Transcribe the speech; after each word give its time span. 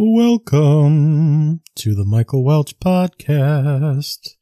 Welcome 0.00 1.60
to 1.74 1.92
the 1.96 2.04
Michael 2.04 2.44
Welch 2.44 2.78
podcast. 2.78 4.36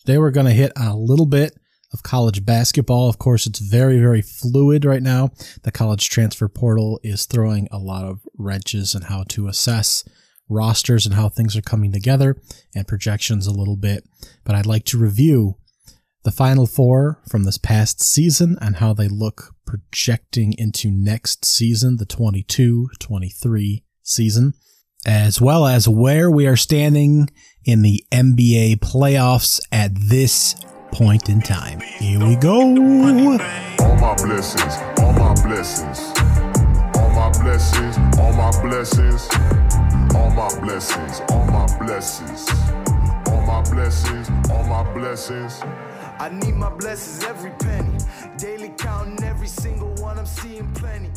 Today 0.00 0.18
we're 0.18 0.32
going 0.32 0.48
to 0.48 0.52
hit 0.52 0.72
a 0.74 0.96
little 0.96 1.26
bit 1.26 1.56
of 1.92 2.02
college 2.02 2.44
basketball. 2.44 3.08
Of 3.08 3.16
course, 3.16 3.46
it's 3.46 3.60
very, 3.60 4.00
very 4.00 4.20
fluid 4.20 4.84
right 4.84 5.04
now. 5.04 5.30
The 5.62 5.70
college 5.70 6.08
transfer 6.08 6.48
portal 6.48 6.98
is 7.04 7.24
throwing 7.24 7.68
a 7.70 7.78
lot 7.78 8.04
of 8.04 8.18
wrenches 8.36 8.96
in 8.96 9.02
how 9.02 9.22
to 9.28 9.46
assess 9.46 10.02
rosters 10.48 11.06
and 11.06 11.14
how 11.14 11.28
things 11.28 11.56
are 11.56 11.62
coming 11.62 11.92
together 11.92 12.36
and 12.74 12.88
projections 12.88 13.46
a 13.46 13.56
little 13.56 13.76
bit. 13.76 14.02
But 14.42 14.56
I'd 14.56 14.66
like 14.66 14.86
to 14.86 14.98
review 14.98 15.54
the 16.24 16.32
final 16.32 16.66
four 16.66 17.22
from 17.30 17.44
this 17.44 17.58
past 17.58 18.02
season 18.02 18.58
and 18.60 18.78
how 18.78 18.92
they 18.92 19.06
look 19.06 19.54
projecting 19.64 20.52
into 20.58 20.90
next 20.90 21.44
season, 21.44 21.98
the 21.98 22.06
22 22.06 22.88
23 22.98 23.84
season 24.02 24.54
as 25.04 25.40
well 25.40 25.66
as 25.66 25.88
where 25.88 26.30
we 26.30 26.46
are 26.46 26.56
standing 26.56 27.28
in 27.64 27.82
the 27.82 28.04
NBA 28.12 28.78
playoffs 28.78 29.60
at 29.70 29.92
this 29.94 30.54
point 30.92 31.28
in 31.28 31.42
time. 31.42 31.80
Here 31.80 32.18
we 32.18 32.36
go. 32.36 32.60
All 32.60 33.96
my 33.96 34.14
blessings, 34.14 34.74
all 35.00 35.12
my 35.12 35.34
blessings, 35.42 35.98
all 36.96 37.10
my 37.10 37.30
blessings, 37.42 37.96
all 38.18 38.32
my 38.32 38.50
blessings, 38.62 39.28
all 40.14 40.30
my 40.30 40.60
blessings, 40.60 41.20
all 41.30 41.46
my 41.46 41.66
blessings, 41.78 42.48
all 43.28 43.42
my 43.46 43.62
blessings, 43.62 44.30
all 44.50 44.64
my 44.64 44.94
blessings. 44.94 45.60
I 46.18 46.30
need 46.30 46.54
my 46.54 46.70
blessings 46.70 47.24
every 47.24 47.50
penny. 47.58 47.98
Daily 48.38 48.72
counting 48.78 49.22
every 49.22 49.48
single 49.48 49.92
one, 49.96 50.18
I'm 50.18 50.24
seeing 50.24 50.70
plenty. 50.72 51.10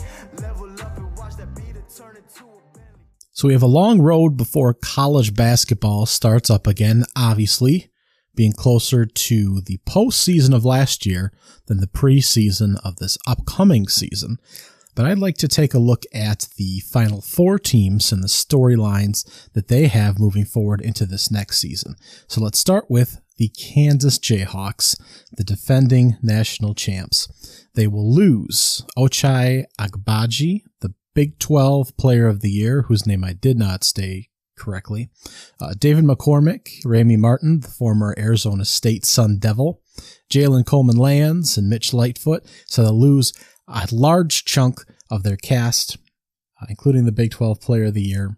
So 3.40 3.48
we 3.48 3.54
have 3.54 3.64
a 3.64 3.68
long 3.68 4.02
road 4.02 4.36
before 4.36 4.74
college 4.74 5.34
basketball 5.34 6.06
starts 6.06 6.50
up 6.50 6.68
again, 6.68 7.06
obviously, 7.16 7.90
being 8.36 8.52
closer 8.52 9.06
to 9.06 9.62
the 9.62 9.80
postseason 9.88 10.54
of 10.54 10.66
last 10.66 11.06
year 11.06 11.32
than 11.68 11.80
the 11.80 11.88
preseason 11.88 12.76
of 12.84 12.98
this 12.98 13.18
upcoming 13.26 13.88
season. 13.88 14.40
But 14.94 15.06
I'd 15.06 15.20
like 15.20 15.38
to 15.38 15.48
take 15.48 15.74
a 15.74 15.80
look 15.80 16.04
at 16.14 16.50
the 16.58 16.82
final 16.82 17.22
four 17.22 17.58
teams 17.58 18.12
and 18.12 18.22
the 18.22 18.28
storylines 18.28 19.50
that 19.54 19.70
they 19.70 19.88
have 19.88 20.20
moving 20.20 20.44
forward 20.44 20.82
into 20.82 21.06
this 21.06 21.32
next 21.32 21.60
season. 21.60 21.96
So 22.28 22.42
let's 22.42 22.60
start 22.60 22.88
with 22.90 23.22
the 23.38 23.48
Kansas 23.48 24.20
Jayhawks, 24.20 25.00
the 25.32 25.46
defending 25.46 26.18
national 26.22 26.76
champs. 26.76 27.66
They 27.74 27.88
will 27.88 28.14
lose 28.14 28.84
Ochai 28.98 29.64
Agbaji, 29.80 30.64
Big 31.20 31.38
12 31.38 31.98
Player 31.98 32.28
of 32.28 32.40
the 32.40 32.50
Year, 32.50 32.84
whose 32.84 33.06
name 33.06 33.26
I 33.26 33.34
did 33.34 33.60
not 33.60 33.84
stay 33.84 34.30
correctly. 34.58 35.10
Uh, 35.60 35.74
David 35.78 36.06
McCormack, 36.06 36.70
Remy 36.86 37.18
Martin, 37.18 37.60
the 37.60 37.68
former 37.68 38.16
Arizona 38.18 38.64
State 38.64 39.04
Sun 39.04 39.40
Devil, 39.40 39.82
Jalen 40.32 40.66
Coleman 40.66 40.96
Lands, 40.96 41.58
and 41.58 41.68
Mitch 41.68 41.94
Lightfoot. 41.94 42.46
So 42.68 42.84
they'll 42.84 42.98
lose 42.98 43.34
a 43.68 43.86
large 43.92 44.46
chunk 44.46 44.86
of 45.12 45.24
their 45.24 45.36
cast, 45.36 45.98
uh, 46.62 46.68
including 46.70 47.04
the 47.04 47.12
Big 47.12 47.32
12 47.32 47.60
Player 47.60 47.88
of 47.88 47.96
the 47.96 48.02
Year. 48.02 48.38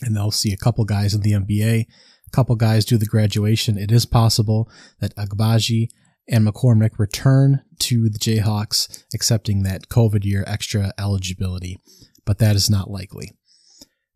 And 0.00 0.14
they'll 0.14 0.30
see 0.30 0.52
a 0.52 0.56
couple 0.56 0.84
guys 0.84 1.12
in 1.12 1.22
the 1.22 1.32
NBA, 1.32 1.86
a 1.86 2.30
couple 2.30 2.54
guys 2.54 2.84
do 2.84 2.98
the 2.98 3.04
graduation. 3.04 3.76
It 3.76 3.90
is 3.90 4.06
possible 4.06 4.70
that 5.00 5.16
Agbaji 5.16 5.88
and 6.30 6.46
McCormack 6.46 6.98
return 6.98 7.62
to 7.80 8.08
the 8.08 8.18
Jayhawks, 8.18 9.04
accepting 9.12 9.62
that 9.64 9.88
COVID 9.88 10.24
year 10.24 10.44
extra 10.46 10.92
eligibility, 10.98 11.78
but 12.24 12.38
that 12.38 12.56
is 12.56 12.70
not 12.70 12.90
likely. 12.90 13.32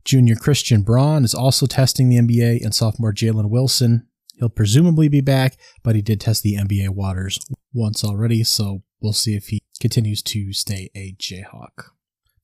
Junior 0.04 0.36
Christian 0.36 0.82
Braun 0.82 1.24
is 1.24 1.34
also 1.34 1.66
testing 1.66 2.08
the 2.08 2.18
NBA, 2.18 2.62
and 2.62 2.74
sophomore 2.74 3.12
Jalen 3.12 3.50
Wilson, 3.50 4.06
he'll 4.38 4.48
presumably 4.48 5.08
be 5.08 5.20
back, 5.20 5.56
but 5.82 5.96
he 5.96 6.02
did 6.02 6.20
test 6.20 6.42
the 6.42 6.56
NBA 6.56 6.90
waters 6.90 7.38
once 7.72 8.04
already, 8.04 8.44
so 8.44 8.82
we'll 9.00 9.12
see 9.12 9.34
if 9.34 9.48
he 9.48 9.60
continues 9.80 10.22
to 10.22 10.52
stay 10.52 10.90
a 10.94 11.14
Jayhawk. 11.18 11.90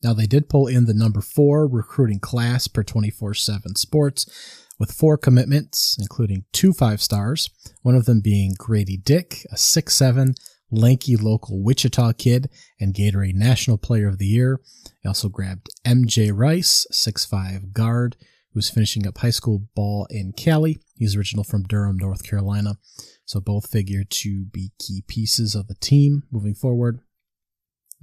Now, 0.02 0.14
they 0.14 0.26
did 0.26 0.48
pull 0.48 0.66
in 0.66 0.86
the 0.86 0.94
number 0.94 1.20
four 1.20 1.68
recruiting 1.68 2.20
class 2.20 2.66
per 2.66 2.82
24 2.82 3.34
7 3.34 3.76
sports, 3.76 4.66
with 4.80 4.90
four 4.90 5.18
commitments, 5.18 5.96
including 6.00 6.46
two 6.52 6.72
five 6.72 7.02
stars, 7.02 7.50
one 7.82 7.94
of 7.94 8.06
them 8.06 8.20
being 8.20 8.54
Grady 8.58 8.96
Dick, 8.96 9.46
a 9.52 9.56
six-seven, 9.56 10.34
lanky 10.70 11.16
local 11.16 11.62
Wichita 11.62 12.14
kid 12.14 12.48
and 12.80 12.94
Gatorade 12.94 13.34
National 13.34 13.76
Player 13.76 14.08
of 14.08 14.18
the 14.18 14.26
Year. 14.26 14.58
He 15.02 15.06
also 15.06 15.28
grabbed 15.28 15.68
MJ 15.86 16.32
Rice, 16.34 16.86
six-five 16.90 17.74
guard, 17.74 18.16
who's 18.54 18.70
finishing 18.70 19.06
up 19.06 19.18
high 19.18 19.30
school 19.30 19.68
ball 19.76 20.06
in 20.10 20.32
Cali. 20.32 20.78
He's 20.96 21.14
original 21.14 21.44
from 21.44 21.64
Durham, 21.64 21.98
North 21.98 22.24
Carolina. 22.24 22.78
So 23.26 23.38
both 23.38 23.70
figure 23.70 24.02
to 24.02 24.44
be 24.46 24.72
key 24.78 25.04
pieces 25.06 25.54
of 25.54 25.68
the 25.68 25.76
team 25.76 26.24
moving 26.32 26.54
forward. 26.54 27.00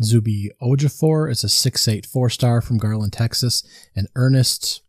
Zuby 0.01 0.51
Ejiofor 0.61 1.29
is 1.29 1.43
a 1.43 1.47
6'8 1.47 2.05
four 2.05 2.29
star 2.29 2.61
from 2.61 2.77
Garland, 2.77 3.13
Texas, 3.13 3.63
and 3.95 4.07
Ernest 4.15 4.83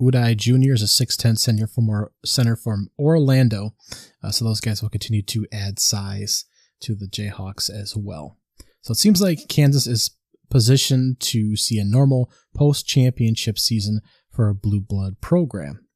Udeh 0.00 0.36
Jr. 0.36 0.72
is 0.72 0.82
a 0.82 1.06
6'10 1.06 1.38
center 1.38 1.66
from, 1.66 2.06
center 2.24 2.56
from 2.56 2.88
Orlando. 2.98 3.74
Uh, 4.22 4.30
so 4.30 4.44
those 4.44 4.60
guys 4.60 4.82
will 4.82 4.88
continue 4.88 5.22
to 5.22 5.46
add 5.52 5.78
size 5.78 6.44
to 6.80 6.94
the 6.94 7.06
Jayhawks 7.06 7.70
as 7.70 7.96
well. 7.96 8.38
So 8.82 8.92
it 8.92 8.96
seems 8.96 9.22
like 9.22 9.48
Kansas 9.48 9.86
is 9.86 10.10
positioned 10.50 11.20
to 11.20 11.56
see 11.56 11.78
a 11.78 11.84
normal 11.84 12.30
post 12.54 12.86
championship 12.86 13.58
season 13.58 14.00
for 14.30 14.48
a 14.48 14.54
blue 14.54 14.80
blood 14.80 15.20
program. 15.20 15.86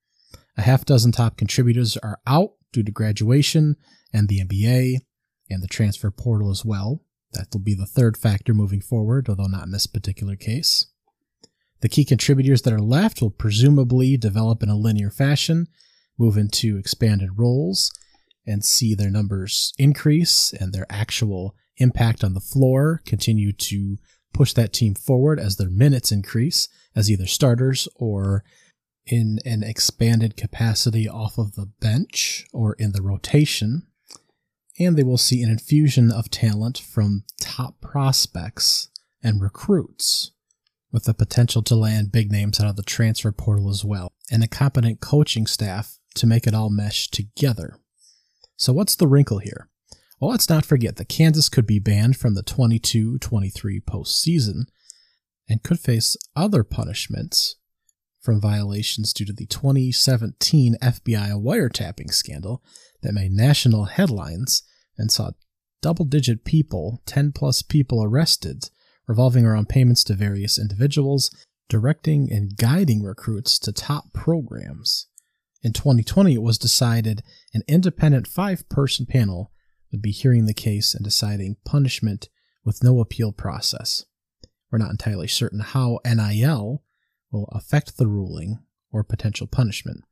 A 0.57 0.63
half 0.63 0.85
dozen 0.85 1.13
top 1.13 1.37
contributors 1.37 1.97
are 1.99 2.19
out 2.27 2.53
due 2.73 2.83
to 2.83 2.93
graduation 2.93 3.77
and 4.13 4.29
the 4.29 4.41
NBA 4.41 4.97
and 5.51 5.63
the 5.63 5.69
transfer 5.69 6.11
portal 6.11 6.51
as 6.51 6.65
well. 6.65 7.03
That 7.33 7.49
will 7.53 7.61
be 7.61 7.75
the 7.75 7.87
third 7.87 8.17
factor 8.17 8.55
moving 8.55 8.81
forward, 8.81 9.29
although 9.29 9.47
not 9.47 9.67
in 9.67 9.73
this 9.73 9.87
particular 9.87 10.37
case. 10.37 10.87
The 11.81 11.89
key 11.89 12.05
contributors 12.05 12.63
that 12.63 12.73
are 12.73 12.81
left 12.81 13.23
will 13.23 13.31
presumably 13.31 14.17
develop 14.17 14.63
in 14.63 14.69
a 14.69 14.77
linear 14.77 15.11
fashion, 15.11 15.69
move 16.19 16.37
into 16.37 16.77
expanded 16.77 17.39
roles, 17.39 17.93
and 18.47 18.65
see 18.65 18.95
their 18.95 19.11
numbers 19.11 19.73
increase 19.79 20.53
and 20.53 20.73
their 20.73 20.87
actual 20.91 21.55
impact 21.77 22.25
on 22.25 22.35
the 22.35 22.41
floor 22.41 23.01
continue 23.07 23.53
to 23.53 23.99
push 24.33 24.53
that 24.53 24.73
team 24.73 24.95
forward 24.95 25.39
as 25.39 25.57
their 25.57 25.71
minutes 25.71 26.11
increase 26.11 26.69
as 26.97 27.11
either 27.11 27.27
starters 27.27 27.89
or 27.95 28.43
in 29.07 29.39
an 29.45 29.63
expanded 29.63 30.37
capacity 30.37 31.09
off 31.09 31.39
of 31.39 31.55
the 31.55 31.71
bench 31.81 32.45
or 32.53 32.75
in 32.75 32.93
the 32.93 33.03
rotation. 33.03 33.87
And 34.79 34.97
they 34.97 35.03
will 35.03 35.19
see 35.19 35.43
an 35.43 35.51
infusion 35.51 36.11
of 36.11 36.31
talent 36.31 36.79
from 36.79 37.25
top 37.41 37.81
prospects 37.81 38.89
and 39.23 39.41
recruits 39.41 40.33
with 40.93 41.05
the 41.05 41.15
potential 41.15 41.63
to 41.63 41.75
land 41.75 42.13
big 42.13 42.33
names 42.33 42.61
out 42.61 42.69
of 42.69 42.77
the 42.77 42.83
transfer 42.83 43.33
portal 43.33 43.69
as 43.69 43.85
well, 43.85 44.13
and 44.31 44.43
a 44.43 44.49
competent 44.49 45.01
coaching 45.01 45.47
staff 45.47 45.99
to 46.15 46.27
make 46.27 46.47
it 46.47 46.55
all 46.55 46.71
mesh 46.71 47.09
together. 47.09 47.79
So, 48.57 48.73
what's 48.73 48.97
the 48.97 49.07
wrinkle 49.07 49.39
here? 49.39 49.69
Well, 50.21 50.31
let's 50.31 50.49
not 50.49 50.67
forget 50.67 50.97
that 50.97 51.09
Kansas 51.09 51.49
could 51.49 51.67
be 51.67 51.79
banned 51.79 52.17
from 52.17 52.35
the 52.35 52.43
22 52.43 53.19
23 53.19 53.81
postseason 53.81 54.65
and 55.49 55.63
could 55.63 55.79
face 55.79 56.17
other 56.35 56.65
punishments 56.65 57.57
from 58.21 58.41
violations 58.41 59.13
due 59.13 59.25
to 59.25 59.33
the 59.33 59.47
2017 59.47 60.77
FBI 60.83 61.31
wiretapping 61.43 62.13
scandal 62.13 62.63
that 63.03 63.15
made 63.15 63.31
national 63.31 63.87
headlines 63.87 64.63
and 64.99 65.13
saw 65.13 65.31
double 65.81 66.05
digit 66.05 66.45
people, 66.45 67.01
10 67.07 67.33
plus 67.33 67.63
people 67.63 68.03
arrested 68.03 68.71
revolving 69.09 69.45
around 69.45 69.69
payments 69.69 70.05
to 70.05 70.15
various 70.15 70.59
individuals, 70.59 71.35
directing 71.69 72.31
and 72.31 72.57
guiding 72.57 73.03
recruits 73.03 73.59
to 73.59 73.73
top 73.73 74.13
programs. 74.13 75.09
In 75.63 75.73
2020, 75.73 76.35
it 76.35 76.43
was 76.43 76.59
decided 76.59 77.23
an 77.53 77.63
independent 77.67 78.29
five 78.29 78.69
person 78.69 79.07
panel 79.07 79.51
would 79.91 80.03
be 80.03 80.13
hearing 80.13 80.47
the 80.47 80.55
case 80.55 80.95
and 80.95 81.03
deciding 81.03 81.57
punishment 81.65 82.29
with 82.65 82.85
no 82.85 83.01
appeal 83.01 83.33
process. 83.33 84.05
We're 84.71 84.79
not 84.79 84.91
entirely 84.91 85.27
certain 85.27 85.61
how 85.61 85.99
NIL 86.05 86.85
will 87.33 87.49
affect 87.53 87.97
the 87.97 88.07
ruling 88.07 88.59
or 88.93 89.03
potential 89.03 89.47
punishment. 89.47 90.05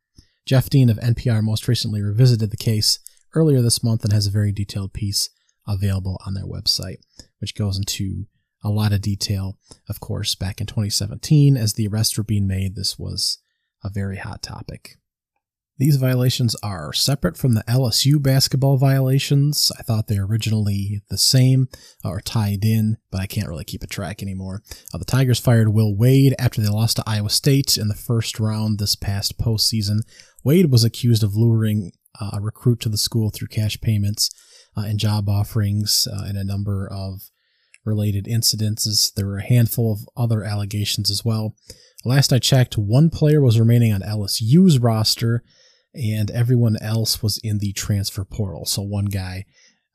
Jeff 0.46 0.70
Dean 0.70 0.88
of 0.88 0.99
NPR 0.99 1.42
most 1.42 1.69
recently 1.69 2.02
revisited 2.02 2.50
the 2.50 2.56
case 2.56 2.99
earlier 3.34 3.60
this 3.60 3.84
month 3.84 4.04
and 4.04 4.12
has 4.12 4.26
a 4.26 4.31
very 4.31 4.52
detailed 4.52 4.92
piece 4.92 5.28
available 5.69 6.19
on 6.26 6.34
their 6.34 6.46
website, 6.46 6.99
which 7.38 7.54
goes 7.54 7.76
into 7.76 8.26
a 8.62 8.70
lot 8.70 8.92
of 8.92 9.00
detail. 9.00 9.58
Of 9.88 10.00
course, 10.00 10.34
back 10.34 10.60
in 10.60 10.66
2017, 10.66 11.56
as 11.56 11.74
the 11.74 11.88
arrests 11.88 12.16
were 12.16 12.24
being 12.24 12.46
made, 12.46 12.74
this 12.74 12.98
was 12.98 13.38
a 13.84 13.90
very 13.90 14.16
hot 14.16 14.42
topic. 14.42 14.96
These 15.78 15.96
violations 15.96 16.56
are 16.62 16.94
separate 16.94 17.36
from 17.36 17.52
the 17.52 17.64
LSU 17.68 18.22
basketball 18.22 18.78
violations. 18.78 19.70
I 19.78 19.82
thought 19.82 20.06
they 20.06 20.18
were 20.18 20.26
originally 20.26 21.02
the 21.10 21.18
same 21.18 21.68
or 22.02 22.22
tied 22.22 22.64
in, 22.64 22.96
but 23.10 23.20
I 23.20 23.26
can't 23.26 23.48
really 23.48 23.64
keep 23.64 23.82
a 23.82 23.86
track 23.86 24.22
anymore. 24.22 24.62
Uh, 24.94 24.98
the 24.98 25.04
Tigers 25.04 25.38
fired 25.38 25.68
Will 25.68 25.94
Wade 25.94 26.34
after 26.38 26.62
they 26.62 26.68
lost 26.68 26.96
to 26.96 27.04
Iowa 27.06 27.28
State 27.28 27.76
in 27.76 27.88
the 27.88 27.94
first 27.94 28.40
round 28.40 28.78
this 28.78 28.96
past 28.96 29.38
postseason. 29.38 29.98
Wade 30.42 30.70
was 30.70 30.82
accused 30.82 31.22
of 31.22 31.36
luring 31.36 31.92
uh, 32.18 32.30
a 32.32 32.40
recruit 32.40 32.80
to 32.80 32.88
the 32.88 32.96
school 32.96 33.28
through 33.28 33.48
cash 33.48 33.78
payments 33.82 34.30
uh, 34.78 34.82
and 34.86 34.98
job 34.98 35.28
offerings 35.28 36.08
uh, 36.10 36.24
and 36.24 36.38
a 36.38 36.44
number 36.44 36.88
of 36.90 37.28
related 37.86 38.26
incidences. 38.26 39.14
There 39.14 39.26
were 39.26 39.38
a 39.38 39.46
handful 39.46 39.92
of 39.92 40.08
other 40.16 40.42
allegations 40.42 41.10
as 41.10 41.24
well. 41.24 41.54
Last 42.04 42.32
I 42.32 42.38
checked, 42.38 42.76
one 42.76 43.10
player 43.10 43.40
was 43.40 43.58
remaining 43.58 43.92
on 43.92 44.00
LSU's 44.02 44.78
roster 44.78 45.42
and 45.94 46.30
everyone 46.30 46.76
else 46.80 47.22
was 47.22 47.40
in 47.42 47.58
the 47.58 47.72
transfer 47.72 48.24
portal. 48.24 48.66
So 48.66 48.82
one 48.82 49.06
guy 49.06 49.46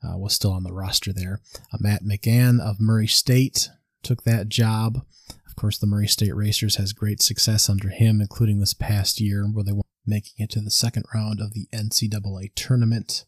uh, 0.02 0.18
was 0.18 0.34
still 0.34 0.52
on 0.52 0.64
the 0.64 0.72
roster 0.72 1.12
there. 1.12 1.40
Uh, 1.72 1.78
Matt 1.80 2.02
McMahon 2.02 2.60
of 2.60 2.80
Murray 2.80 3.06
State 3.06 3.68
took 4.02 4.24
that 4.24 4.48
job. 4.48 5.02
Of 5.46 5.56
course, 5.56 5.78
the 5.78 5.86
Murray 5.86 6.08
State 6.08 6.34
Racers 6.34 6.76
has 6.76 6.92
great 6.92 7.22
success 7.22 7.68
under 7.68 7.88
him, 7.88 8.20
including 8.20 8.58
this 8.58 8.74
past 8.74 9.20
year 9.20 9.44
where 9.44 9.62
they 9.62 9.72
were 9.72 9.82
making 10.04 10.32
it 10.38 10.50
to 10.50 10.60
the 10.60 10.70
second 10.70 11.04
round 11.14 11.40
of 11.40 11.52
the 11.54 11.68
NCAA 11.72 12.52
tournament. 12.56 13.26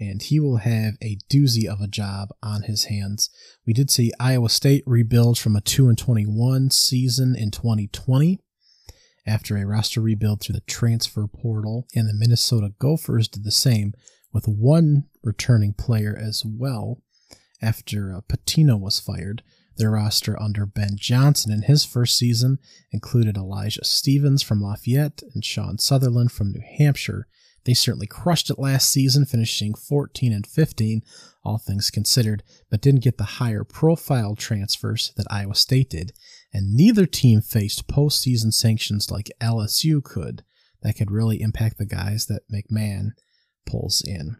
And 0.00 0.22
he 0.22 0.40
will 0.40 0.56
have 0.56 0.94
a 1.02 1.18
doozy 1.30 1.66
of 1.66 1.80
a 1.80 1.86
job 1.86 2.30
on 2.42 2.62
his 2.62 2.84
hands. 2.84 3.30
We 3.66 3.72
did 3.72 3.90
see 3.90 4.12
Iowa 4.18 4.48
State 4.48 4.82
rebuild 4.86 5.38
from 5.38 5.54
a 5.54 5.60
2 5.60 5.88
and 5.88 5.98
21 5.98 6.70
season 6.70 7.36
in 7.36 7.50
2020 7.50 8.40
after 9.26 9.56
a 9.56 9.66
roster 9.66 10.00
rebuild 10.00 10.40
through 10.40 10.54
the 10.54 10.60
transfer 10.62 11.26
portal, 11.26 11.86
and 11.94 12.08
the 12.08 12.14
Minnesota 12.14 12.72
Gophers 12.78 13.28
did 13.28 13.44
the 13.44 13.52
same 13.52 13.92
with 14.32 14.48
one 14.48 15.04
returning 15.22 15.74
player 15.74 16.16
as 16.18 16.44
well 16.44 17.00
after 17.60 18.12
uh, 18.12 18.20
Pitino 18.22 18.78
was 18.78 18.98
fired. 18.98 19.42
Their 19.76 19.92
roster 19.92 20.40
under 20.40 20.66
Ben 20.66 20.96
Johnson 20.96 21.52
in 21.52 21.62
his 21.62 21.84
first 21.84 22.18
season 22.18 22.58
included 22.90 23.36
Elijah 23.36 23.84
Stevens 23.84 24.42
from 24.42 24.60
Lafayette 24.60 25.22
and 25.34 25.44
Sean 25.44 25.78
Sutherland 25.78 26.32
from 26.32 26.52
New 26.52 26.62
Hampshire. 26.78 27.26
They 27.64 27.74
certainly 27.74 28.06
crushed 28.06 28.50
it 28.50 28.58
last 28.58 28.90
season, 28.90 29.24
finishing 29.24 29.74
14 29.74 30.32
and 30.32 30.46
15, 30.46 31.02
all 31.44 31.58
things 31.58 31.90
considered, 31.90 32.42
but 32.70 32.80
didn't 32.80 33.04
get 33.04 33.18
the 33.18 33.24
higher 33.24 33.64
profile 33.64 34.34
transfers 34.34 35.12
that 35.16 35.26
Iowa 35.30 35.54
State 35.54 35.90
did, 35.90 36.12
and 36.52 36.74
neither 36.74 37.06
team 37.06 37.40
faced 37.40 37.88
postseason 37.88 38.52
sanctions 38.52 39.10
like 39.10 39.30
LSU 39.40 40.02
could 40.02 40.44
that 40.82 40.96
could 40.96 41.10
really 41.10 41.40
impact 41.40 41.78
the 41.78 41.86
guys 41.86 42.26
that 42.26 42.42
McMahon 42.52 43.12
pulls 43.66 44.02
in. 44.02 44.36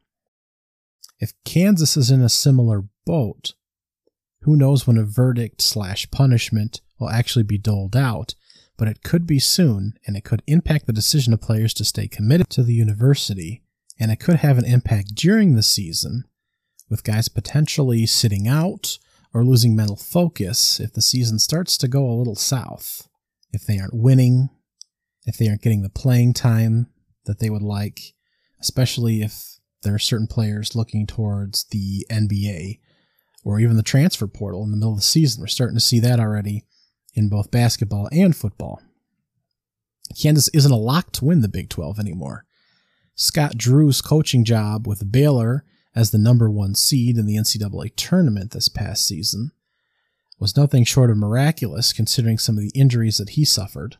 If 1.20 1.32
Kansas 1.44 1.96
is 1.96 2.10
in 2.10 2.20
a 2.20 2.28
similar 2.28 2.84
boat, 3.06 3.54
who 4.42 4.56
knows 4.56 4.86
when 4.86 4.98
a 4.98 5.04
verdict 5.04 5.62
slash 5.62 6.10
punishment 6.10 6.80
will 6.98 7.08
actually 7.08 7.44
be 7.44 7.58
doled 7.58 7.94
out, 7.94 8.34
but 8.82 8.90
it 8.90 9.04
could 9.04 9.28
be 9.28 9.38
soon, 9.38 9.96
and 10.08 10.16
it 10.16 10.24
could 10.24 10.42
impact 10.48 10.88
the 10.88 10.92
decision 10.92 11.32
of 11.32 11.40
players 11.40 11.72
to 11.72 11.84
stay 11.84 12.08
committed 12.08 12.50
to 12.50 12.64
the 12.64 12.74
university, 12.74 13.62
and 13.96 14.10
it 14.10 14.18
could 14.18 14.34
have 14.34 14.58
an 14.58 14.64
impact 14.64 15.14
during 15.14 15.54
the 15.54 15.62
season, 15.62 16.24
with 16.90 17.04
guys 17.04 17.28
potentially 17.28 18.06
sitting 18.06 18.48
out 18.48 18.98
or 19.32 19.44
losing 19.44 19.76
mental 19.76 19.94
focus 19.94 20.80
if 20.80 20.92
the 20.94 21.00
season 21.00 21.38
starts 21.38 21.78
to 21.78 21.86
go 21.86 22.10
a 22.10 22.18
little 22.18 22.34
south. 22.34 23.06
If 23.52 23.64
they 23.66 23.78
aren't 23.78 23.94
winning, 23.94 24.50
if 25.26 25.36
they 25.36 25.46
aren't 25.46 25.62
getting 25.62 25.82
the 25.82 25.88
playing 25.88 26.34
time 26.34 26.88
that 27.26 27.38
they 27.38 27.50
would 27.50 27.62
like, 27.62 28.00
especially 28.60 29.22
if 29.22 29.60
there 29.84 29.94
are 29.94 30.00
certain 30.00 30.26
players 30.26 30.74
looking 30.74 31.06
towards 31.06 31.66
the 31.70 32.04
NBA 32.10 32.80
or 33.44 33.60
even 33.60 33.76
the 33.76 33.84
transfer 33.84 34.26
portal 34.26 34.64
in 34.64 34.72
the 34.72 34.76
middle 34.76 34.94
of 34.94 34.98
the 34.98 35.02
season. 35.02 35.40
We're 35.40 35.46
starting 35.46 35.76
to 35.76 35.80
see 35.80 36.00
that 36.00 36.18
already 36.18 36.64
in 37.14 37.28
both 37.28 37.50
basketball 37.50 38.08
and 38.12 38.34
football. 38.34 38.80
Kansas 40.20 40.48
isn't 40.48 40.72
a 40.72 40.76
lock 40.76 41.12
to 41.12 41.24
win 41.24 41.40
the 41.40 41.48
Big 41.48 41.68
12 41.68 41.98
anymore. 41.98 42.44
Scott 43.14 43.56
Drew's 43.56 44.00
coaching 44.00 44.44
job 44.44 44.86
with 44.86 45.12
Baylor 45.12 45.64
as 45.94 46.10
the 46.10 46.18
number 46.18 46.50
one 46.50 46.74
seed 46.74 47.18
in 47.18 47.26
the 47.26 47.36
NCAA 47.36 47.92
tournament 47.96 48.50
this 48.50 48.68
past 48.68 49.06
season 49.06 49.52
was 50.38 50.56
nothing 50.56 50.84
short 50.84 51.10
of 51.10 51.16
miraculous 51.16 51.92
considering 51.92 52.38
some 52.38 52.56
of 52.56 52.62
the 52.62 52.72
injuries 52.74 53.18
that 53.18 53.30
he 53.30 53.44
suffered. 53.44 53.96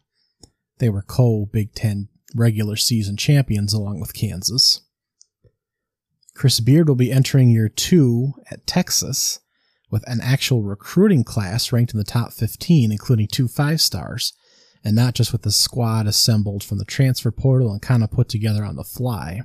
They 0.78 0.88
were 0.88 1.02
co 1.02 1.46
Big 1.46 1.74
Ten 1.74 2.08
regular 2.34 2.76
season 2.76 3.16
champions 3.16 3.72
along 3.72 4.00
with 4.00 4.14
Kansas. 4.14 4.80
Chris 6.34 6.60
Beard 6.60 6.88
will 6.88 6.96
be 6.96 7.12
entering 7.12 7.50
year 7.50 7.68
two 7.68 8.32
at 8.50 8.66
Texas 8.66 9.38
with 9.92 10.02
an 10.08 10.20
actual 10.22 10.62
recruiting 10.62 11.22
class 11.22 11.70
ranked 11.70 11.92
in 11.92 11.98
the 11.98 12.04
top 12.04 12.32
15, 12.32 12.90
including 12.90 13.28
two 13.28 13.46
five 13.46 13.80
stars, 13.80 14.32
and 14.82 14.96
not 14.96 15.14
just 15.14 15.30
with 15.30 15.42
the 15.42 15.52
squad 15.52 16.06
assembled 16.06 16.64
from 16.64 16.78
the 16.78 16.84
transfer 16.84 17.30
portal 17.30 17.70
and 17.70 17.82
kind 17.82 18.02
of 18.02 18.10
put 18.10 18.28
together 18.28 18.64
on 18.64 18.74
the 18.74 18.82
fly. 18.82 19.42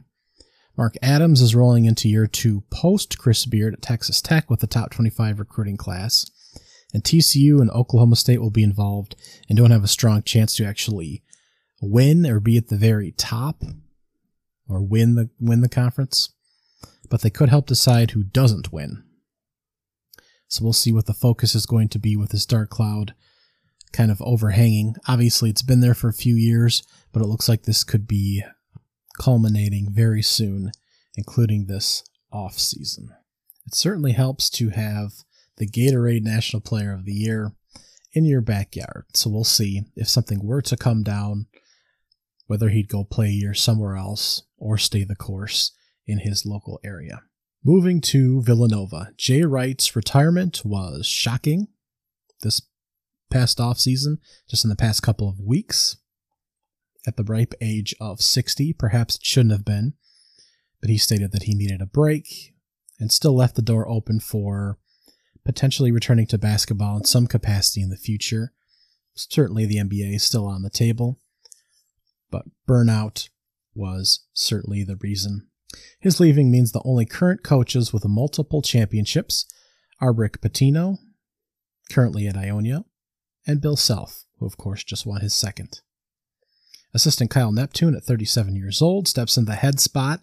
Mark 0.78 0.96
Adams 1.02 1.42
is 1.42 1.54
rolling 1.54 1.86
into 1.86 2.08
year 2.08 2.28
two 2.28 2.64
post 2.70 3.18
Chris 3.18 3.46
Beard 3.46 3.74
at 3.74 3.82
Texas 3.82 4.22
Tech 4.22 4.50
with 4.50 4.62
the 4.62 4.68
top 4.68 4.90
25 4.92 5.38
recruiting 5.38 5.76
class. 5.76 6.32
And 6.94 7.04
TCU 7.04 7.60
and 7.60 7.70
Oklahoma 7.72 8.16
State 8.16 8.40
will 8.40 8.50
be 8.50 8.64
involved 8.64 9.16
and 9.50 9.58
don't 9.58 9.72
have 9.72 9.84
a 9.84 9.90
strong 9.90 10.24
chance 10.24 10.56
to 10.56 10.66
actually 10.66 11.24
win 11.82 12.26
or 12.26 12.40
be 12.40 12.58
at 12.58 12.70
the 12.70 12.78
very 12.78 13.12
top 13.12 13.64
or 14.70 14.82
win 14.82 15.16
the 15.16 15.30
win 15.42 15.60
the 15.60 15.68
conference. 15.68 16.30
But 17.10 17.22
they 17.22 17.30
could 17.30 17.50
help 17.50 17.66
decide 17.66 18.12
who 18.12 18.24
doesn't 18.24 18.72
win. 18.72 19.04
So 20.48 20.64
we'll 20.64 20.74
see 20.74 20.92
what 20.92 21.06
the 21.06 21.14
focus 21.14 21.56
is 21.56 21.66
going 21.66 21.90
to 21.90 22.00
be 22.00 22.16
with 22.16 22.32
this 22.32 22.46
dark 22.46 22.70
cloud 22.70 23.14
kind 23.92 24.12
of 24.12 24.22
overhanging. 24.22 24.96
Obviously, 25.08 25.50
it's 25.50 25.62
been 25.62 25.82
there 25.82 25.94
for 25.94 26.10
a 26.10 26.14
few 26.14 26.36
years, 26.36 26.84
but 27.12 27.22
it 27.22 27.28
looks 27.28 27.50
like 27.50 27.64
this 27.64 27.84
could 27.84 28.08
be 28.08 28.44
culminating 29.20 29.88
very 29.92 30.22
soon, 30.22 30.72
including 31.16 31.66
this 31.66 32.04
off 32.32 32.60
season. 32.60 33.10
It 33.66 33.76
certainly 33.76 34.14
helps 34.14 34.50
to 34.52 34.70
have 34.70 35.12
the 35.58 35.68
Gatorade 35.68 36.24
National 36.24 36.62
Player 36.62 36.94
of 36.94 37.06
the 37.06 37.14
Year 37.14 37.52
in 38.14 38.26
your 38.26 38.42
backyard. 38.42 39.06
So 39.14 39.30
we'll 39.30 39.44
see 39.44 39.84
if 39.96 40.08
something 40.08 40.46
were 40.46 40.62
to 40.64 40.78
come 40.78 41.04
down, 41.04 41.48
whether 42.46 42.70
he'd 42.70 42.90
go 42.90 43.04
play 43.04 43.28
a 43.28 43.32
year 43.32 43.54
somewhere 43.54 43.96
else 43.96 44.44
or 44.58 44.78
stay 44.78 45.04
the 45.04 45.16
course 45.16 45.72
in 46.06 46.20
his 46.20 46.46
local 46.46 46.80
area. 46.84 47.24
Moving 47.64 48.02
to 48.02 48.42
Villanova, 48.44 49.12
Jay 49.18 49.44
Wright's 49.44 49.96
retirement 49.96 50.62
was 50.64 51.06
shocking 51.06 51.68
this 52.42 52.62
past 53.30 53.60
off 53.60 53.80
season, 53.80 54.20
just 54.50 54.64
in 54.64 54.70
the 54.70 54.76
past 54.76 55.04
couple 55.04 55.28
of 55.28 55.40
weeks 55.40 55.98
at 57.06 57.18
the 57.18 57.24
ripe 57.24 57.54
age 57.60 57.96
of 58.00 58.22
60. 58.22 58.74
Perhaps 58.74 59.16
it 59.16 59.26
shouldn't 59.26 59.52
have 59.52 59.66
been, 59.66 59.94
but 60.80 60.90
he 60.90 60.98
stated 60.98 61.32
that 61.32 61.44
he 61.44 61.56
needed 61.56 61.82
a 61.82 61.86
break 61.86 62.54
and 63.00 63.12
still 63.12 63.36
left 63.36 63.56
the 63.56 63.62
door 63.62 63.88
open 63.88 64.20
for 64.20 64.78
potentially 65.44 65.92
returning 65.92 66.28
to 66.28 66.38
basketball 66.38 66.98
in 66.98 67.06
some 67.06 67.28
capacity 67.28 67.82
in 67.82 67.90
the 67.90 67.98
future. 67.98 68.54
Certainly, 69.16 69.66
the 69.66 69.78
NBA 69.78 70.16
is 70.16 70.24
still 70.24 70.46
on 70.46 70.62
the 70.62 70.70
table, 70.70 71.20
but 72.30 72.46
burnout 72.68 73.30
was 73.74 74.26
certainly 74.34 74.84
the 74.84 74.98
reason. 74.98 75.48
His 76.00 76.20
leaving 76.20 76.52
means 76.52 76.72
the 76.72 76.82
only 76.86 77.06
current 77.06 77.44
coaches 77.44 77.92
with 77.92 78.06
multiple 78.06 78.62
championships 78.62 79.46
are 80.00 80.14
Rick 80.14 80.42
Pitino, 80.42 80.98
currently 81.92 82.28
at 82.28 82.38
Iona, 82.38 82.86
and 83.46 83.62
Bill 83.62 83.76
Self, 83.76 84.26
who 84.40 84.46
of 84.46 84.58
course 84.58 84.84
just 84.84 85.06
won 85.06 85.22
his 85.22 85.34
second. 85.34 85.82
Assistant 86.94 87.30
Kyle 87.30 87.52
Neptune, 87.52 87.96
at 87.96 88.04
37 88.04 88.56
years 88.56 88.82
old, 88.82 89.08
steps 89.08 89.38
in 89.38 89.46
the 89.46 89.56
head 89.56 89.80
spot 89.80 90.22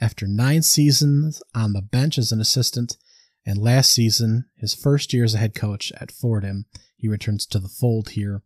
after 0.00 0.26
nine 0.26 0.62
seasons 0.62 1.42
on 1.54 1.72
the 1.72 1.82
bench 1.82 2.18
as 2.18 2.32
an 2.32 2.40
assistant, 2.40 2.96
and 3.44 3.58
last 3.58 3.90
season, 3.90 4.46
his 4.56 4.74
first 4.74 5.12
year 5.12 5.24
as 5.24 5.34
a 5.34 5.38
head 5.38 5.54
coach 5.54 5.92
at 6.00 6.10
Fordham, 6.10 6.66
he 6.96 7.08
returns 7.08 7.46
to 7.46 7.58
the 7.58 7.68
fold 7.68 8.10
here 8.10 8.42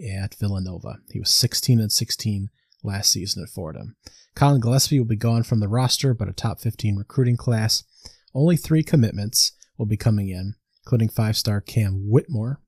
at 0.00 0.34
Villanova. 0.34 0.98
He 1.10 1.18
was 1.18 1.30
16 1.30 1.80
and 1.80 1.92
16 1.92 2.50
last 2.82 3.10
season 3.10 3.42
at 3.42 3.48
Fordham. 3.48 3.96
Collin 4.34 4.60
Gillespie 4.60 4.98
will 4.98 5.06
be 5.06 5.16
gone 5.16 5.42
from 5.42 5.60
the 5.60 5.68
roster, 5.68 6.14
but 6.14 6.28
a 6.28 6.32
top 6.32 6.60
15 6.60 6.96
recruiting 6.96 7.36
class. 7.36 7.84
Only 8.34 8.56
three 8.56 8.82
commitments 8.82 9.52
will 9.76 9.86
be 9.86 9.96
coming 9.96 10.28
in, 10.28 10.54
including 10.84 11.08
five 11.08 11.36
star 11.36 11.60
Cam 11.60 12.08
Whitmore. 12.08 12.60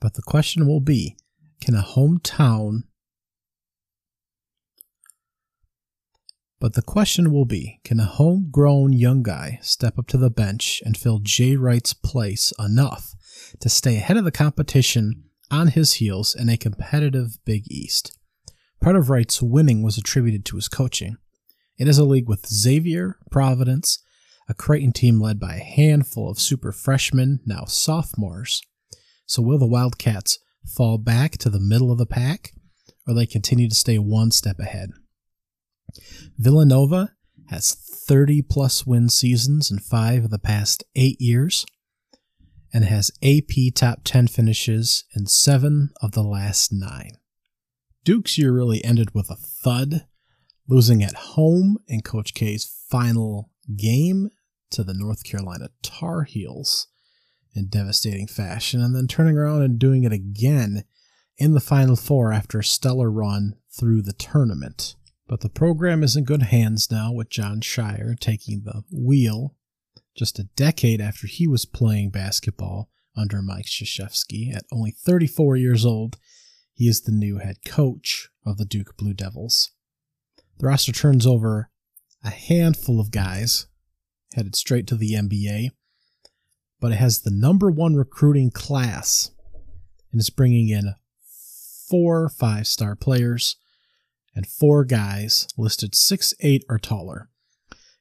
But 0.00 0.14
the 0.14 0.22
question 0.22 0.66
will 0.66 0.80
be 0.80 1.16
can 1.60 1.74
a 1.74 1.82
hometown 1.82 2.82
But 6.62 6.74
the 6.74 6.82
question 6.82 7.32
will 7.32 7.44
be 7.44 7.80
can 7.82 7.98
a 7.98 8.04
homegrown 8.04 8.92
young 8.92 9.24
guy 9.24 9.58
step 9.62 9.98
up 9.98 10.06
to 10.06 10.16
the 10.16 10.30
bench 10.30 10.80
and 10.86 10.96
fill 10.96 11.18
Jay 11.18 11.56
Wright's 11.56 11.92
place 11.92 12.52
enough 12.56 13.16
to 13.58 13.68
stay 13.68 13.96
ahead 13.96 14.16
of 14.16 14.22
the 14.22 14.30
competition 14.30 15.24
on 15.50 15.68
his 15.68 15.94
heels 15.94 16.36
in 16.36 16.48
a 16.48 16.56
competitive 16.56 17.38
Big 17.44 17.64
East? 17.68 18.16
Part 18.82 18.96
of 18.96 19.10
Wright's 19.10 19.40
winning 19.40 19.84
was 19.84 19.96
attributed 19.96 20.44
to 20.46 20.56
his 20.56 20.66
coaching. 20.66 21.16
It 21.78 21.86
is 21.86 21.98
a 21.98 22.04
league 22.04 22.28
with 22.28 22.48
Xavier, 22.48 23.16
Providence, 23.30 24.02
a 24.48 24.54
Creighton 24.54 24.92
team 24.92 25.20
led 25.20 25.38
by 25.38 25.54
a 25.54 25.64
handful 25.64 26.28
of 26.28 26.40
super 26.40 26.72
freshmen, 26.72 27.38
now 27.46 27.64
sophomores. 27.64 28.60
So 29.24 29.40
will 29.40 29.58
the 29.58 29.68
Wildcats 29.68 30.40
fall 30.66 30.98
back 30.98 31.38
to 31.38 31.48
the 31.48 31.60
middle 31.60 31.92
of 31.92 31.98
the 31.98 32.06
pack, 32.06 32.54
or 33.06 33.14
they 33.14 33.24
continue 33.24 33.68
to 33.68 33.74
stay 33.74 33.98
one 33.98 34.32
step 34.32 34.58
ahead? 34.58 34.90
Villanova 36.36 37.12
has 37.50 37.74
30 37.74 38.42
plus 38.42 38.84
win 38.84 39.08
seasons 39.08 39.70
in 39.70 39.78
five 39.78 40.24
of 40.24 40.30
the 40.30 40.40
past 40.40 40.82
eight 40.96 41.20
years 41.20 41.64
and 42.74 42.84
has 42.84 43.12
AP 43.22 43.74
top 43.76 44.00
10 44.02 44.26
finishes 44.26 45.04
in 45.14 45.26
seven 45.26 45.90
of 46.02 46.12
the 46.12 46.24
last 46.24 46.72
nine. 46.72 47.12
Duke's 48.04 48.36
year 48.36 48.52
really 48.52 48.84
ended 48.84 49.14
with 49.14 49.30
a 49.30 49.36
thud, 49.36 50.06
losing 50.68 51.02
at 51.02 51.14
home 51.14 51.78
in 51.86 52.00
Coach 52.02 52.34
K's 52.34 52.64
final 52.88 53.50
game 53.76 54.30
to 54.70 54.82
the 54.82 54.94
North 54.94 55.24
Carolina 55.24 55.68
Tar 55.82 56.24
Heels 56.24 56.88
in 57.54 57.68
devastating 57.68 58.26
fashion, 58.26 58.80
and 58.80 58.94
then 58.94 59.06
turning 59.06 59.36
around 59.36 59.62
and 59.62 59.78
doing 59.78 60.04
it 60.04 60.12
again 60.12 60.84
in 61.36 61.52
the 61.52 61.60
Final 61.60 61.96
Four 61.96 62.32
after 62.32 62.58
a 62.58 62.64
stellar 62.64 63.10
run 63.10 63.56
through 63.70 64.02
the 64.02 64.14
tournament. 64.14 64.96
But 65.28 65.40
the 65.40 65.48
program 65.48 66.02
is 66.02 66.16
in 66.16 66.24
good 66.24 66.42
hands 66.42 66.90
now 66.90 67.12
with 67.12 67.30
Jon 67.30 67.60
Scheyer 67.60 68.18
taking 68.18 68.62
the 68.64 68.82
wheel 68.90 69.54
just 70.16 70.38
a 70.38 70.44
decade 70.56 71.00
after 71.00 71.26
he 71.26 71.46
was 71.46 71.64
playing 71.64 72.10
basketball 72.10 72.90
under 73.16 73.40
Mike 73.40 73.66
Krzyzewski. 73.66 74.54
At 74.54 74.64
only 74.72 74.90
34 74.90 75.56
years 75.56 75.86
old, 75.86 76.18
he 76.72 76.88
is 76.88 77.02
the 77.02 77.12
new 77.12 77.38
head 77.38 77.56
coach 77.66 78.28
of 78.46 78.58
the 78.58 78.64
Duke 78.64 78.96
Blue 78.96 79.14
Devils. 79.14 79.70
The 80.58 80.66
roster 80.66 80.92
turns 80.92 81.26
over 81.26 81.70
a 82.24 82.30
handful 82.30 83.00
of 83.00 83.10
guys 83.10 83.66
headed 84.34 84.56
straight 84.56 84.86
to 84.86 84.96
the 84.96 85.12
NBA, 85.12 85.70
but 86.80 86.92
it 86.92 86.96
has 86.96 87.20
the 87.20 87.30
number 87.30 87.70
one 87.70 87.94
recruiting 87.94 88.50
class 88.50 89.30
and 90.10 90.20
is 90.20 90.30
bringing 90.30 90.68
in 90.68 90.94
four 91.88 92.28
five 92.28 92.66
star 92.66 92.96
players 92.96 93.56
and 94.34 94.46
four 94.46 94.84
guys 94.84 95.46
listed 95.58 95.94
six 95.94 96.34
eight 96.40 96.64
or 96.68 96.78
taller. 96.78 97.28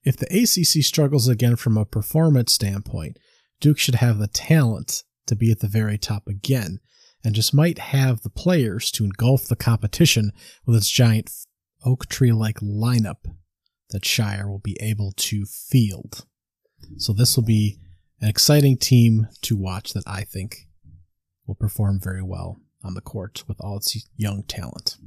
If 0.04 0.18
the 0.18 0.28
ACC 0.28 0.84
struggles 0.84 1.28
again 1.28 1.56
from 1.56 1.78
a 1.78 1.86
performance 1.86 2.54
standpoint, 2.54 3.18
Duke 3.60 3.78
should 3.78 3.96
have 3.96 4.18
the 4.18 4.28
talent 4.28 5.04
to 5.28 5.36
be 5.36 5.52
at 5.52 5.60
the 5.60 5.68
very 5.68 5.98
top 5.98 6.28
again, 6.28 6.80
and 7.24 7.36
just 7.36 7.54
might 7.54 7.80
have 7.80 8.22
the 8.22 8.30
players 8.30 8.92
to 8.92 9.04
engulf 9.06 9.48
the 9.48 9.56
competition 9.56 10.32
with 10.66 10.76
its 10.76 10.90
giant 10.90 11.32
oak 11.86 12.08
tree 12.08 12.32
like 12.32 12.60
lineup 12.60 13.26
that 13.90 14.04
Scheyer 14.04 14.48
will 14.48 14.60
be 14.60 14.78
able 14.80 15.12
to 15.18 15.46
field. 15.46 16.26
So 16.98 17.14
this 17.14 17.36
will 17.36 17.44
be 17.44 17.80
an 18.20 18.30
exciting 18.30 18.78
team 18.78 19.28
to 19.42 19.58
watch 19.58 19.94
that 19.94 20.04
I 20.08 20.24
think 20.24 20.68
will 21.46 21.56
perform 21.56 22.00
very 22.02 22.24
well 22.24 22.62
on 22.84 22.94
the 22.94 23.02
court 23.02 23.44
with 23.48 23.58
all 23.60 23.78
its 23.78 24.08
young 24.16 24.44
talent. 24.44 24.98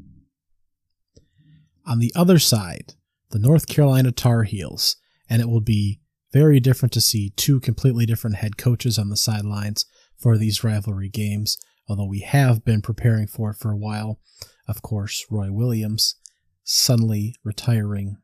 On 1.87 1.99
the 1.99 2.13
other 2.15 2.39
side, 2.39 2.95
the 3.31 3.39
North 3.39 3.67
Carolina 3.67 4.13
Tar 4.13 4.45
Heels, 4.45 4.97
and 5.29 5.43
it 5.43 5.49
will 5.49 5.61
be 5.61 6.01
very 6.33 6.61
different 6.61 6.93
to 6.93 7.01
see 7.01 7.31
two 7.37 7.61
completely 7.61 8.07
different 8.07 8.37
head 8.37 8.57
coaches 8.57 8.99
on 8.99 9.09
the 9.09 9.17
sidelines 9.17 9.87
for 10.17 10.37
these 10.37 10.65
rivalry 10.65 11.09
games, 11.09 11.59
although 11.89 12.07
we 12.07 12.21
have 12.21 12.65
been 12.65 12.83
preparing 12.83 13.27
for 13.27 13.51
it 13.51 13.57
for 13.57 13.71
a 13.71 13.77
while. 13.77 14.21
Of 14.67 14.83
course, 14.83 15.27
Roy 15.31 15.53
Williams 15.53 16.17
suddenly 16.63 17.35
retiring 17.45 18.17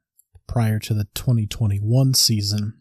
prior 0.46 0.78
to 0.80 0.94
the 0.94 1.06
2021 1.14 2.14
season. 2.14 2.80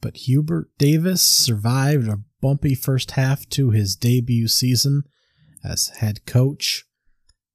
But 0.00 0.16
Hubert 0.18 0.70
Davis 0.78 1.22
survived 1.22 2.08
a 2.08 2.20
bumpy 2.40 2.74
first 2.74 3.12
half 3.12 3.48
to 3.50 3.70
his 3.70 3.96
debut 3.96 4.48
season 4.48 5.04
as 5.62 5.88
head 5.98 6.24
coach, 6.26 6.84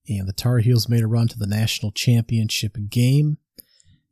and 0.08 0.28
the 0.28 0.34
Tar 0.34 0.60
Heels 0.60 0.88
made 0.88 1.04
a 1.04 1.08
run 1.08 1.28
to 1.30 1.40
the 1.40 1.48
national 1.48 1.92
championship 1.92 2.78
game. 2.90 3.38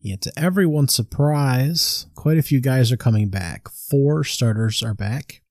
And 0.04 0.22
to 0.24 0.34
everyone's 0.38 0.94
surprise, 0.94 2.08
quite 2.16 2.38
a 2.38 2.44
few 2.44 2.60
guys 2.60 2.92
are 2.92 2.98
coming 2.98 3.30
back. 3.30 3.70
Four 3.70 4.24
starters 4.24 4.84
are 4.84 4.96
back. 4.96 5.43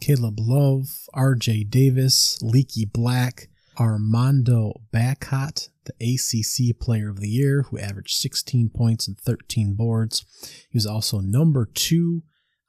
Caleb 0.00 0.38
Love, 0.38 1.06
RJ 1.14 1.70
Davis, 1.70 2.38
Leaky 2.42 2.84
Black, 2.84 3.48
Armando 3.78 4.80
Bacot, 4.92 5.68
the 5.84 5.94
ACC 6.00 6.78
Player 6.78 7.08
of 7.08 7.20
the 7.20 7.28
Year, 7.28 7.62
who 7.62 7.78
averaged 7.78 8.16
16 8.16 8.70
points 8.74 9.06
and 9.08 9.18
13 9.18 9.74
boards. 9.74 10.24
He 10.70 10.76
was 10.76 10.86
also 10.86 11.20
number 11.20 11.66
two 11.66 12.22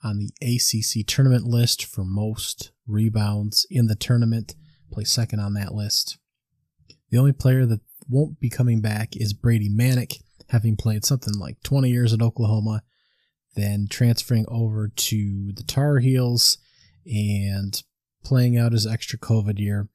on 0.03 0.19
the 0.19 0.31
ACC 0.41 1.05
tournament 1.05 1.45
list 1.45 1.85
for 1.85 2.03
most 2.03 2.71
rebounds 2.88 3.65
in 3.69 3.88
the 3.88 3.95
tournament, 3.95 4.55
placed 4.91 5.13
second 5.13 5.39
on 5.39 5.53
that 5.53 5.73
list. 5.73 6.17
The 7.09 7.17
only 7.17 7.33
player 7.33 7.65
that 7.65 7.81
won't 8.09 8.39
be 8.39 8.50
coming 8.50 8.81
back 8.81 9.15
is 9.15 9.33
Brady 9.33 9.69
Manek, 9.69 10.21
having 10.50 10.75
played 10.75 11.05
something 11.05 11.38
like 11.38 11.61
20 11.63 11.89
years 11.89 12.13
at 12.13 12.21
Oklahoma, 12.21 12.83
then 13.55 13.88
transferring 13.89 14.45
over 14.47 14.88
to 14.88 15.51
the 15.53 15.63
Tar 15.63 16.00
Heels 16.00 16.57
and 17.05 17.81
playing 18.24 18.58
out 18.58 18.74
his 18.74 18.88
extra 18.88 19.17
COVID 19.17 19.60
year. 19.60 19.89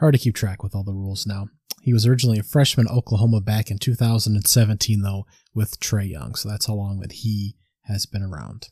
Hard 0.00 0.14
to 0.14 0.18
keep 0.18 0.34
track 0.34 0.62
with 0.62 0.74
all 0.74 0.84
the 0.84 0.92
rules 0.92 1.26
now. 1.26 1.46
He 1.82 1.92
was 1.92 2.06
originally 2.06 2.38
a 2.38 2.42
freshman 2.42 2.88
Oklahoma 2.88 3.40
back 3.40 3.70
in 3.70 3.78
2017, 3.78 5.02
though, 5.02 5.26
with 5.54 5.78
Trae 5.80 6.10
Young. 6.10 6.34
So 6.34 6.48
that's 6.48 6.66
how 6.66 6.74
long 6.74 7.00
that 7.00 7.12
he 7.12 7.56
has 7.82 8.06
been 8.06 8.22
around. 8.22 8.68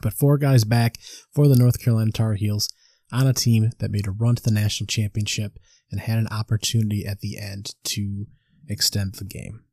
But 0.00 0.14
four 0.14 0.38
guys 0.38 0.64
back 0.64 0.96
for 1.34 1.48
the 1.48 1.56
North 1.56 1.82
Carolina 1.82 2.12
Tar 2.12 2.34
Heels 2.34 2.68
on 3.12 3.26
a 3.26 3.34
team 3.34 3.70
that 3.78 3.90
made 3.90 4.06
a 4.06 4.12
run 4.12 4.36
to 4.36 4.42
the 4.42 4.50
national 4.50 4.86
championship 4.86 5.58
and 5.90 6.00
had 6.00 6.18
an 6.18 6.28
opportunity 6.28 7.04
at 7.04 7.20
the 7.20 7.36
end 7.36 7.74
to 7.84 8.26
extend 8.68 9.16
the 9.16 9.24
game. 9.24 9.64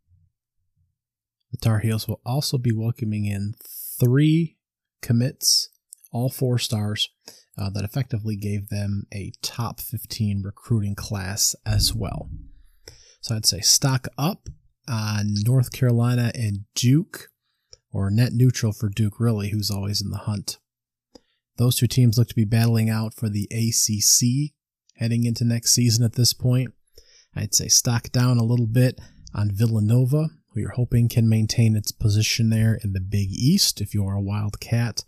The 1.51 1.57
Tar 1.57 1.79
Heels 1.79 2.07
will 2.07 2.21
also 2.25 2.57
be 2.57 2.71
welcoming 2.73 3.25
in 3.25 3.53
three 3.99 4.57
commits, 5.01 5.69
all 6.11 6.29
four 6.29 6.57
stars, 6.57 7.09
uh, 7.57 7.69
that 7.69 7.83
effectively 7.83 8.35
gave 8.35 8.69
them 8.69 9.03
a 9.13 9.31
top 9.41 9.79
15 9.79 10.41
recruiting 10.43 10.95
class 10.95 11.55
as 11.65 11.93
well. 11.93 12.29
So 13.21 13.35
I'd 13.35 13.45
say 13.45 13.59
stock 13.59 14.07
up 14.17 14.47
on 14.87 15.33
North 15.45 15.71
Carolina 15.71 16.31
and 16.33 16.65
Duke, 16.73 17.29
or 17.91 18.09
net 18.09 18.33
neutral 18.33 18.71
for 18.71 18.89
Duke, 18.89 19.19
really, 19.19 19.49
who's 19.49 19.69
always 19.69 20.01
in 20.01 20.09
the 20.09 20.17
hunt. 20.19 20.57
Those 21.57 21.75
two 21.75 21.87
teams 21.87 22.17
look 22.17 22.29
to 22.29 22.35
be 22.35 22.45
battling 22.45 22.89
out 22.89 23.13
for 23.13 23.29
the 23.29 23.47
ACC 23.51 24.53
heading 24.95 25.25
into 25.25 25.43
next 25.43 25.73
season 25.73 26.05
at 26.05 26.13
this 26.13 26.33
point. 26.33 26.73
I'd 27.35 27.53
say 27.53 27.67
stock 27.67 28.11
down 28.11 28.37
a 28.37 28.43
little 28.43 28.67
bit 28.67 28.99
on 29.33 29.51
Villanova, 29.51 30.29
who 30.49 30.61
you're 30.61 30.71
hoping 30.71 31.09
can 31.09 31.29
maintain 31.29 31.75
its 31.75 31.91
position 31.91 32.49
there 32.49 32.79
in 32.83 32.93
the 32.93 32.99
Big 32.99 33.29
East 33.31 33.81
if 33.81 33.93
you're 33.93 34.13
a 34.13 34.21
Wildcat 34.21 35.03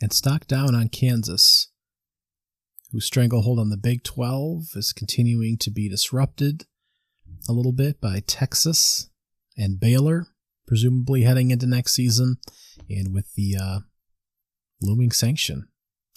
and 0.00 0.12
stock 0.12 0.46
down 0.46 0.74
on 0.74 0.88
Kansas, 0.88 1.70
whose 2.92 3.06
stranglehold 3.06 3.58
on 3.58 3.70
the 3.70 3.76
Big 3.76 4.02
12 4.04 4.64
is 4.74 4.92
continuing 4.92 5.56
to 5.58 5.70
be 5.70 5.88
disrupted 5.88 6.66
a 7.48 7.52
little 7.52 7.72
bit 7.72 8.00
by 8.00 8.20
Texas 8.26 9.10
and 9.56 9.80
Baylor, 9.80 10.28
presumably 10.66 11.22
heading 11.22 11.50
into 11.50 11.66
next 11.66 11.92
season, 11.92 12.36
and 12.88 13.14
with 13.14 13.34
the 13.34 13.56
uh, 13.60 13.78
looming 14.80 15.10
sanction. 15.12 15.68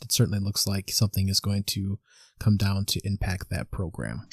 It 0.02 0.12
certainly 0.12 0.40
looks 0.40 0.68
like 0.68 0.90
something 0.90 1.28
is 1.28 1.40
going 1.40 1.64
to 1.68 2.00
come 2.40 2.58
down 2.58 2.86
to 2.86 3.02
impact 3.04 3.50
that 3.50 3.72
program. 3.72 4.28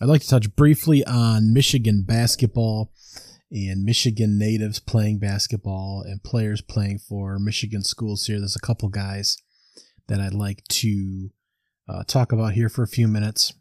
I'd 0.00 0.08
like 0.08 0.22
to 0.22 0.28
touch 0.28 0.54
briefly 0.56 1.04
on 1.04 1.52
Michigan 1.52 2.04
basketball 2.06 2.90
and 3.50 3.84
Michigan 3.84 4.38
natives 4.38 4.78
playing 4.78 5.18
basketball 5.18 6.02
and 6.06 6.22
players 6.22 6.60
playing 6.60 6.98
for 6.98 7.38
Michigan 7.38 7.82
schools 7.82 8.26
here. 8.26 8.38
There's 8.38 8.56
a 8.56 8.66
couple 8.66 8.88
guys 8.88 9.36
that 10.08 10.20
I'd 10.20 10.34
like 10.34 10.62
to 10.68 11.30
uh, 11.88 12.04
talk 12.04 12.32
about 12.32 12.52
here 12.52 12.68
for 12.68 12.82
a 12.82 12.88
few 12.88 13.08
minutes. 13.08 13.52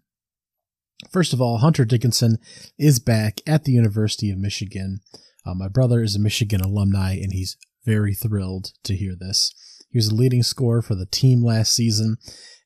First 1.12 1.34
of 1.34 1.42
all, 1.42 1.58
Hunter 1.58 1.86
Dickinson 1.86 2.38
is 2.78 3.00
back 3.00 3.42
at 3.48 3.64
the 3.64 3.72
University 3.72 4.30
of 4.30 4.38
Michigan. 4.38 5.00
Uh, 5.46 5.54
my 5.54 5.68
brother 5.68 6.02
is 6.04 6.16
a 6.16 6.20
Michigan 6.20 6.62
alumni, 6.62 7.14
and 7.14 7.32
he's 7.34 7.58
very 7.86 8.14
thrilled 8.14 8.74
to 8.84 8.96
hear 8.96 9.16
this. 9.18 9.54
He 9.90 9.98
was 9.98 10.10
a 10.10 10.16
leading 10.16 10.44
scorer 10.44 10.82
for 10.82 10.96
the 10.96 11.06
team 11.06 11.44
last 11.44 11.74
season, 11.74 12.18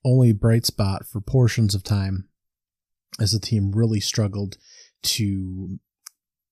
only 0.03 0.33
bright 0.33 0.65
spot 0.65 1.05
for 1.05 1.21
portions 1.21 1.73
of 1.75 1.83
time 1.83 2.27
as 3.19 3.31
the 3.31 3.39
team 3.39 3.71
really 3.71 3.99
struggled 3.99 4.57
to 5.03 5.79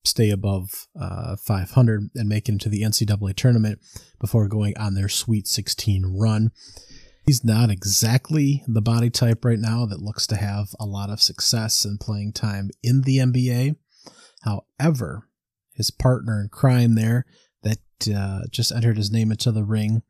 stay 0.04 0.30
above 0.30 0.88
uh, 1.00 1.36
500 1.36 2.10
and 2.16 2.30
make 2.30 2.50
it 2.50 2.54
into 2.54 2.70
the 2.70 2.82
NCAA 2.82 3.36
tournament 3.36 3.80
before 4.20 4.48
going 4.48 4.78
on 4.78 4.96
their 4.96 5.10
Sweet 5.10 5.48
16 5.48 6.18
run. 6.18 6.52
He's 7.26 7.44
not 7.44 7.70
exactly 7.70 8.64
the 8.68 8.82
body 8.82 9.10
type 9.10 9.46
right 9.46 9.60
now 9.60 9.86
that 9.86 10.02
looks 10.02 10.26
to 10.28 10.36
have 10.36 10.70
a 10.80 10.86
lot 10.86 11.12
of 11.12 11.22
success 11.22 11.86
and 11.86 12.00
playing 12.00 12.34
time 12.34 12.72
in 12.82 13.02
the 13.02 13.18
NBA. 13.18 13.76
However, 14.42 15.28
his 15.74 15.92
partner 15.92 16.42
in 16.42 16.50
crime 16.50 16.96
there 16.96 17.26
that 17.62 17.80
uh, 18.14 18.42
just 18.50 18.72
entered 18.72 18.98
his 18.98 19.12
name 19.12 19.32
into 19.32 19.52
the 19.52 19.64
ring, 19.64 20.02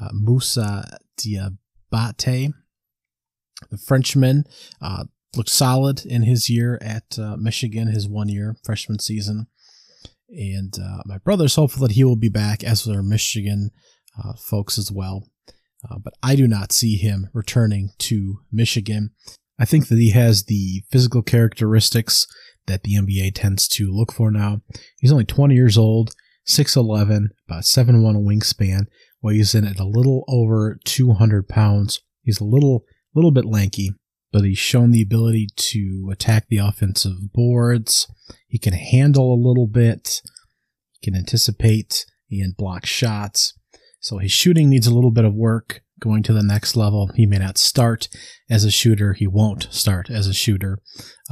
uh, 0.00 0.10
Moussa 0.12 0.98
Diabate, 1.16 2.52
the 3.70 3.78
Frenchman, 3.78 4.44
uh, 4.82 5.04
looked 5.36 5.50
solid 5.50 6.04
in 6.04 6.22
his 6.22 6.50
year 6.50 6.78
at 6.80 7.18
uh, 7.18 7.36
Michigan, 7.36 7.88
his 7.88 8.08
one 8.08 8.28
year 8.28 8.56
freshman 8.64 8.98
season. 8.98 9.46
And 10.28 10.76
uh, 10.78 11.02
my 11.06 11.18
brother's 11.18 11.56
hopeful 11.56 11.86
that 11.86 11.94
he 11.94 12.04
will 12.04 12.16
be 12.16 12.28
back, 12.28 12.62
as 12.62 12.86
our 12.86 13.02
Michigan 13.02 13.70
uh, 14.22 14.34
folks 14.34 14.78
as 14.78 14.90
well. 14.90 15.28
Uh, 15.88 15.98
but 15.98 16.14
I 16.22 16.36
do 16.36 16.46
not 16.46 16.72
see 16.72 16.96
him 16.96 17.28
returning 17.32 17.90
to 17.98 18.40
Michigan. 18.52 19.10
I 19.58 19.64
think 19.64 19.88
that 19.88 19.98
he 19.98 20.10
has 20.10 20.44
the 20.44 20.82
physical 20.90 21.22
characteristics 21.22 22.26
that 22.66 22.82
the 22.82 22.94
NBA 22.94 23.34
tends 23.34 23.66
to 23.68 23.90
look 23.90 24.12
for 24.12 24.30
now. 24.30 24.60
He's 24.98 25.12
only 25.12 25.24
20 25.24 25.54
years 25.54 25.76
old, 25.76 26.14
6'11, 26.48 27.28
about 27.48 27.64
7'1 27.64 28.24
wingspan, 28.24 28.86
weighs 29.22 29.54
in 29.54 29.66
at 29.66 29.80
a 29.80 29.86
little 29.86 30.24
over 30.28 30.78
200 30.84 31.48
pounds. 31.48 32.00
He's 32.22 32.40
a 32.40 32.44
little, 32.44 32.84
little 33.14 33.32
bit 33.32 33.44
lanky, 33.44 33.92
but 34.32 34.42
he's 34.42 34.58
shown 34.58 34.90
the 34.90 35.02
ability 35.02 35.48
to 35.56 36.08
attack 36.12 36.46
the 36.48 36.58
offensive 36.58 37.32
boards. 37.32 38.06
He 38.46 38.58
can 38.58 38.74
handle 38.74 39.32
a 39.32 39.46
little 39.46 39.66
bit, 39.66 40.22
he 40.92 41.10
can 41.10 41.18
anticipate 41.18 42.06
and 42.30 42.56
block 42.56 42.86
shots. 42.86 43.54
So 44.00 44.18
his 44.18 44.32
shooting 44.32 44.70
needs 44.70 44.86
a 44.86 44.94
little 44.94 45.10
bit 45.10 45.24
of 45.24 45.34
work 45.34 45.82
going 45.98 46.22
to 46.22 46.32
the 46.32 46.42
next 46.42 46.76
level. 46.76 47.10
He 47.14 47.26
may 47.26 47.38
not 47.38 47.58
start 47.58 48.08
as 48.48 48.64
a 48.64 48.70
shooter. 48.70 49.12
He 49.12 49.26
won't 49.26 49.68
start 49.70 50.10
as 50.10 50.26
a 50.26 50.34
shooter 50.34 50.78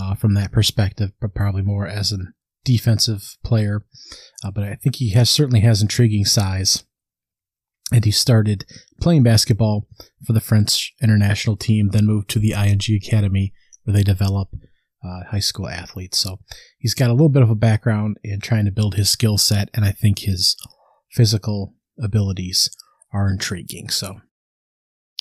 uh, 0.00 0.14
from 0.14 0.35
that 0.35 0.52
perspective, 0.52 1.12
but 1.21 1.35
probably 1.35 1.62
more 1.62 1.87
as 1.87 2.12
a 2.12 2.19
defensive 2.64 3.37
player. 3.43 3.85
Uh, 4.45 4.50
but 4.50 4.64
I 4.64 4.75
think 4.75 4.97
he 4.97 5.11
has 5.11 5.31
certainly 5.31 5.61
has 5.61 5.81
intriguing 5.81 6.25
size. 6.25 6.85
And 7.92 8.04
he 8.04 8.11
started 8.11 8.66
playing 9.00 9.23
basketball 9.23 9.88
for 10.26 10.33
the 10.33 10.40
French 10.40 10.92
international 11.02 11.57
team, 11.57 11.88
then 11.88 12.07
moved 12.07 12.28
to 12.30 12.38
the 12.38 12.50
IMG 12.50 12.97
Academy 12.97 13.52
where 13.85 13.95
they 13.95 14.02
develop 14.02 14.50
uh, 15.02 15.25
high 15.30 15.38
school 15.38 15.68
athletes. 15.68 16.18
So 16.18 16.40
he's 16.78 16.95
got 16.95 17.09
a 17.09 17.14
little 17.14 17.28
bit 17.28 17.42
of 17.42 17.50
a 17.50 17.54
background 17.54 18.18
in 18.23 18.40
trying 18.40 18.66
to 18.66 18.71
build 18.71 18.95
his 18.95 19.11
skill 19.11 19.38
set, 19.38 19.71
and 19.73 19.85
I 19.85 19.92
think 19.92 20.21
his 20.21 20.57
physical 21.12 21.75
abilities 22.02 22.71
are 23.12 23.30
intriguing. 23.30 23.88
So 23.88 24.21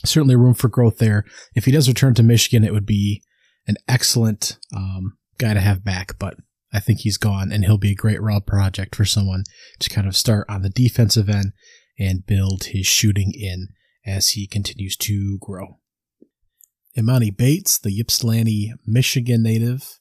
certainly 0.03 0.35
room 0.35 0.53
for 0.53 0.67
growth 0.67 0.97
there. 0.97 1.23
If 1.55 1.65
he 1.65 1.71
does 1.71 1.87
return 1.87 2.13
to 2.15 2.23
Michigan, 2.23 2.63
it 2.63 2.73
would 2.73 2.85
be 2.85 3.23
an 3.67 3.77
excellent 3.87 4.57
um, 4.75 5.17
guy 5.37 5.53
to 5.53 5.59
have 5.59 5.83
back, 5.83 6.17
but 6.19 6.35
I 6.73 6.79
think 6.79 6.99
he's 6.99 7.17
gone 7.17 7.51
and 7.51 7.63
he'll 7.63 7.77
be 7.77 7.91
a 7.91 7.95
great 7.95 8.21
raw 8.21 8.39
project 8.39 8.95
for 8.95 9.05
someone 9.05 9.43
to 9.79 9.89
kind 9.89 10.07
of 10.07 10.15
start 10.15 10.45
on 10.49 10.61
the 10.61 10.69
defensive 10.69 11.29
end 11.29 11.53
and 11.99 12.25
build 12.25 12.65
his 12.65 12.85
shooting 12.85 13.33
in 13.33 13.69
as 14.05 14.29
he 14.29 14.47
continues 14.47 14.95
to 14.95 15.37
grow. 15.39 15.79
Emoni 16.97 17.35
Bates, 17.35 17.77
the 17.77 17.99
Ypsilanti, 17.99 18.73
Michigan 18.85 19.43
native, 19.43 19.99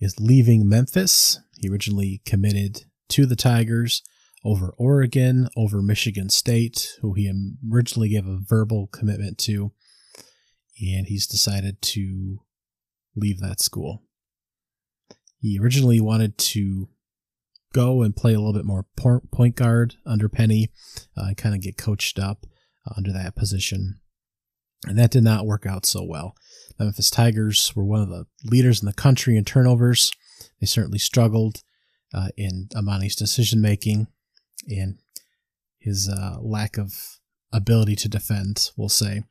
is 0.00 0.20
leaving 0.20 0.68
Memphis. 0.68 1.40
He 1.58 1.68
originally 1.68 2.20
committed 2.26 2.84
to 3.10 3.24
the 3.24 3.36
Tigers 3.36 4.02
over 4.44 4.74
Oregon, 4.76 5.48
over 5.56 5.80
Michigan 5.80 6.28
State, 6.28 6.98
who 7.00 7.14
he 7.14 7.32
originally 7.72 8.08
gave 8.08 8.26
a 8.26 8.40
verbal 8.40 8.88
commitment 8.88 9.38
to, 9.38 9.72
and 10.80 11.06
he's 11.06 11.26
decided 11.26 11.80
to 11.82 12.40
leave 13.14 13.38
that 13.40 13.60
school. 13.60 14.02
He 15.38 15.58
originally 15.58 16.00
wanted 16.00 16.36
to 16.38 16.88
go 17.72 18.02
and 18.02 18.16
play 18.16 18.34
a 18.34 18.38
little 18.38 18.52
bit 18.52 18.64
more 18.64 18.86
point 18.96 19.56
guard 19.56 19.94
under 20.06 20.28
Penny 20.28 20.70
uh, 21.16 21.26
and 21.28 21.36
kind 21.36 21.54
of 21.54 21.60
get 21.60 21.76
coached 21.76 22.18
up 22.18 22.46
uh, 22.86 22.94
under 22.96 23.12
that 23.12 23.36
position. 23.36 24.00
And 24.86 24.98
that 24.98 25.10
did 25.10 25.22
not 25.24 25.46
work 25.46 25.64
out 25.66 25.86
so 25.86 26.02
well. 26.04 26.34
The 26.76 26.84
Memphis 26.84 27.10
Tigers 27.10 27.72
were 27.76 27.84
one 27.84 28.00
of 28.00 28.08
the 28.08 28.26
leaders 28.44 28.82
in 28.82 28.86
the 28.86 28.92
country 28.92 29.36
in 29.36 29.44
turnovers. 29.44 30.10
They 30.60 30.66
certainly 30.66 30.98
struggled 30.98 31.62
uh, 32.12 32.28
in 32.36 32.68
Emoni's 32.74 33.16
decision 33.16 33.60
making 33.60 34.08
and 34.68 34.98
his 35.78 36.08
uh, 36.08 36.38
lack 36.40 36.78
of 36.78 37.18
ability 37.52 37.96
to 37.96 38.08
defend, 38.08 38.70
we'll 38.76 38.88
say. 38.88 39.24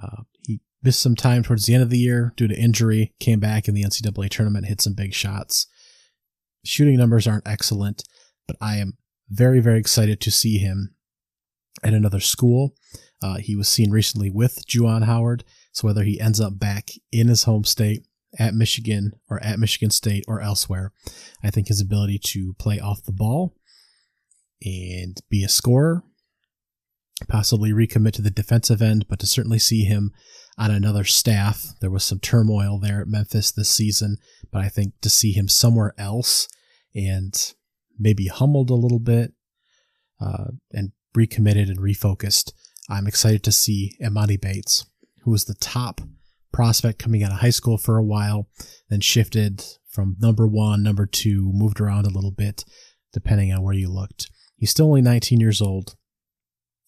Uh, 0.00 0.22
he 0.46 0.60
missed 0.82 1.02
some 1.02 1.16
time 1.16 1.42
towards 1.42 1.64
the 1.64 1.74
end 1.74 1.82
of 1.82 1.90
the 1.90 1.98
year 1.98 2.32
due 2.36 2.48
to 2.48 2.58
injury, 2.58 3.14
came 3.20 3.40
back 3.40 3.68
in 3.68 3.74
the 3.74 3.82
NCAA 3.82 4.30
tournament, 4.30 4.66
hit 4.66 4.80
some 4.80 4.94
big 4.94 5.14
shots. 5.14 5.66
Shooting 6.66 6.96
numbers 6.96 7.26
aren't 7.26 7.46
excellent, 7.46 8.02
but 8.48 8.56
I 8.60 8.78
am 8.78 8.98
very, 9.28 9.60
very 9.60 9.78
excited 9.78 10.20
to 10.20 10.30
see 10.30 10.58
him 10.58 10.94
at 11.84 11.94
another 11.94 12.20
school. 12.20 12.74
Uh, 13.22 13.36
he 13.36 13.54
was 13.54 13.68
seen 13.68 13.90
recently 13.90 14.30
with 14.30 14.66
Juwan 14.66 15.04
Howard, 15.04 15.44
so 15.72 15.86
whether 15.86 16.02
he 16.02 16.20
ends 16.20 16.40
up 16.40 16.58
back 16.58 16.90
in 17.12 17.28
his 17.28 17.44
home 17.44 17.64
state 17.64 18.06
at 18.38 18.54
Michigan 18.54 19.12
or 19.30 19.42
at 19.42 19.58
Michigan 19.58 19.90
State 19.90 20.24
or 20.26 20.40
elsewhere, 20.40 20.92
I 21.42 21.50
think 21.50 21.68
his 21.68 21.80
ability 21.80 22.18
to 22.24 22.54
play 22.58 22.80
off 22.80 23.04
the 23.04 23.12
ball 23.12 23.54
and 24.62 25.16
be 25.30 25.44
a 25.44 25.48
scorer, 25.48 26.02
possibly 27.28 27.70
recommit 27.70 28.12
to 28.14 28.22
the 28.22 28.30
defensive 28.30 28.82
end, 28.82 29.06
but 29.08 29.18
to 29.20 29.26
certainly 29.26 29.58
see 29.58 29.84
him 29.84 30.12
on 30.58 30.70
another 30.70 31.04
staff. 31.04 31.64
There 31.80 31.90
was 31.90 32.04
some 32.04 32.18
turmoil 32.18 32.78
there 32.78 33.00
at 33.00 33.08
Memphis 33.08 33.52
this 33.52 33.70
season, 33.70 34.16
but 34.50 34.62
I 34.62 34.68
think 34.68 34.94
to 35.02 35.10
see 35.10 35.32
him 35.32 35.48
somewhere 35.48 35.94
else 35.96 36.48
and 36.96 37.54
maybe 37.98 38.26
humbled 38.26 38.70
a 38.70 38.74
little 38.74 38.98
bit 38.98 39.32
uh, 40.20 40.46
and 40.72 40.92
recommitted 41.14 41.68
and 41.68 41.78
refocused, 41.78 42.52
I'm 42.88 43.06
excited 43.06 43.42
to 43.44 43.52
see 43.52 43.96
Emoni 44.02 44.40
Bates, 44.40 44.86
who 45.22 45.30
was 45.30 45.44
the 45.44 45.54
top 45.54 46.00
prospect 46.52 46.98
coming 46.98 47.22
out 47.22 47.32
of 47.32 47.40
high 47.40 47.50
school 47.50 47.76
for 47.76 47.98
a 47.98 48.04
while, 48.04 48.48
then 48.88 49.00
shifted 49.00 49.62
from 49.90 50.16
number 50.18 50.46
one, 50.46 50.82
number 50.82 51.06
two, 51.06 51.50
moved 51.52 51.80
around 51.80 52.06
a 52.06 52.10
little 52.10 52.30
bit 52.30 52.64
depending 53.12 53.52
on 53.52 53.62
where 53.62 53.74
you 53.74 53.90
looked. 53.90 54.30
He's 54.56 54.70
still 54.70 54.86
only 54.86 55.02
19 55.02 55.40
years 55.40 55.62
old, 55.62 55.96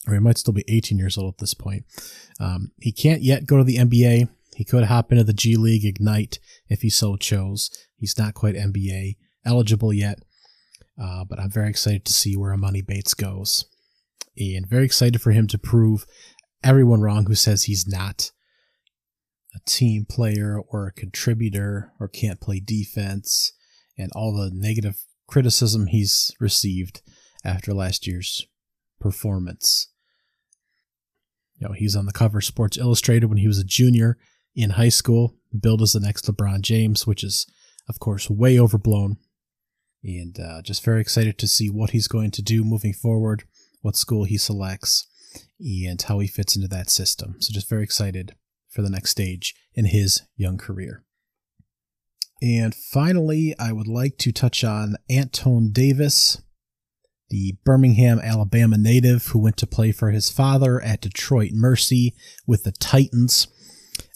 or 0.06 0.14
he 0.14 0.20
might 0.20 0.38
still 0.38 0.54
be 0.54 0.64
18 0.68 0.98
years 0.98 1.16
old 1.16 1.34
at 1.34 1.38
this 1.38 1.54
point. 1.54 1.84
Um, 2.40 2.72
he 2.80 2.92
can't 2.92 3.22
yet 3.22 3.46
go 3.46 3.56
to 3.56 3.64
the 3.64 3.76
NBA. 3.76 4.28
He 4.54 4.64
could 4.64 4.84
hop 4.84 5.12
into 5.12 5.24
the 5.24 5.32
G 5.32 5.56
League 5.56 5.84
Ignite 5.84 6.38
if 6.68 6.82
he 6.82 6.90
so 6.90 7.16
chose. 7.16 7.70
He's 7.96 8.18
not 8.18 8.34
quite 8.34 8.54
NBA 8.54 9.16
eligible 9.44 9.92
yet, 9.92 10.18
uh, 11.00 11.24
but 11.24 11.38
I'm 11.38 11.50
very 11.50 11.70
excited 11.70 12.04
to 12.06 12.12
see 12.12 12.36
where 12.36 12.54
Emoni 12.56 12.84
Bates 12.86 13.14
goes. 13.14 13.64
And 14.36 14.68
very 14.68 14.84
excited 14.84 15.20
for 15.20 15.32
him 15.32 15.48
to 15.48 15.58
prove 15.58 16.06
everyone 16.62 17.00
wrong 17.00 17.26
who 17.26 17.34
says 17.34 17.64
he's 17.64 17.88
not 17.88 18.30
a 19.54 19.58
team 19.64 20.06
player 20.08 20.60
or 20.68 20.86
a 20.86 20.92
contributor 20.92 21.92
or 21.98 22.08
can't 22.08 22.40
play 22.40 22.60
defense 22.60 23.52
and 23.96 24.12
all 24.14 24.32
the 24.32 24.50
negative 24.52 25.04
criticism 25.26 25.86
he's 25.86 26.32
received 26.38 27.02
after 27.44 27.74
last 27.74 28.06
year's 28.06 28.46
performance. 29.00 29.88
You 31.56 31.68
know, 31.68 31.74
he's 31.74 31.96
on 31.96 32.06
the 32.06 32.12
cover 32.12 32.38
of 32.38 32.44
Sports 32.44 32.78
Illustrated 32.78 33.26
when 33.26 33.38
he 33.38 33.48
was 33.48 33.58
a 33.58 33.64
junior 33.64 34.18
in 34.54 34.70
high 34.70 34.88
school, 34.88 35.36
billed 35.58 35.82
as 35.82 35.92
the 35.92 36.00
next 36.00 36.26
LeBron 36.26 36.60
James, 36.60 37.06
which 37.06 37.24
is, 37.24 37.46
of 37.88 37.98
course, 37.98 38.30
way 38.30 38.58
overblown. 38.58 39.16
And 40.02 40.38
uh, 40.38 40.62
just 40.62 40.84
very 40.84 41.00
excited 41.00 41.38
to 41.38 41.48
see 41.48 41.68
what 41.68 41.90
he's 41.90 42.08
going 42.08 42.30
to 42.32 42.42
do 42.42 42.64
moving 42.64 42.92
forward, 42.92 43.44
what 43.82 43.96
school 43.96 44.24
he 44.24 44.38
selects, 44.38 45.06
and 45.58 46.00
how 46.00 46.20
he 46.20 46.28
fits 46.28 46.54
into 46.56 46.68
that 46.68 46.90
system. 46.90 47.36
So, 47.40 47.52
just 47.52 47.68
very 47.68 47.82
excited 47.82 48.34
for 48.70 48.82
the 48.82 48.90
next 48.90 49.10
stage 49.10 49.54
in 49.74 49.86
his 49.86 50.22
young 50.36 50.58
career. 50.58 51.04
And 52.40 52.74
finally, 52.74 53.54
I 53.58 53.72
would 53.72 53.88
like 53.88 54.16
to 54.18 54.32
touch 54.32 54.62
on 54.62 54.96
Antoine 55.10 55.70
Davis, 55.72 56.40
the 57.30 57.56
Birmingham, 57.64 58.20
Alabama 58.20 58.78
native 58.78 59.26
who 59.28 59.40
went 59.40 59.56
to 59.58 59.66
play 59.66 59.90
for 59.90 60.10
his 60.10 60.30
father 60.30 60.80
at 60.80 61.00
Detroit 61.00 61.50
Mercy 61.52 62.14
with 62.46 62.62
the 62.62 62.72
Titans. 62.72 63.48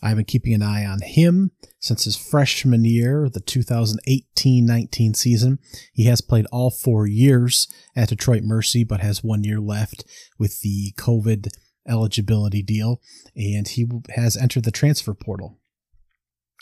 I've 0.03 0.17
been 0.17 0.25
keeping 0.25 0.55
an 0.55 0.63
eye 0.63 0.87
on 0.87 1.01
him 1.01 1.51
since 1.83 2.05
his 2.05 2.17
freshman 2.17 2.85
year, 2.85 3.29
the 3.29 3.41
2018 3.41 4.65
19 4.65 5.15
season. 5.15 5.59
He 5.93 6.05
has 6.05 6.21
played 6.21 6.47
all 6.53 6.71
four 6.71 7.07
years 7.07 7.67
at 7.97 8.09
Detroit 8.09 8.45
Mercy, 8.45 8.85
but 8.85 9.01
has 9.01 9.25
one 9.25 9.43
year 9.43 9.61
left 9.61 10.05
with 10.39 10.61
the 10.61 10.95
COVID 10.97 11.49
eligibility 11.87 12.63
deal, 12.63 13.01
and 13.35 13.67
he 13.67 13.87
has 14.15 14.37
entered 14.37 14.63
the 14.63 14.71
transfer 14.71 15.13
portal 15.13 15.59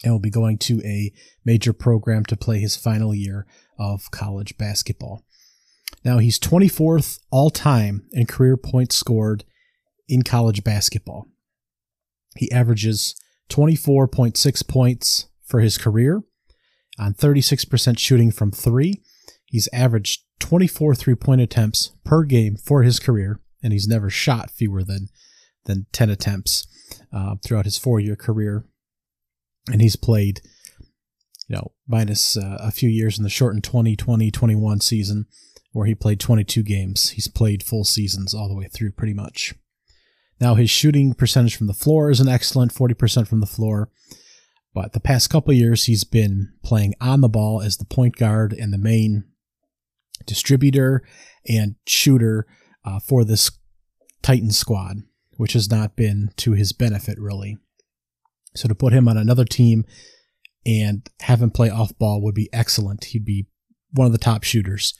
and 0.02 0.14
will 0.14 0.20
be 0.20 0.30
going 0.30 0.56
to 0.56 0.80
a 0.83 1.12
major 1.44 1.74
program 1.74 2.24
to 2.24 2.37
play 2.37 2.59
his 2.59 2.74
final 2.74 3.14
year 3.14 3.46
of 3.78 4.11
college 4.11 4.56
basketball. 4.56 5.26
Now 6.02 6.16
he's 6.16 6.38
24th 6.38 7.18
all 7.30 7.50
time 7.50 8.09
in 8.12 8.24
career 8.24 8.56
points 8.56 8.96
scored 8.96 9.44
in 10.09 10.22
college 10.22 10.64
basketball. 10.64 11.28
He 12.37 12.50
averages 12.50 13.14
24.6 13.51 14.69
points 14.69 15.27
for 15.45 15.61
his 15.61 15.77
career 15.77 16.23
on 16.99 17.15
36% 17.15 17.99
shooting 17.99 18.31
from 18.31 18.51
three. 18.51 19.03
He's 19.45 19.69
averaged 19.73 20.23
24 20.39 20.95
three 20.95 21.15
point 21.15 21.41
attempts 21.41 21.91
per 22.05 22.25
game 22.25 22.57
for 22.57 22.83
his 22.83 22.99
career, 22.99 23.41
and 23.63 23.73
he's 23.73 23.89
never 23.89 24.09
shot 24.09 24.51
fewer 24.51 24.83
than, 24.83 25.09
than 25.67 25.87
10 25.93 26.09
attempts 26.11 26.67
uh, 27.13 27.37
throughout 27.45 27.65
his 27.65 27.79
four 27.79 28.01
year 28.01 28.17
career. 28.17 28.65
And 29.71 29.83
he's 29.83 29.97
played, 29.97 30.41
you 31.49 31.57
know, 31.57 31.73
minus 31.87 32.37
uh, 32.37 32.57
a 32.61 32.71
few 32.71 32.89
years 32.89 33.19
in 33.19 33.25
the 33.25 33.31
shortened 33.31 33.65
2020 33.65 34.31
21 34.31 34.81
season 34.81 35.27
where 35.73 35.87
he 35.87 35.95
played 35.95 36.21
22 36.21 36.63
games. 36.63 37.11
He's 37.11 37.29
played 37.29 37.63
full 37.63 37.85
seasons 37.85 38.35
all 38.35 38.49
the 38.49 38.57
way 38.57 38.69
through 38.69 38.93
pretty 38.93 39.15
much. 39.15 39.55
Now, 40.40 40.55
his 40.55 40.70
shooting 40.70 41.12
percentage 41.12 41.57
from 41.57 41.66
the 41.66 41.74
floor 41.74 42.11
is 42.11 42.20
an 42.20 42.29
excellent 42.29 42.72
40% 42.72 43.29
from 43.29 43.40
the 43.40 43.46
floor. 43.46 43.90
But 44.72 44.92
the 44.92 45.00
past 45.00 45.29
couple 45.31 45.53
years, 45.53 45.85
he's 45.85 46.05
been 46.05 46.53
playing 46.62 46.94
on 47.00 47.20
the 47.20 47.29
ball 47.29 47.61
as 47.61 47.76
the 47.76 47.85
point 47.85 48.16
guard 48.16 48.53
and 48.53 48.72
the 48.72 48.79
main 48.79 49.24
distributor 50.26 51.03
and 51.46 51.74
shooter 51.87 52.46
uh, 52.85 53.00
for 53.00 53.24
this 53.24 53.50
Titan 54.22 54.53
squad, 54.53 54.98
which 55.37 55.53
has 55.55 55.70
not 55.70 55.96
been 55.96 56.31
to 56.37 56.53
his 56.53 56.72
benefit, 56.72 57.18
really. 57.18 57.59
So 58.55 58.68
to 58.68 58.74
put 58.74 58.92
him 58.92 59.09
on 59.09 59.16
another 59.16 59.44
team 59.44 59.85
and 60.64 61.09
have 61.20 61.42
him 61.42 61.50
play 61.50 61.68
off 61.68 61.96
ball 61.98 62.22
would 62.22 62.35
be 62.35 62.48
excellent. 62.53 63.05
He'd 63.05 63.24
be 63.24 63.46
one 63.92 64.07
of 64.07 64.12
the 64.12 64.18
top 64.18 64.44
shooters 64.44 64.94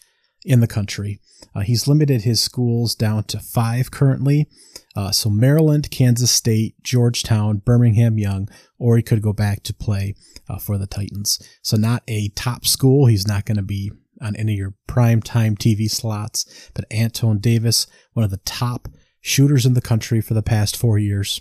in 0.44 0.61
the 0.61 0.66
country. 0.66 1.20
Uh, 1.55 1.61
he's 1.61 1.88
limited 1.88 2.22
his 2.22 2.40
schools 2.40 2.94
down 2.94 3.24
to 3.24 3.38
five 3.38 3.90
currently. 3.90 4.48
Uh, 4.96 5.11
so 5.11 5.31
Maryland, 5.31 5.90
Kansas 5.90 6.31
State, 6.31 6.74
Georgetown, 6.83 7.59
Birmingham 7.59 8.18
Young, 8.18 8.48
or 8.79 8.96
he 8.96 9.03
could 9.03 9.22
go 9.22 9.33
back 9.33 9.62
to 9.62 9.74
play 9.74 10.14
uh, 10.48 10.59
for 10.59 10.79
the 10.79 10.87
Titans. 10.87 11.40
So 11.62 11.76
not 11.76 12.03
a 12.09 12.29
top 12.31 12.66
school. 12.66 13.07
He's 13.07 13.26
not 13.26 13.44
going 13.44 13.57
to 13.57 13.62
be 13.62 13.92
on 14.20 14.37
any 14.37 14.53
of 14.53 14.59
your 14.59 14.74
prime 14.87 15.22
time 15.22 15.57
TV 15.57 15.90
slots. 15.90 16.70
But 16.74 16.85
Antoine 16.92 17.38
Davis, 17.38 17.87
one 18.12 18.24
of 18.24 18.31
the 18.31 18.38
top 18.38 18.88
shooters 19.20 19.66
in 19.66 19.74
the 19.74 19.81
country 19.81 20.20
for 20.20 20.35
the 20.35 20.42
past 20.42 20.76
four 20.76 20.98
years, 20.98 21.40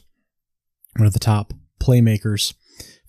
one 0.97 1.07
of 1.07 1.13
the 1.13 1.19
top 1.19 1.53
playmakers 1.81 2.53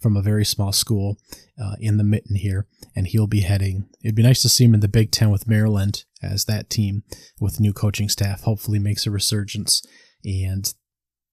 from 0.01 0.17
a 0.17 0.23
very 0.23 0.45
small 0.45 0.73
school 0.73 1.19
uh, 1.63 1.75
in 1.79 1.99
the 1.99 2.05
mitten 2.05 2.37
here, 2.37 2.67
and 2.97 3.07
he'll 3.07 3.27
be 3.27 3.41
heading. 3.41 3.89
It'd 4.03 4.17
be 4.17 4.23
nice 4.23 4.43
to 4.43 4.49
see 4.49 4.65
him 4.65 4.75
in 4.75 4.81
the 4.81 4.89
Big 4.89 5.11
Ten 5.11 5.31
with 5.31 5.49
Maryland 5.49 6.05
as 6.23 6.47
that 6.47 6.71
team 6.71 7.03
with 7.39 7.61
new 7.61 7.73
coaching 7.73 8.09
staff 8.09 8.43
hopefully 8.43 8.79
makes 8.79 9.07
a 9.07 9.11
resurgence, 9.11 9.83
and 10.25 10.73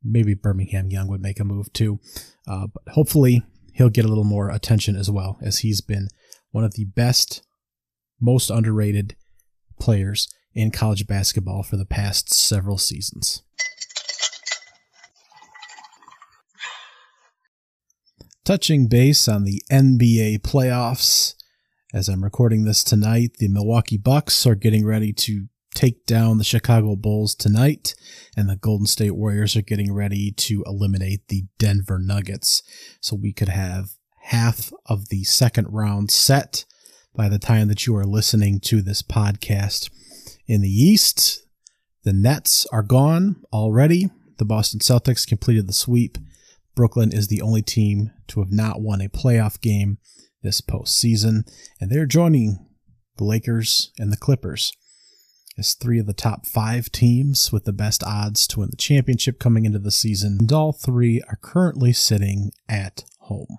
maybe 0.04 0.34
Birmingham 0.34 0.90
Young 0.90 1.08
would 1.08 1.22
make 1.22 1.40
a 1.40 1.46
move 1.46 1.72
too. 1.74 2.00
Uh, 2.48 2.68
but 2.68 2.94
hopefully 2.94 3.44
he'll 3.74 3.90
get 3.90 4.06
a 4.06 4.10
little 4.10 4.24
more 4.24 4.50
attention 4.50 4.96
as 4.96 5.10
well, 5.10 5.38
as 5.42 5.60
he's 5.60 5.82
been 5.82 6.08
one 6.52 6.64
of 6.64 6.74
the 6.74 6.86
best, 6.86 7.44
most 8.20 8.50
underrated 8.50 9.16
players 9.80 10.28
in 10.54 10.72
college 10.72 11.06
basketball 11.08 11.64
for 11.64 11.78
the 11.78 11.86
past 11.86 12.34
several 12.34 12.78
seasons. 12.78 13.44
Touching 18.48 18.88
base 18.88 19.28
on 19.28 19.44
the 19.44 19.62
NBA 19.70 20.40
playoffs. 20.40 21.34
As 21.94 22.08
I'm 22.08 22.24
recording 22.24 22.64
this 22.64 22.82
tonight, 22.82 23.32
the 23.40 23.50
Milwaukee 23.50 23.98
Bucks 23.98 24.46
are 24.46 24.56
getting 24.56 24.86
ready 24.86 25.12
to 25.12 25.48
take 25.76 26.06
down 26.06 26.38
the 26.38 26.46
Chicago 26.46 26.96
Bulls 26.96 27.36
tonight, 27.36 27.94
and 28.38 28.48
the 28.48 28.56
Golden 28.56 28.88
State 28.88 29.18
Warriors 29.18 29.58
are 29.58 29.62
getting 29.62 29.94
ready 29.94 30.32
to 30.32 30.64
eliminate 30.66 31.28
the 31.28 31.44
Denver 31.60 32.00
Nuggets. 32.00 32.64
So 33.02 33.18
we 33.18 33.34
could 33.34 33.50
have 33.50 33.90
half 34.22 34.72
of 34.86 35.10
the 35.10 35.26
second 35.26 35.68
round 35.70 36.10
set 36.10 36.64
by 37.14 37.28
the 37.28 37.40
time 37.40 37.68
that 37.68 37.86
you 37.86 37.98
are 37.98 38.06
listening 38.06 38.62
to 38.62 38.82
this 38.82 39.02
podcast. 39.02 39.90
In 40.48 40.62
the 40.62 40.70
East, 40.70 41.46
the 42.06 42.14
Nets 42.14 42.66
are 42.72 42.82
gone 42.82 43.44
already. 43.52 44.10
The 44.38 44.46
Boston 44.46 44.80
Celtics 44.80 45.28
completed 45.28 45.68
the 45.68 45.74
sweep 45.74 46.18
Brooklyn 46.78 47.12
is 47.12 47.28
the 47.28 47.42
only 47.42 47.63
team 47.63 48.12
to 48.28 48.40
have 48.40 48.52
not 48.52 48.80
won 48.80 49.02
a 49.02 49.10
playoff 49.10 49.60
game 49.60 49.98
this 50.44 50.62
postseason, 50.62 51.52
and 51.82 51.90
they're 51.90 52.06
joining 52.06 52.68
the 53.18 53.24
Lakers 53.24 53.92
and 53.98 54.13
the 54.13 54.18
Clippers 54.18 54.72
as 55.58 55.74
three 55.74 56.00
of 56.00 56.06
the 56.06 56.13
top 56.13 56.46
five 56.46 56.92
teams 56.92 57.52
with 57.52 57.66
the 57.66 57.74
best 57.74 58.04
odds 58.04 58.46
to 58.46 58.60
win 58.60 58.70
the 58.70 58.78
championship 58.78 59.40
coming 59.40 59.66
into 59.66 59.80
the 59.80 59.90
season, 59.90 60.38
and 60.40 60.54
all 60.54 60.72
three 60.72 61.20
are 61.28 61.40
currently 61.42 61.92
sitting 61.92 62.52
at 62.70 63.06
home. 63.22 63.58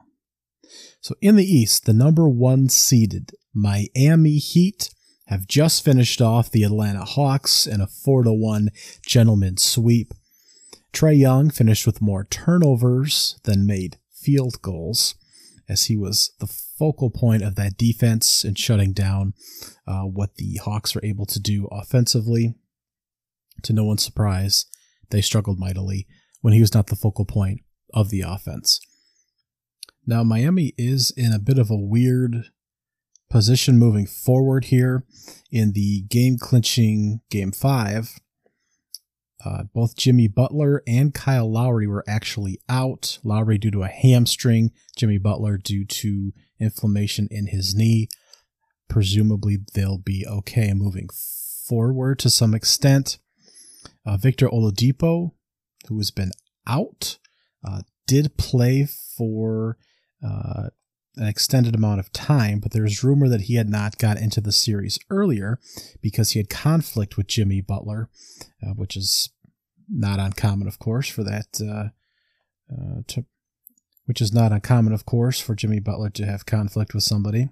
So 1.01 1.17
in 1.21 1.35
the 1.35 1.45
East, 1.45 1.87
the 1.87 1.93
number 1.93 2.29
one 2.29 2.69
seeded 2.69 3.33
Miami 3.53 4.37
Heat 4.37 4.91
have 5.27 5.49
just 5.49 5.85
finished 5.85 6.23
off 6.23 6.53
the 6.53 6.63
Atlanta 6.63 7.05
Hawks 7.05 7.67
in 7.67 7.81
a 7.81 7.89
4 7.89 8.23
to 8.23 8.33
1 8.33 8.69
gentleman's 9.05 9.65
sweep. 9.65 10.15
Trae 10.93 11.19
Young 11.19 11.51
finished 11.51 11.87
with 11.87 12.01
more 12.01 12.25
turnovers 12.25 13.39
than 13.45 13.67
made 13.67 13.99
field 14.11 14.61
goals, 14.63 15.15
as 15.69 15.85
he 15.85 15.97
was 15.97 16.33
the 16.41 16.47
focal 16.47 17.11
point 17.11 17.43
of 17.43 17.55
that 17.57 17.77
defense 17.77 18.45
and 18.45 18.59
shutting 18.59 18.93
down 18.93 19.35
uh, 19.87 20.03
what 20.03 20.37
the 20.37 20.57
Hawks 20.65 20.95
were 20.95 21.05
able 21.05 21.27
to 21.27 21.41
do 21.41 21.69
offensively. 21.71 22.55
To 23.65 23.73
no 23.73 23.85
one's 23.85 24.05
surprise, 24.05 24.67
they 25.11 25.21
struggled 25.21 25.59
mightily 25.59 26.07
when 26.41 26.55
he 26.55 26.61
was 26.61 26.75
not 26.75 26.87
the 26.87 26.97
focal 26.97 27.25
point 27.25 27.61
of 27.93 28.11
the 28.11 28.21
offense. 28.21 28.81
Now, 30.07 30.23
Miami 30.23 30.73
is 30.79 31.13
in 31.17 31.33
a 31.33 31.39
bit 31.39 31.59
of 31.59 31.71
a 31.71 31.77
weird 31.77 32.45
position 33.29 33.79
moving 33.79 34.07
forward 34.07 34.67
here 34.67 35.05
in 35.51 35.73
the 35.73 36.03
game 36.09 36.39
clinching 36.39 37.21
game 37.31 37.53
five 37.53 38.19
uh, 39.45 39.65
both 39.73 39.97
Jimmy 39.97 40.27
Butler 40.27 40.83
and 40.87 41.15
Kyle 41.15 41.51
Lowry 41.51 41.87
were 41.87 42.05
actually 42.09 42.61
out. 42.69 43.19
Lowry 43.23 43.59
due 43.59 43.71
to 43.71 43.85
a 43.85 43.89
hamstring, 43.89 44.73
Jimmy 44.97 45.19
Butler 45.19 45.59
due 45.59 45.85
to 45.85 46.33
inflammation 46.61 47.29
in 47.31 47.47
his 47.47 47.75
knee. 47.75 48.09
Presumably, 48.89 49.59
they'll 49.75 49.99
be 49.99 50.27
okay 50.27 50.73
moving 50.75 51.09
forward 51.69 52.19
to 52.21 52.31
some 52.31 52.55
extent. 52.55 53.19
Uh, 54.05 54.17
Victor 54.17 54.49
Oladipo, 54.49 55.33
who 55.89 55.99
has 55.99 56.11
been 56.11 56.33
out, 56.67 57.19
uh, 57.65 57.83
did 58.07 58.37
play 58.39 58.87
for 59.17 59.77
uh, 60.27 60.71
an 61.19 61.27
extended 61.27 61.75
amount 61.75 62.01
of 62.01 62.13
time, 62.13 62.61
but 62.61 62.73
there's 62.73 63.05
rumor 63.05 63.29
that 63.29 63.43
he 63.43 63.57
had 63.57 63.69
not 63.69 63.99
got 63.99 64.19
into 64.19 64.41
the 64.41 64.53
series 64.53 64.99
earlier 65.11 65.59
because 66.01 66.31
he 66.31 66.39
had 66.39 66.49
conflict 66.49 67.17
with 67.17 67.27
Jimmy 67.27 67.61
Butler, 67.61 68.09
uh, 68.63 68.73
which 68.75 68.97
is 68.97 69.31
not 69.89 70.21
uncommon, 70.21 70.69
of 70.69 70.79
course, 70.79 71.09
for 71.09 71.25
that. 71.25 71.61
Uh, 71.61 71.89
uh, 72.73 73.03
to, 73.09 73.25
which 74.05 74.21
is 74.21 74.33
not 74.33 74.53
uncommon, 74.53 74.93
of 74.93 75.05
course, 75.05 75.41
for 75.41 75.55
Jimmy 75.55 75.81
Butler 75.81 76.11
to 76.11 76.25
have 76.25 76.47
conflict 76.47 76.95
with 76.95 77.03
somebody. 77.03 77.49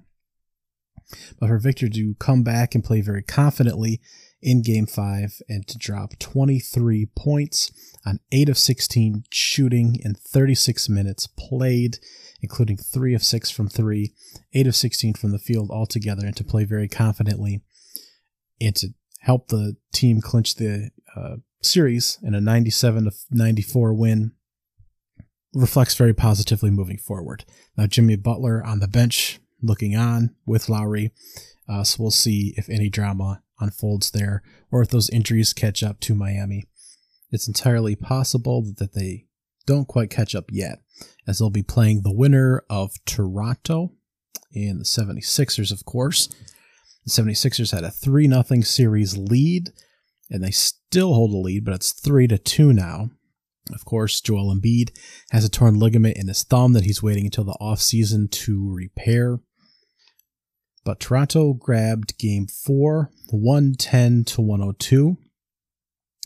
But 1.38 1.48
for 1.48 1.58
Victor 1.58 1.88
to 1.88 2.14
come 2.18 2.42
back 2.42 2.74
and 2.74 2.82
play 2.82 3.00
very 3.00 3.22
confidently 3.22 4.00
in 4.42 4.62
Game 4.62 4.86
5 4.86 5.40
and 5.48 5.66
to 5.68 5.78
drop 5.78 6.18
23 6.18 7.06
points 7.16 7.70
on 8.06 8.20
8 8.30 8.48
of 8.48 8.58
16 8.58 9.24
shooting 9.30 9.96
in 10.02 10.14
36 10.14 10.88
minutes 10.88 11.26
played 11.26 11.98
including 12.42 12.76
three 12.76 13.14
of 13.14 13.24
six 13.24 13.50
from 13.50 13.68
three, 13.68 14.14
eight 14.54 14.66
of 14.66 14.76
16 14.76 15.14
from 15.14 15.32
the 15.32 15.38
field 15.38 15.70
altogether, 15.70 16.26
and 16.26 16.36
to 16.36 16.44
play 16.44 16.64
very 16.64 16.88
confidently 16.88 17.62
and 18.60 18.74
to 18.76 18.88
help 19.20 19.48
the 19.48 19.76
team 19.92 20.20
clinch 20.20 20.54
the 20.54 20.90
uh, 21.16 21.36
series 21.62 22.18
in 22.22 22.34
a 22.34 22.40
97 22.40 23.04
to 23.04 23.10
94 23.30 23.94
win 23.94 24.32
reflects 25.54 25.94
very 25.94 26.14
positively 26.14 26.70
moving 26.70 26.98
forward. 26.98 27.44
Now, 27.76 27.86
Jimmy 27.86 28.16
Butler 28.16 28.62
on 28.64 28.80
the 28.80 28.88
bench 28.88 29.40
looking 29.62 29.96
on 29.96 30.34
with 30.44 30.68
Lowry. 30.68 31.12
Uh, 31.68 31.82
so 31.82 31.96
we'll 32.02 32.10
see 32.10 32.54
if 32.56 32.68
any 32.68 32.88
drama 32.88 33.42
unfolds 33.58 34.10
there 34.10 34.42
or 34.70 34.82
if 34.82 34.90
those 34.90 35.10
injuries 35.10 35.52
catch 35.52 35.82
up 35.82 35.98
to 36.00 36.14
Miami. 36.14 36.66
It's 37.30 37.48
entirely 37.48 37.96
possible 37.96 38.62
that 38.78 38.94
they 38.94 39.26
don't 39.66 39.88
quite 39.88 40.10
catch 40.10 40.34
up 40.34 40.46
yet, 40.50 40.78
as 41.26 41.38
they'll 41.38 41.50
be 41.50 41.62
playing 41.62 42.02
the 42.02 42.14
winner 42.14 42.62
of 42.70 42.92
Toronto 43.04 43.92
and 44.54 44.80
the 44.80 44.84
76ers, 44.84 45.72
of 45.72 45.84
course. 45.84 46.28
The 47.04 47.10
76ers 47.10 47.72
had 47.72 47.84
a 47.84 47.90
3 47.90 48.28
0 48.28 48.60
series 48.62 49.16
lead, 49.16 49.70
and 50.30 50.42
they 50.42 50.50
still 50.50 51.14
hold 51.14 51.32
a 51.32 51.36
lead, 51.36 51.64
but 51.64 51.74
it's 51.74 51.92
3 51.92 52.26
to 52.28 52.38
2 52.38 52.72
now. 52.72 53.10
Of 53.72 53.84
course, 53.84 54.20
Joel 54.20 54.54
Embiid 54.54 54.96
has 55.30 55.44
a 55.44 55.48
torn 55.48 55.78
ligament 55.78 56.16
in 56.16 56.28
his 56.28 56.44
thumb 56.44 56.72
that 56.74 56.84
he's 56.84 57.02
waiting 57.02 57.24
until 57.24 57.44
the 57.44 57.56
offseason 57.60 58.30
to 58.30 58.72
repair. 58.72 59.40
But 60.84 61.00
Toronto 61.00 61.52
grabbed 61.52 62.16
game 62.16 62.46
four, 62.46 63.10
110 63.30 64.24
to 64.26 64.40
102. 64.40 65.18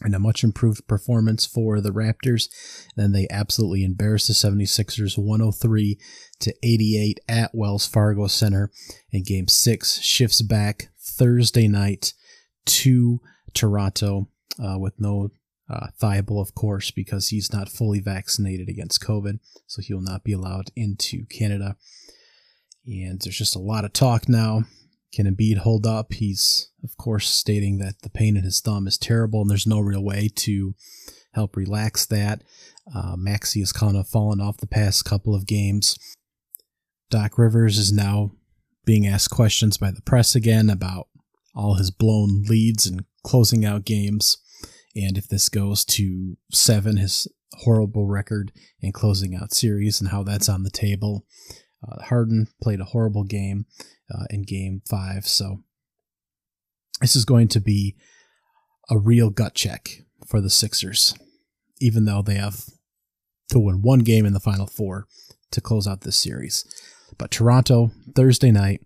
And 0.02 0.14
a 0.14 0.18
much 0.18 0.42
improved 0.42 0.86
performance 0.86 1.46
for 1.46 1.80
the 1.80 1.90
Raptors. 1.90 2.48
then 2.96 3.12
they 3.12 3.26
absolutely 3.30 3.84
embarrassed 3.84 4.28
the 4.28 4.34
76ers 4.34 5.18
103 5.18 5.98
to 6.40 6.54
88 6.62 7.20
at 7.28 7.54
Wells 7.54 7.86
Fargo 7.86 8.26
Center. 8.26 8.70
And 9.12 9.24
game 9.24 9.48
six 9.48 10.00
shifts 10.00 10.42
back 10.42 10.90
Thursday 10.98 11.68
night 11.68 12.14
to 12.66 13.20
Toronto 13.54 14.28
uh, 14.62 14.78
with 14.78 14.94
no 14.98 15.30
uh, 15.68 15.86
of 16.02 16.54
course, 16.54 16.90
because 16.90 17.28
he's 17.28 17.52
not 17.52 17.68
fully 17.68 18.00
vaccinated 18.00 18.68
against 18.68 19.02
COVID. 19.02 19.38
So 19.66 19.80
he 19.80 19.94
will 19.94 20.02
not 20.02 20.24
be 20.24 20.32
allowed 20.32 20.70
into 20.74 21.26
Canada. 21.26 21.76
And 22.86 23.20
there's 23.20 23.38
just 23.38 23.54
a 23.54 23.60
lot 23.60 23.84
of 23.84 23.92
talk 23.92 24.28
now. 24.28 24.64
Can 25.12 25.26
Embiid 25.26 25.58
hold 25.58 25.86
up? 25.86 26.12
He's, 26.12 26.70
of 26.84 26.96
course, 26.96 27.28
stating 27.28 27.78
that 27.78 28.02
the 28.02 28.10
pain 28.10 28.36
in 28.36 28.44
his 28.44 28.60
thumb 28.60 28.86
is 28.86 28.96
terrible 28.96 29.40
and 29.40 29.50
there's 29.50 29.66
no 29.66 29.80
real 29.80 30.04
way 30.04 30.28
to 30.36 30.74
help 31.32 31.56
relax 31.56 32.06
that. 32.06 32.42
Uh, 32.94 33.14
Maxey 33.16 33.60
has 33.60 33.72
kind 33.72 33.96
of 33.96 34.08
fallen 34.08 34.40
off 34.40 34.58
the 34.58 34.66
past 34.66 35.04
couple 35.04 35.34
of 35.34 35.46
games. 35.46 35.98
Doc 37.10 37.38
Rivers 37.38 37.78
is 37.78 37.92
now 37.92 38.32
being 38.84 39.06
asked 39.06 39.30
questions 39.30 39.76
by 39.76 39.90
the 39.90 40.02
press 40.02 40.34
again 40.34 40.70
about 40.70 41.08
all 41.54 41.74
his 41.74 41.90
blown 41.90 42.42
leads 42.48 42.86
and 42.86 43.04
closing 43.24 43.64
out 43.64 43.84
games. 43.84 44.38
And 44.94 45.18
if 45.18 45.28
this 45.28 45.48
goes 45.48 45.84
to 45.86 46.36
seven, 46.52 46.96
his 46.96 47.28
horrible 47.52 48.06
record 48.06 48.52
in 48.80 48.92
closing 48.92 49.34
out 49.34 49.52
series 49.52 50.00
and 50.00 50.10
how 50.10 50.22
that's 50.22 50.48
on 50.48 50.62
the 50.62 50.70
table. 50.70 51.26
Uh, 51.86 52.02
Harden 52.02 52.48
played 52.62 52.80
a 52.80 52.84
horrible 52.84 53.24
game 53.24 53.66
uh, 54.12 54.24
in 54.30 54.42
game 54.42 54.82
five. 54.88 55.26
So 55.26 55.62
this 57.00 57.16
is 57.16 57.24
going 57.24 57.48
to 57.48 57.60
be 57.60 57.96
a 58.90 58.98
real 58.98 59.30
gut 59.30 59.54
check 59.54 60.02
for 60.26 60.40
the 60.40 60.50
Sixers, 60.50 61.14
even 61.80 62.04
though 62.04 62.22
they 62.22 62.34
have 62.34 62.64
to 63.50 63.58
win 63.58 63.82
one 63.82 64.00
game 64.00 64.26
in 64.26 64.32
the 64.32 64.40
final 64.40 64.66
four 64.66 65.06
to 65.50 65.60
close 65.60 65.86
out 65.86 66.02
this 66.02 66.16
series. 66.16 66.64
But 67.18 67.30
Toronto, 67.30 67.90
Thursday 68.14 68.50
night, 68.50 68.82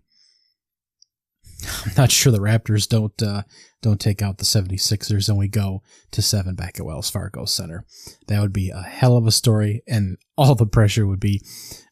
I'm 1.85 1.91
not 1.97 2.11
sure 2.11 2.31
the 2.31 2.39
Raptors 2.39 2.87
don't 2.87 3.21
uh, 3.21 3.43
don't 3.81 3.99
take 3.99 4.21
out 4.21 4.37
the 4.37 4.45
76ers 4.45 5.29
and 5.29 5.37
we 5.37 5.47
go 5.47 5.81
to 6.11 6.21
seven 6.21 6.55
back 6.55 6.79
at 6.79 6.85
Wells 6.85 7.09
Fargo 7.09 7.45
Center. 7.45 7.85
That 8.27 8.41
would 8.41 8.53
be 8.53 8.69
a 8.69 8.81
hell 8.81 9.17
of 9.17 9.27
a 9.27 9.31
story, 9.31 9.83
and 9.87 10.17
all 10.37 10.55
the 10.55 10.65
pressure 10.65 11.05
would 11.05 11.19
be 11.19 11.41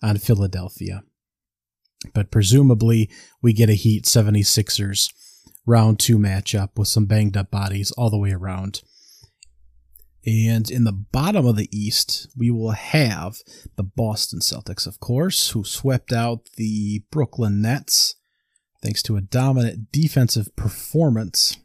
on 0.01 0.17
Philadelphia. 0.17 1.03
But 2.13 2.31
presumably, 2.31 3.09
we 3.41 3.53
get 3.53 3.69
a 3.69 3.73
Heat 3.73 4.05
76ers 4.05 5.13
round 5.65 5.99
two 5.99 6.17
matchup 6.17 6.77
with 6.77 6.87
some 6.87 7.05
banged 7.05 7.37
up 7.37 7.49
bodies 7.49 7.91
all 7.91 8.09
the 8.09 8.17
way 8.17 8.31
around. 8.31 8.81
And 10.25 10.71
in 10.71 10.85
the 10.85 10.93
bottom 10.93 11.45
of 11.45 11.57
the 11.57 11.69
East, 11.77 12.29
we 12.37 12.49
will 12.49 12.71
have 12.71 13.37
the 13.75 13.83
Boston 13.83 14.39
Celtics, 14.39 14.87
of 14.87 14.99
course, 14.99 15.49
who 15.49 15.63
swept 15.63 16.13
out 16.13 16.49
the 16.55 17.03
Brooklyn 17.11 17.61
Nets 17.61 18.15
thanks 18.83 19.01
to 19.03 19.15
a 19.15 19.21
dominant 19.21 19.91
defensive 19.91 20.53
performance. 20.55 21.57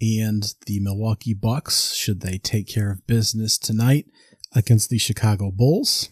And 0.00 0.54
the 0.66 0.80
Milwaukee 0.80 1.34
Bucks, 1.34 1.94
should 1.94 2.20
they 2.20 2.36
take 2.38 2.68
care 2.68 2.90
of 2.90 3.06
business 3.06 3.56
tonight 3.56 4.06
against 4.54 4.90
the 4.90 4.98
Chicago 4.98 5.50
Bulls. 5.50 6.10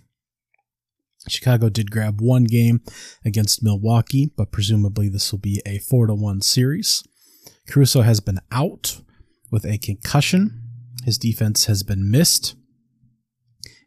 Chicago 1.28 1.68
did 1.68 1.90
grab 1.90 2.20
one 2.20 2.44
game 2.44 2.80
against 3.24 3.62
Milwaukee, 3.62 4.32
but 4.36 4.52
presumably 4.52 5.08
this 5.08 5.30
will 5.30 5.38
be 5.38 5.60
a 5.66 5.78
4 5.78 6.06
to 6.06 6.14
1 6.14 6.40
series. 6.40 7.04
Caruso 7.68 8.00
has 8.00 8.20
been 8.20 8.38
out 8.50 9.00
with 9.50 9.66
a 9.66 9.76
concussion. 9.78 10.62
His 11.04 11.18
defense 11.18 11.66
has 11.66 11.82
been 11.82 12.10
missed. 12.10 12.54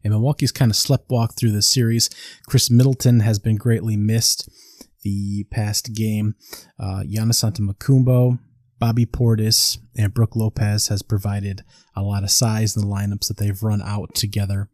And 0.03 0.13
Milwaukee's 0.13 0.51
kind 0.51 0.69
of 0.69 0.77
sleptwalked 0.77 1.35
through 1.35 1.51
this 1.51 1.67
series. 1.67 2.09
Khris 2.47 2.69
Middleton 2.69 3.21
has 3.21 3.39
been 3.39 3.55
greatly 3.55 3.97
missed 3.97 4.49
the 5.03 5.45
past 5.51 5.93
game. 5.93 6.35
Uh, 6.79 7.03
Giannis 7.03 7.43
Antetokounmpo, 7.43 8.39
Bobby 8.79 9.05
Portis, 9.05 9.77
and 9.97 10.13
Brook 10.13 10.35
Lopez 10.35 10.87
has 10.87 11.01
provided 11.01 11.63
a 11.95 12.01
lot 12.01 12.23
of 12.23 12.31
size 12.31 12.75
in 12.75 12.81
the 12.81 12.87
lineups 12.87 13.27
that 13.27 13.37
they've 13.37 13.63
run 13.63 13.81
out 13.81 14.15
together 14.15 14.69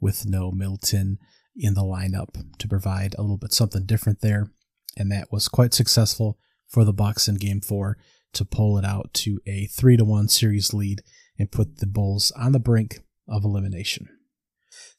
with 0.00 0.26
no 0.26 0.50
Milton 0.50 1.18
in 1.56 1.74
the 1.74 1.82
lineup 1.82 2.44
to 2.58 2.68
provide 2.68 3.14
a 3.16 3.22
little 3.22 3.38
bit 3.38 3.52
something 3.52 3.86
different 3.86 4.20
there. 4.20 4.50
And 4.96 5.10
that 5.12 5.32
was 5.32 5.48
quite 5.48 5.74
successful 5.74 6.38
for 6.68 6.84
the 6.84 6.92
Bucks 6.92 7.28
in 7.28 7.36
game 7.36 7.60
four 7.60 7.96
to 8.32 8.44
pull 8.44 8.78
it 8.78 8.84
out 8.84 9.14
to 9.14 9.40
a 9.46 9.66
three 9.66 9.96
to 9.96 10.04
one 10.04 10.28
series 10.28 10.74
lead 10.74 11.02
and 11.38 11.52
put 11.52 11.78
the 11.78 11.86
Bulls 11.86 12.32
on 12.32 12.52
the 12.52 12.60
brink 12.60 13.00
of 13.28 13.44
elimination. 13.44 14.08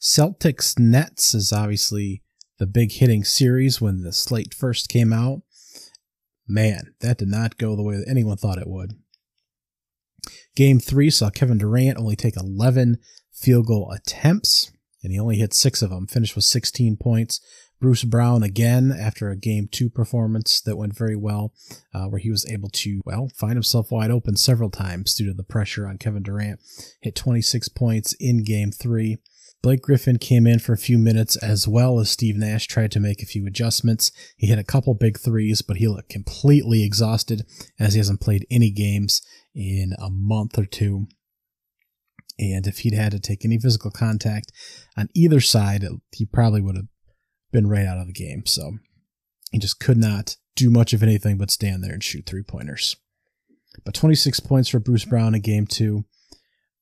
Celtics 0.01 0.79
Nets 0.79 1.33
is 1.33 1.51
obviously 1.51 2.23
the 2.57 2.67
big 2.67 2.91
hitting 2.93 3.23
series 3.23 3.81
when 3.81 4.01
the 4.01 4.13
slate 4.13 4.53
first 4.53 4.89
came 4.89 5.11
out. 5.11 5.41
Man, 6.47 6.93
that 7.01 7.17
did 7.17 7.27
not 7.27 7.57
go 7.57 7.75
the 7.75 7.83
way 7.83 7.97
that 7.97 8.07
anyone 8.07 8.37
thought 8.37 8.59
it 8.59 8.67
would. 8.67 8.93
Game 10.55 10.79
three 10.79 11.09
saw 11.09 11.29
Kevin 11.29 11.57
Durant 11.57 11.97
only 11.97 12.15
take 12.15 12.37
11 12.37 12.97
field 13.33 13.67
goal 13.67 13.91
attempts, 13.91 14.71
and 15.03 15.11
he 15.11 15.19
only 15.19 15.37
hit 15.37 15.53
six 15.53 15.81
of 15.81 15.89
them, 15.89 16.07
finished 16.07 16.35
with 16.35 16.45
16 16.45 16.97
points. 16.97 17.41
Bruce 17.81 18.05
Brown 18.05 18.41
again 18.41 18.95
after 18.97 19.29
a 19.29 19.35
game 19.35 19.67
two 19.69 19.89
performance 19.89 20.61
that 20.61 20.77
went 20.77 20.97
very 20.97 21.15
well, 21.15 21.53
uh, 21.93 22.05
where 22.05 22.19
he 22.19 22.29
was 22.29 22.49
able 22.49 22.69
to, 22.69 23.01
well, 23.05 23.29
find 23.35 23.53
himself 23.53 23.91
wide 23.91 24.11
open 24.11 24.37
several 24.37 24.69
times 24.69 25.13
due 25.13 25.25
to 25.27 25.33
the 25.33 25.43
pressure 25.43 25.87
on 25.87 25.97
Kevin 25.97 26.23
Durant. 26.23 26.59
Hit 27.01 27.15
26 27.15 27.69
points 27.69 28.13
in 28.13 28.43
game 28.43 28.71
three. 28.71 29.17
Blake 29.65 29.81
Griffin 29.81 30.19
came 30.19 30.45
in 30.45 30.59
for 30.59 30.73
a 30.73 30.77
few 30.77 30.99
minutes 30.99 31.35
as 31.37 31.67
well 31.67 31.99
as 31.99 32.11
Steve 32.11 32.37
Nash 32.37 32.67
tried 32.67 32.91
to 32.91 32.99
make 32.99 33.23
a 33.23 33.25
few 33.25 33.47
adjustments. 33.47 34.11
He 34.37 34.45
hit 34.45 34.59
a 34.59 34.63
couple 34.63 34.93
big 34.93 35.17
threes, 35.17 35.63
but 35.63 35.77
he 35.77 35.87
looked 35.87 36.09
completely 36.09 36.83
exhausted 36.83 37.47
as 37.79 37.95
he 37.95 37.97
hasn't 37.97 38.21
played 38.21 38.45
any 38.51 38.69
games 38.69 39.23
in 39.55 39.93
a 39.97 40.11
month 40.11 40.59
or 40.59 40.67
two. 40.67 41.07
And 42.37 42.67
if 42.67 42.81
he'd 42.81 42.93
had 42.93 43.13
to 43.13 43.19
take 43.19 43.43
any 43.43 43.57
physical 43.57 43.89
contact 43.89 44.51
on 44.95 45.09
either 45.15 45.39
side, 45.39 45.83
he 46.11 46.27
probably 46.27 46.61
would 46.61 46.75
have 46.75 46.85
been 47.51 47.65
right 47.65 47.87
out 47.87 47.97
of 47.97 48.05
the 48.05 48.13
game. 48.13 48.45
So 48.45 48.73
he 49.51 49.57
just 49.57 49.79
could 49.79 49.97
not 49.97 50.35
do 50.55 50.69
much 50.69 50.93
of 50.93 51.01
anything 51.01 51.39
but 51.39 51.49
stand 51.49 51.83
there 51.83 51.93
and 51.93 52.03
shoot 52.03 52.27
three 52.27 52.43
pointers. 52.43 52.97
But 53.83 53.95
26 53.95 54.41
points 54.41 54.69
for 54.69 54.79
Bruce 54.79 55.05
Brown 55.05 55.33
in 55.33 55.41
game 55.41 55.65
two. 55.65 56.05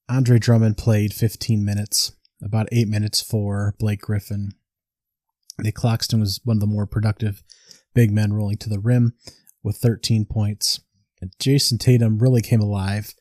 Andre 0.09 0.37
Drummond 0.37 0.77
played 0.77 1.13
15 1.13 1.63
minutes 1.63 2.11
about 2.43 2.67
eight 2.71 2.88
minutes 2.88 3.21
for 3.21 3.75
Blake 3.79 4.01
Griffin. 4.01 4.51
Nic 5.60 5.75
Claxton 5.75 6.19
was 6.19 6.39
one 6.43 6.58
of 6.58 6.62
the 6.62 6.67
more 6.67 6.86
productive 6.86 7.43
big 7.93 8.12
men 8.12 8.34
rolling 8.34 8.58
to 8.58 8.69
the 8.69 8.79
rim 8.79 9.13
with 9.62 9.77
13 9.77 10.25
points. 10.25 10.82
And 11.21 11.32
Jayson 11.39 11.77
Tatum 11.77 12.19
really 12.19 12.41
came 12.41 12.62
alive, 12.62 13.13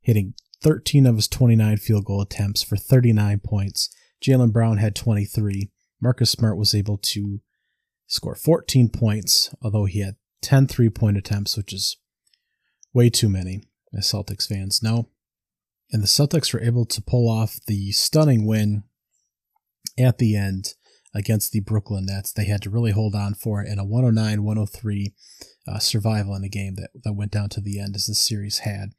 hitting 0.00 0.34
13 0.62 1.06
of 1.06 1.16
his 1.16 1.28
29 1.28 1.78
field 1.78 2.04
goal 2.04 2.20
attempts 2.20 2.62
for 2.62 2.76
39 2.76 3.40
points. 3.40 3.88
Jaylen 4.22 4.52
Brown 4.52 4.78
had 4.78 4.94
23. 4.94 5.70
Marcus 6.00 6.30
Smart 6.30 6.56
was 6.56 6.74
able 6.74 6.98
to 6.98 7.40
score 8.06 8.34
14 8.34 8.88
points, 8.90 9.54
although 9.62 9.86
he 9.86 10.00
had 10.00 10.16
10 10.42 10.66
three 10.66 10.90
point 10.90 11.16
attempts, 11.16 11.56
which 11.56 11.72
is 11.72 11.96
way 12.92 13.08
too 13.08 13.28
many, 13.28 13.62
as 13.96 14.06
Celtics 14.06 14.46
fans 14.46 14.82
know 14.82 15.08
and 15.92 16.02
the 16.02 16.06
Celtics 16.06 16.52
were 16.52 16.62
able 16.62 16.86
to 16.86 17.02
pull 17.02 17.28
off 17.28 17.58
the 17.66 17.92
stunning 17.92 18.46
win 18.46 18.84
at 19.98 20.18
the 20.18 20.34
end 20.34 20.74
against 21.14 21.52
the 21.52 21.60
Brooklyn 21.60 22.06
Nets. 22.06 22.32
They 22.32 22.46
had 22.46 22.62
to 22.62 22.70
really 22.70 22.92
hold 22.92 23.14
on 23.14 23.34
for 23.34 23.62
it 23.62 23.70
in 23.70 23.78
a 23.78 23.84
109 23.84 24.42
103 24.42 25.14
uh, 25.68 25.78
survival 25.78 26.34
in 26.34 26.44
a 26.44 26.48
game 26.48 26.74
that, 26.76 26.90
that 27.04 27.12
went 27.12 27.30
down 27.30 27.50
to 27.50 27.60
the 27.60 27.78
end 27.78 27.94
as 27.94 28.06
the 28.06 28.14
series 28.14 28.60
had. 28.60 28.92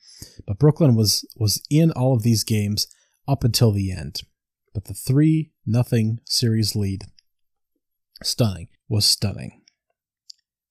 But 0.45 0.59
Brooklyn 0.59 0.95
was 0.95 1.27
was 1.35 1.61
in 1.69 1.91
all 1.91 2.13
of 2.13 2.23
these 2.23 2.43
games 2.43 2.87
up 3.27 3.43
until 3.43 3.71
the 3.71 3.91
end. 3.91 4.21
But 4.73 4.85
the 4.85 4.93
3 4.93 5.51
nothing 5.65 6.19
series 6.25 6.75
lead, 6.75 7.05
stunning, 8.21 8.69
was 8.87 9.05
stunning. 9.05 9.61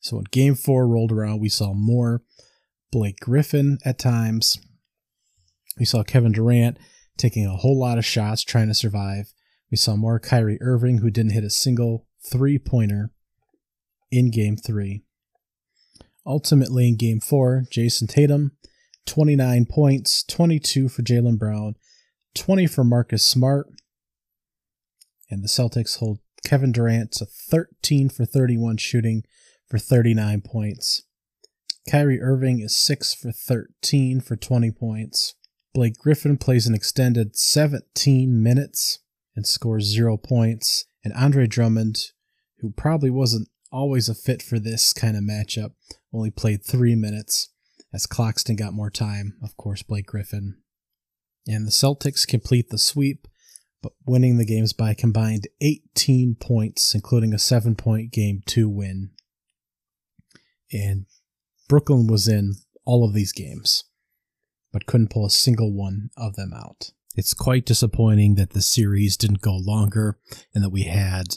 So 0.00 0.16
when 0.16 0.24
game 0.30 0.56
four 0.56 0.88
rolled 0.88 1.12
around, 1.12 1.40
we 1.40 1.48
saw 1.48 1.72
more 1.72 2.22
Blake 2.90 3.20
Griffin 3.20 3.78
at 3.84 3.98
times, 3.98 4.58
we 5.78 5.84
saw 5.84 6.02
Kevin 6.02 6.32
Durant 6.32 6.78
taking 7.16 7.46
a 7.46 7.56
whole 7.56 7.78
lot 7.78 7.98
of 7.98 8.04
shots 8.04 8.42
trying 8.42 8.68
to 8.68 8.74
survive. 8.74 9.32
We 9.70 9.76
saw 9.76 9.96
more 9.96 10.18
Kyrie 10.18 10.58
Irving, 10.60 10.98
who 10.98 11.10
didn't 11.10 11.32
hit 11.32 11.44
a 11.44 11.50
single 11.50 12.06
three 12.30 12.58
pointer 12.58 13.10
in 14.10 14.30
game 14.30 14.56
three. 14.56 15.02
Ultimately, 16.26 16.88
in 16.88 16.96
game 16.96 17.20
four, 17.20 17.64
Jayson 17.70 18.06
Tatum, 18.06 18.52
29 19.06 19.66
points, 19.66 20.22
22 20.24 20.88
for 20.88 21.02
Jaylen 21.02 21.38
Brown, 21.38 21.74
20 22.34 22.66
for 22.66 22.84
Marcus 22.84 23.24
Smart. 23.24 23.66
And 25.30 25.42
the 25.42 25.48
Celtics 25.48 25.98
hold 25.98 26.20
Kevin 26.44 26.72
Durant 26.72 27.12
to 27.12 27.26
13 27.26 28.08
for 28.08 28.24
31 28.24 28.76
shooting 28.76 29.22
for 29.68 29.78
39 29.78 30.42
points. 30.42 31.02
Kyrie 31.90 32.20
Irving 32.20 32.60
is 32.60 32.76
6 32.76 33.14
for 33.14 33.32
13 33.32 34.20
for 34.20 34.36
20 34.36 34.70
points. 34.70 35.34
Blake 35.74 35.96
Griffin 35.96 36.36
plays 36.36 36.66
an 36.66 36.74
extended 36.74 37.36
17 37.36 38.42
minutes 38.42 38.98
and 39.34 39.46
scores 39.46 39.84
0 39.84 40.16
points. 40.18 40.84
And 41.04 41.14
Andre 41.14 41.46
Drummond, 41.46 41.98
who 42.58 42.70
probably 42.70 43.10
wasn't 43.10 43.48
always 43.72 44.08
a 44.08 44.14
fit 44.14 44.42
for 44.42 44.58
this 44.58 44.92
kind 44.92 45.16
of 45.16 45.24
matchup, 45.24 45.72
only 46.12 46.30
played 46.30 46.64
3 46.64 46.94
minutes 46.94 47.48
as 47.92 48.06
Claxton 48.06 48.56
got 48.56 48.74
more 48.74 48.90
time. 48.90 49.38
Of 49.42 49.56
course, 49.56 49.82
Blake 49.82 50.06
Griffin. 50.06 50.58
And 51.46 51.66
the 51.66 51.72
Celtics 51.72 52.26
complete 52.26 52.68
the 52.68 52.78
sweep, 52.78 53.26
but 53.82 53.92
winning 54.06 54.38
the 54.38 54.44
games 54.44 54.72
by 54.72 54.94
combined 54.94 55.48
18 55.60 56.36
points, 56.38 56.94
including 56.94 57.34
a 57.34 57.38
7 57.38 57.74
point 57.74 58.12
game 58.12 58.42
2 58.46 58.68
win. 58.68 59.10
And 60.72 61.06
Brooklyn 61.68 62.06
was 62.06 62.28
in 62.28 62.54
all 62.84 63.04
of 63.04 63.14
these 63.14 63.32
games, 63.32 63.84
but 64.72 64.86
couldn't 64.86 65.10
pull 65.10 65.26
a 65.26 65.30
single 65.30 65.72
one 65.72 66.10
of 66.16 66.34
them 66.34 66.52
out. 66.54 66.90
It's 67.14 67.34
quite 67.34 67.66
disappointing 67.66 68.36
that 68.36 68.50
the 68.50 68.62
series 68.62 69.16
didn't 69.16 69.42
go 69.42 69.54
longer 69.54 70.18
and 70.54 70.64
that 70.64 70.70
we 70.70 70.84
had, 70.84 71.36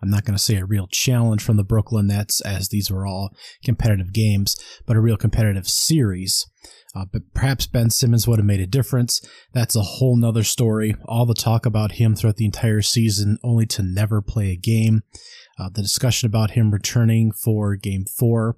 I'm 0.00 0.10
not 0.10 0.24
going 0.24 0.36
to 0.36 0.42
say 0.42 0.56
a 0.56 0.64
real 0.64 0.86
challenge 0.86 1.42
from 1.42 1.56
the 1.56 1.64
Brooklyn 1.64 2.06
Nets, 2.06 2.40
as 2.42 2.68
these 2.68 2.90
were 2.90 3.06
all 3.06 3.34
competitive 3.64 4.12
games, 4.12 4.56
but 4.86 4.96
a 4.96 5.00
real 5.00 5.16
competitive 5.16 5.68
series. 5.68 6.46
Uh, 6.94 7.06
but 7.10 7.22
perhaps 7.34 7.66
Ben 7.66 7.90
Simmons 7.90 8.28
would 8.28 8.38
have 8.38 8.46
made 8.46 8.60
a 8.60 8.66
difference. 8.66 9.20
That's 9.52 9.74
a 9.74 9.82
whole 9.82 10.16
nother 10.16 10.44
story. 10.44 10.94
All 11.06 11.26
the 11.26 11.34
talk 11.34 11.66
about 11.66 11.92
him 11.92 12.14
throughout 12.14 12.36
the 12.36 12.44
entire 12.44 12.82
season, 12.82 13.38
only 13.42 13.66
to 13.66 13.82
never 13.82 14.20
play 14.20 14.50
a 14.50 14.56
game. 14.56 15.02
Uh, 15.58 15.70
the 15.72 15.82
discussion 15.82 16.26
about 16.26 16.52
him 16.52 16.70
returning 16.70 17.32
for 17.32 17.76
game 17.76 18.04
four, 18.04 18.56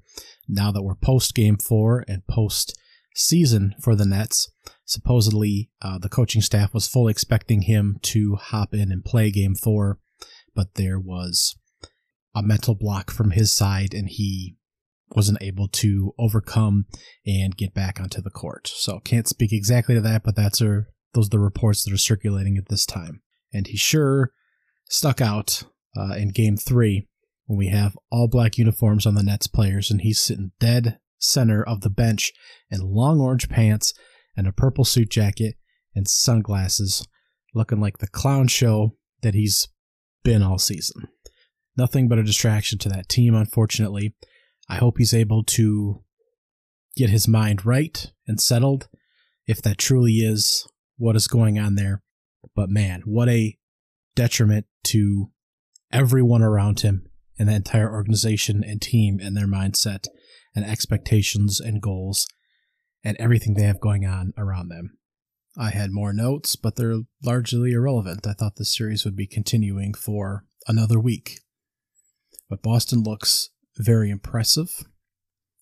now 0.48 0.72
that 0.72 0.82
we're 0.82 0.96
post 0.96 1.34
game 1.34 1.56
four 1.56 2.04
and 2.08 2.26
post 2.26 2.78
season 3.14 3.74
for 3.80 3.94
the 3.94 4.04
Nets. 4.04 4.50
Supposedly, 4.84 5.70
uh, 5.80 5.98
the 5.98 6.08
coaching 6.08 6.42
staff 6.42 6.74
was 6.74 6.88
fully 6.88 7.10
expecting 7.10 7.62
him 7.62 7.98
to 8.02 8.36
hop 8.36 8.74
in 8.74 8.92
and 8.92 9.04
play 9.04 9.30
game 9.30 9.54
four, 9.54 9.98
but 10.54 10.74
there 10.74 10.98
was 10.98 11.56
a 12.34 12.42
mental 12.42 12.74
block 12.74 13.10
from 13.10 13.30
his 13.30 13.52
side 13.52 13.94
and 13.94 14.08
he 14.08 14.56
wasn't 15.10 15.40
able 15.40 15.68
to 15.68 16.12
overcome 16.18 16.86
and 17.24 17.56
get 17.56 17.72
back 17.72 18.00
onto 18.00 18.20
the 18.20 18.30
court. 18.30 18.66
So 18.66 18.98
can't 19.00 19.28
speak 19.28 19.52
exactly 19.52 19.94
to 19.94 20.00
that, 20.00 20.24
but 20.24 20.34
that's 20.34 20.60
are 20.60 20.88
those 21.12 21.28
are 21.28 21.30
the 21.30 21.38
reports 21.38 21.84
that 21.84 21.94
are 21.94 21.98
circulating 21.98 22.56
at 22.58 22.68
this 22.68 22.84
time. 22.84 23.22
And 23.52 23.66
he 23.68 23.76
sure 23.76 24.32
stuck 24.88 25.20
out 25.20 25.62
uh, 25.96 26.14
in 26.14 26.30
game 26.30 26.56
three 26.56 27.06
when 27.46 27.58
we 27.58 27.68
have 27.68 27.96
all 28.10 28.26
black 28.28 28.58
uniforms 28.58 29.06
on 29.06 29.14
the 29.14 29.22
Nets 29.22 29.46
players 29.46 29.90
and 29.90 30.00
he's 30.00 30.20
sitting 30.20 30.50
dead 30.58 30.98
center 31.24 31.62
of 31.62 31.80
the 31.80 31.90
bench 31.90 32.32
in 32.70 32.80
long 32.80 33.20
orange 33.20 33.48
pants 33.48 33.92
and 34.36 34.46
a 34.46 34.52
purple 34.52 34.84
suit 34.84 35.10
jacket 35.10 35.54
and 35.94 36.08
sunglasses, 36.08 37.06
looking 37.54 37.80
like 37.80 37.98
the 37.98 38.08
clown 38.08 38.48
show 38.48 38.96
that 39.22 39.34
he's 39.34 39.68
been 40.22 40.42
all 40.42 40.58
season. 40.58 41.08
Nothing 41.76 42.08
but 42.08 42.18
a 42.18 42.24
distraction 42.24 42.78
to 42.80 42.88
that 42.88 43.08
team, 43.08 43.34
unfortunately. 43.34 44.14
I 44.68 44.76
hope 44.76 44.98
he's 44.98 45.14
able 45.14 45.44
to 45.44 46.02
get 46.96 47.10
his 47.10 47.28
mind 47.28 47.66
right 47.66 48.10
and 48.26 48.40
settled 48.40 48.88
if 49.46 49.60
that 49.62 49.78
truly 49.78 50.14
is 50.14 50.66
what 50.96 51.16
is 51.16 51.26
going 51.26 51.58
on 51.58 51.74
there. 51.74 52.02
But 52.54 52.70
man, 52.70 53.02
what 53.04 53.28
a 53.28 53.58
detriment 54.14 54.66
to 54.84 55.30
everyone 55.92 56.42
around 56.42 56.80
him 56.80 57.06
and 57.38 57.48
the 57.48 57.54
entire 57.54 57.92
organization 57.92 58.62
and 58.64 58.80
team 58.80 59.18
and 59.20 59.36
their 59.36 59.46
mindset 59.46 60.06
and 60.54 60.64
expectations 60.64 61.60
and 61.60 61.82
goals 61.82 62.26
and 63.04 63.16
everything 63.18 63.54
they 63.54 63.64
have 63.64 63.80
going 63.80 64.06
on 64.06 64.32
around 64.36 64.68
them. 64.68 64.96
I 65.56 65.70
had 65.70 65.92
more 65.92 66.12
notes, 66.12 66.56
but 66.56 66.76
they're 66.76 67.00
largely 67.22 67.72
irrelevant. 67.72 68.26
I 68.26 68.32
thought 68.32 68.56
this 68.56 68.74
series 68.74 69.04
would 69.04 69.16
be 69.16 69.26
continuing 69.26 69.94
for 69.94 70.44
another 70.66 70.98
week. 70.98 71.40
But 72.48 72.62
Boston 72.62 73.02
looks 73.02 73.50
very 73.76 74.10
impressive. 74.10 74.84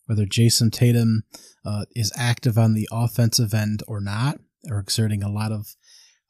Whether 0.06 0.24
Jayson 0.24 0.70
Tatum 0.70 1.22
uh, 1.64 1.84
is 1.94 2.12
active 2.16 2.58
on 2.58 2.74
the 2.74 2.88
offensive 2.90 3.54
end 3.54 3.82
or 3.86 4.00
not, 4.00 4.38
or 4.70 4.78
exerting 4.78 5.22
a 5.22 5.30
lot 5.30 5.52
of 5.52 5.68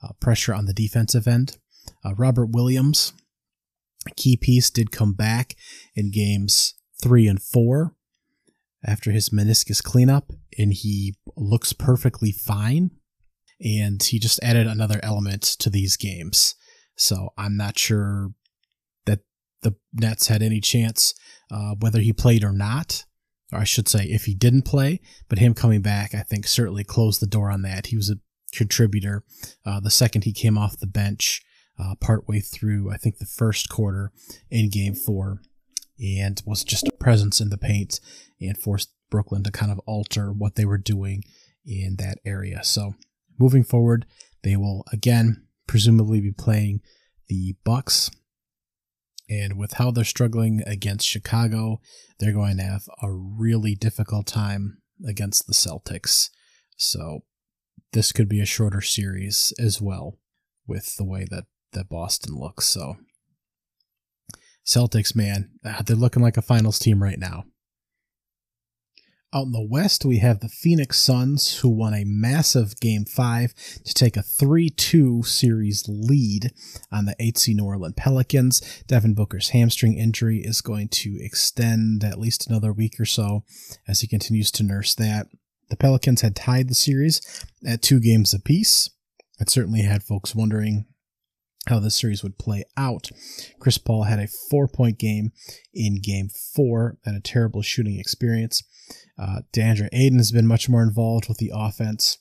uh, 0.03 0.13
pressure 0.21 0.55
on 0.55 0.67
the 0.67 0.75
defensive 0.75 1.29
end. 1.29 1.59
Uh, 2.05 2.15
Robert 2.15 2.47
Williams, 2.51 3.13
key 4.17 4.37
piece, 4.37 4.71
did 4.71 4.91
come 4.91 5.15
back 5.15 5.55
in 5.95 6.11
games 6.11 6.75
three 7.03 7.27
and 7.27 7.43
four 7.43 7.95
after 8.85 9.11
his 9.11 9.31
meniscus 9.31 9.83
cleanup, 9.83 10.33
and 10.59 10.73
he 10.73 11.15
looks 11.37 11.73
perfectly 11.73 12.33
fine. 12.33 12.91
And 13.65 14.03
he 14.03 14.19
just 14.19 14.43
added 14.43 14.67
another 14.67 14.99
element 15.05 15.43
to 15.43 15.71
these 15.71 15.97
games. 15.97 16.57
So 16.97 17.29
I'm 17.39 17.57
not 17.57 17.79
sure 17.79 18.31
that 19.07 19.21
the 19.63 19.77
Nets 19.93 20.27
had 20.27 20.43
any 20.43 20.61
chance 20.61 21.15
uh, 21.51 21.75
whether 21.79 22.01
he 22.01 22.13
played 22.13 22.43
or 22.43 22.53
not. 22.53 23.05
Or 23.53 23.61
I 23.61 23.65
should 23.65 23.87
say, 23.87 24.05
if 24.05 24.25
he 24.25 24.35
didn't 24.35 24.63
play, 24.63 25.01
but 25.29 25.39
him 25.39 25.55
coming 25.55 25.83
back, 25.83 26.15
I 26.15 26.23
think 26.23 26.49
certainly 26.49 26.85
closed 26.85 27.21
the 27.21 27.27
door 27.27 27.51
on 27.51 27.63
that. 27.63 27.89
He 27.89 27.97
was 27.97 28.11
a 28.11 28.17
contributor 28.53 29.25
uh, 29.65 29.81
the 29.81 29.91
second 29.91 30.25
he 30.25 30.33
came 30.33 30.59
off 30.59 30.79
the 30.79 30.87
bench, 30.87 31.43
uh, 31.79 31.95
partway 32.01 32.41
through, 32.41 32.91
I 32.91 32.97
think, 32.97 33.19
the 33.19 33.27
first 33.27 33.69
quarter 33.69 34.13
in 34.51 34.71
game 34.71 34.95
four, 34.95 35.41
and 35.99 36.41
was 36.47 36.65
just 36.65 36.87
a 36.87 36.93
presence 36.93 37.41
in 37.41 37.49
the 37.49 37.59
paint 37.59 38.01
and 38.47 38.59
forced 38.59 38.93
Brooklyn 39.11 39.43
to 39.45 39.51
kind 39.51 39.73
of 39.73 39.81
alter 39.81 40.33
what 40.33 40.55
they 40.55 40.65
were 40.65 40.79
doing 40.79 41.23
in 41.65 41.97
that 41.99 42.19
area. 42.25 42.65
So 42.65 42.95
moving 43.39 43.65
forward, 43.65 44.07
they 44.43 44.57
will 44.57 44.85
again 44.93 45.47
presumably 45.67 46.21
be 46.21 46.33
playing 46.33 46.81
the 47.29 47.55
Bucks 47.65 48.11
and 49.33 49.57
with 49.57 49.75
how 49.75 49.91
they're 49.91 50.05
struggling 50.05 50.63
against 50.67 51.07
Chicago, 51.07 51.81
they're 52.19 52.35
going 52.35 52.59
to 52.59 52.65
have 52.65 52.83
a 53.03 53.11
really 53.11 53.75
difficult 53.75 54.27
time 54.27 54.83
against 55.07 55.47
the 55.47 55.55
Celtics. 55.55 56.29
So 56.77 57.21
this 57.93 58.13
could 58.13 58.29
be 58.29 58.41
a 58.41 58.47
shorter 58.47 58.83
series 58.83 59.55
as 59.59 59.81
well 59.81 60.19
with 60.67 60.97
the 60.97 61.05
way 61.05 61.27
that, 61.31 61.45
that 61.73 61.89
Boston 61.89 62.35
looks. 62.35 62.67
So 62.69 62.97
Celtics, 64.67 65.17
man, 65.17 65.53
ah, 65.65 65.83
they're 65.85 65.97
looking 65.97 66.23
like 66.23 66.37
a 66.37 66.43
finals 66.43 66.79
team 66.79 67.03
right 67.03 67.19
now. 67.19 67.45
Out 69.35 69.47
in 69.47 69.53
the 69.53 69.67
West, 69.67 70.05
we 70.05 70.19
have 70.19 70.41
the 70.41 70.49
Phoenix 70.49 70.99
Suns, 70.99 71.61
who 71.61 71.71
won 71.71 71.95
a 71.95 72.05
massive 72.05 72.79
Game 72.81 73.07
5 73.07 73.55
to 73.83 73.95
take 73.95 74.19
a 74.19 74.23
3 74.23 74.69
2 74.69 75.23
series 75.23 75.89
lead 75.89 76.53
on 76.91 77.07
the 77.07 77.17
8C 77.19 77.55
New 77.55 77.65
Orleans 77.65 77.95
Pelicans. 77.97 78.61
Devin 78.87 79.15
Booker's 79.15 79.51
hamstring 79.51 79.97
injury 79.97 80.41
is 80.41 80.61
going 80.61 80.89
to 80.89 81.17
extend 81.19 82.05
at 82.05 82.19
least 82.19 82.47
another 82.47 82.75
week 82.75 83.01
or 83.01 83.07
so 83.07 83.43
as 83.89 84.01
he 84.01 84.07
continues 84.07 84.51
to 84.51 84.63
nurse 84.63 84.95
that. 84.97 85.29
The 85.71 85.77
Pelicans 85.79 86.21
had 86.21 86.37
tied 86.37 86.69
the 86.69 86.75
series 86.75 87.23
at 87.67 87.81
two 87.81 88.01
games 88.01 88.35
apiece. 88.35 88.91
It 89.41 89.49
certainly 89.49 89.81
had 89.81 90.03
folks 90.03 90.35
wondering 90.35 90.85
how 91.69 91.79
this 91.79 91.99
series 91.99 92.23
would 92.23 92.39
play 92.39 92.65
out. 92.77 93.11
Chris 93.61 93.79
Paul 93.79 94.05
had 94.05 94.19
a 94.19 94.29
four 94.51 94.67
point 94.67 94.99
game 94.99 95.31
in 95.73 96.01
game 96.01 96.29
four 96.29 96.99
and 97.05 97.17
a 97.17 97.21
terrible 97.21 97.63
shooting 97.63 97.99
experience. 97.99 98.63
Uh, 99.19 99.41
DeAndre 99.53 99.89
Ayton 99.93 100.19
has 100.19 100.33
been 100.33 100.47
much 100.47 100.69
more 100.69 100.83
involved 100.83 101.29
with 101.29 101.39
the 101.39 101.53
offense. 101.55 102.19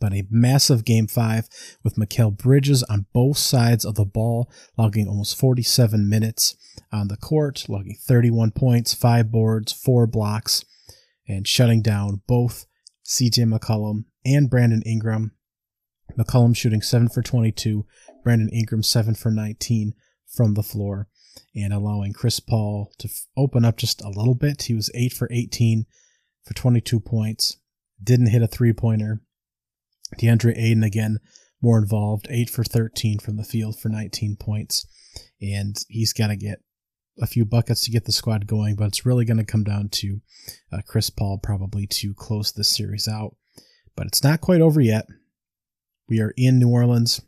But 0.00 0.12
a 0.12 0.26
massive 0.28 0.84
game 0.84 1.06
five 1.06 1.48
with 1.84 1.94
Mikal 1.94 2.36
Bridges 2.36 2.82
on 2.84 3.06
both 3.12 3.38
sides 3.38 3.84
of 3.84 3.94
the 3.94 4.04
ball, 4.04 4.50
logging 4.76 5.06
almost 5.06 5.38
47 5.38 6.08
minutes 6.08 6.56
on 6.92 7.06
the 7.06 7.16
court, 7.16 7.66
logging 7.68 7.96
31 8.00 8.50
points, 8.50 8.92
five 8.92 9.30
boards, 9.30 9.72
four 9.72 10.08
blocks, 10.08 10.64
and 11.28 11.46
shutting 11.46 11.80
down 11.80 12.22
both 12.26 12.66
CJ 13.06 13.52
McCollum 13.52 14.04
and 14.24 14.50
Brandon 14.50 14.82
Ingram. 14.84 15.32
McCollum 16.16 16.56
shooting 16.56 16.82
7 16.82 17.08
for 17.08 17.22
22, 17.22 17.86
Brandon 18.22 18.48
Ingram 18.50 18.82
7 18.82 19.14
for 19.14 19.30
19 19.30 19.94
from 20.26 20.54
the 20.54 20.62
floor 20.62 21.08
and 21.54 21.72
allowing 21.72 22.12
Chris 22.12 22.40
Paul 22.40 22.92
to 22.98 23.08
f- 23.08 23.26
open 23.36 23.64
up 23.64 23.76
just 23.76 24.02
a 24.02 24.08
little 24.08 24.34
bit. 24.34 24.62
He 24.62 24.74
was 24.74 24.90
8 24.94 25.12
for 25.12 25.28
18 25.30 25.86
for 26.44 26.54
22 26.54 27.00
points. 27.00 27.58
Didn't 28.02 28.30
hit 28.30 28.42
a 28.42 28.46
three 28.46 28.72
pointer. 28.72 29.22
DeAndre 30.20 30.56
Ayton 30.56 30.82
again 30.82 31.18
more 31.60 31.78
involved, 31.78 32.26
8 32.30 32.50
for 32.50 32.62
13 32.62 33.18
from 33.18 33.36
the 33.36 33.44
field 33.44 33.78
for 33.78 33.88
19 33.88 34.36
points. 34.36 34.86
And 35.40 35.76
he's 35.88 36.12
got 36.12 36.28
to 36.28 36.36
get 36.36 36.58
a 37.20 37.26
few 37.26 37.44
buckets 37.44 37.84
to 37.84 37.90
get 37.90 38.04
the 38.04 38.12
squad 38.12 38.46
going, 38.46 38.76
but 38.76 38.88
it's 38.88 39.06
really 39.06 39.24
going 39.24 39.38
to 39.38 39.44
come 39.44 39.64
down 39.64 39.88
to 39.88 40.20
uh, 40.72 40.78
Chris 40.86 41.10
Paul 41.10 41.38
probably 41.42 41.86
to 41.86 42.12
close 42.14 42.52
this 42.52 42.68
series 42.68 43.08
out. 43.08 43.36
But 43.96 44.06
it's 44.06 44.24
not 44.24 44.40
quite 44.40 44.60
over 44.60 44.80
yet. 44.80 45.06
We 46.08 46.20
are 46.20 46.34
in 46.36 46.58
New 46.58 46.68
Orleans, 46.68 47.22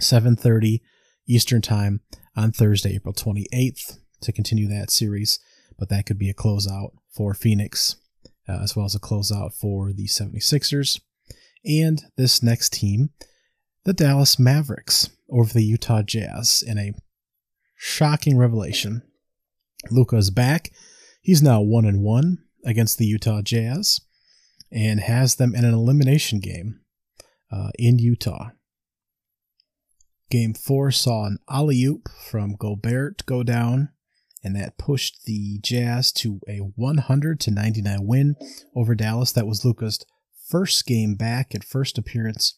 7:30 0.00 0.82
Eastern 1.26 1.62
Time 1.62 2.00
on 2.36 2.52
Thursday, 2.52 2.94
April 2.94 3.14
28th, 3.14 3.98
to 4.20 4.32
continue 4.32 4.68
that 4.68 4.90
series. 4.90 5.38
but 5.78 5.88
that 5.90 6.06
could 6.06 6.18
be 6.18 6.28
a 6.28 6.34
closeout 6.34 6.90
for 7.08 7.34
Phoenix, 7.34 7.94
uh, 8.48 8.58
as 8.60 8.74
well 8.74 8.84
as 8.84 8.96
a 8.96 8.98
closeout 8.98 9.54
for 9.54 9.92
the 9.92 10.08
76ers. 10.08 11.00
And 11.64 12.02
this 12.16 12.42
next 12.42 12.72
team, 12.72 13.10
the 13.84 13.92
Dallas 13.92 14.40
Mavericks 14.40 15.10
over 15.30 15.52
the 15.52 15.62
Utah 15.62 16.02
Jazz 16.02 16.64
in 16.66 16.78
a 16.78 16.94
shocking 17.76 18.36
revelation. 18.36 19.02
Luka 19.88 20.16
is 20.16 20.30
back. 20.30 20.72
He's 21.22 21.42
now 21.42 21.60
1 21.60 21.84
and 21.84 22.02
1 22.02 22.38
against 22.64 22.98
the 22.98 23.06
Utah 23.06 23.40
Jazz 23.40 24.00
and 24.72 24.98
has 24.98 25.36
them 25.36 25.54
in 25.54 25.64
an 25.64 25.74
elimination 25.74 26.40
game 26.40 26.80
uh, 27.50 27.70
in 27.78 27.98
Utah. 27.98 28.50
Game 30.30 30.54
4 30.54 30.90
saw 30.90 31.24
an 31.24 31.38
alley 31.48 31.82
oop 31.84 32.08
from 32.10 32.56
Gobert 32.56 33.24
go 33.24 33.42
down 33.42 33.90
and 34.44 34.54
that 34.56 34.78
pushed 34.78 35.24
the 35.24 35.58
Jazz 35.62 36.12
to 36.12 36.40
a 36.48 36.58
100 36.58 37.40
to 37.40 37.50
99 37.50 38.06
win 38.06 38.36
over 38.74 38.94
Dallas. 38.94 39.32
That 39.32 39.46
was 39.46 39.64
Luka's 39.64 40.04
first 40.48 40.86
game 40.86 41.14
back 41.14 41.54
and 41.54 41.64
first 41.64 41.98
appearance 41.98 42.56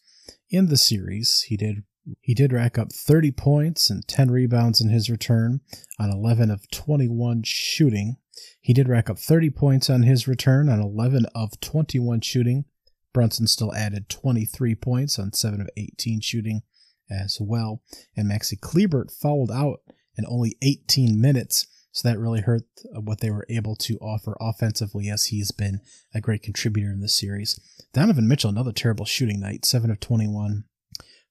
in 0.49 0.67
the 0.67 0.77
series. 0.77 1.43
He 1.47 1.57
did 1.57 1.83
he 2.19 2.33
did 2.33 2.51
rack 2.51 2.79
up 2.79 2.91
30 2.91 3.31
points 3.31 3.91
and 3.91 4.07
10 4.07 4.31
rebounds 4.31 4.81
in 4.81 4.89
his 4.89 5.07
return 5.07 5.61
on 5.99 6.09
11 6.09 6.49
of 6.49 6.69
21 6.71 7.43
shooting. 7.45 8.17
He 8.59 8.73
did 8.73 8.89
rack 8.89 9.07
up 9.07 9.19
30 9.19 9.51
points 9.51 9.87
on 9.87 10.01
his 10.01 10.27
return 10.27 10.67
on 10.67 10.81
11 10.81 11.27
of 11.35 11.59
21 11.59 12.21
shooting. 12.21 12.65
Brunson 13.13 13.47
still 13.47 13.73
added 13.73 14.09
23 14.09 14.75
points 14.75 15.19
on 15.19 15.33
7 15.33 15.61
of 15.61 15.69
18 15.77 16.21
shooting 16.21 16.61
as 17.09 17.37
well. 17.41 17.81
And 18.15 18.29
Maxi 18.29 18.59
Kleber 18.59 19.07
fouled 19.21 19.51
out 19.51 19.79
in 20.17 20.25
only 20.27 20.57
18 20.61 21.19
minutes 21.19 21.67
so 21.91 22.07
that 22.07 22.19
really 22.19 22.41
hurt 22.41 22.63
what 22.93 23.19
they 23.19 23.29
were 23.29 23.45
able 23.49 23.75
to 23.75 23.97
offer 23.97 24.37
offensively, 24.39 25.09
as 25.09 25.25
he's 25.25 25.51
been 25.51 25.81
a 26.15 26.21
great 26.21 26.41
contributor 26.41 26.89
in 26.89 27.01
this 27.01 27.17
series. 27.19 27.59
Donovan 27.93 28.27
Mitchell, 28.27 28.49
another 28.49 28.71
terrible 28.71 29.05
shooting 29.05 29.41
night, 29.41 29.65
7 29.65 29.91
of 29.91 29.99
21 29.99 30.63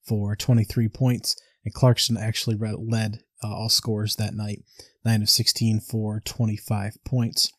for 0.06 0.36
23 0.36 0.88
points. 0.88 1.34
And 1.64 1.72
Clarkson 1.72 2.18
actually 2.18 2.56
led 2.56 3.20
uh, 3.42 3.48
all 3.48 3.70
scores 3.70 4.16
that 4.16 4.34
night, 4.34 4.62
9 5.04 5.22
of 5.22 5.30
16 5.30 5.80
for 5.80 6.20
25 6.20 6.98
points. 7.06 7.52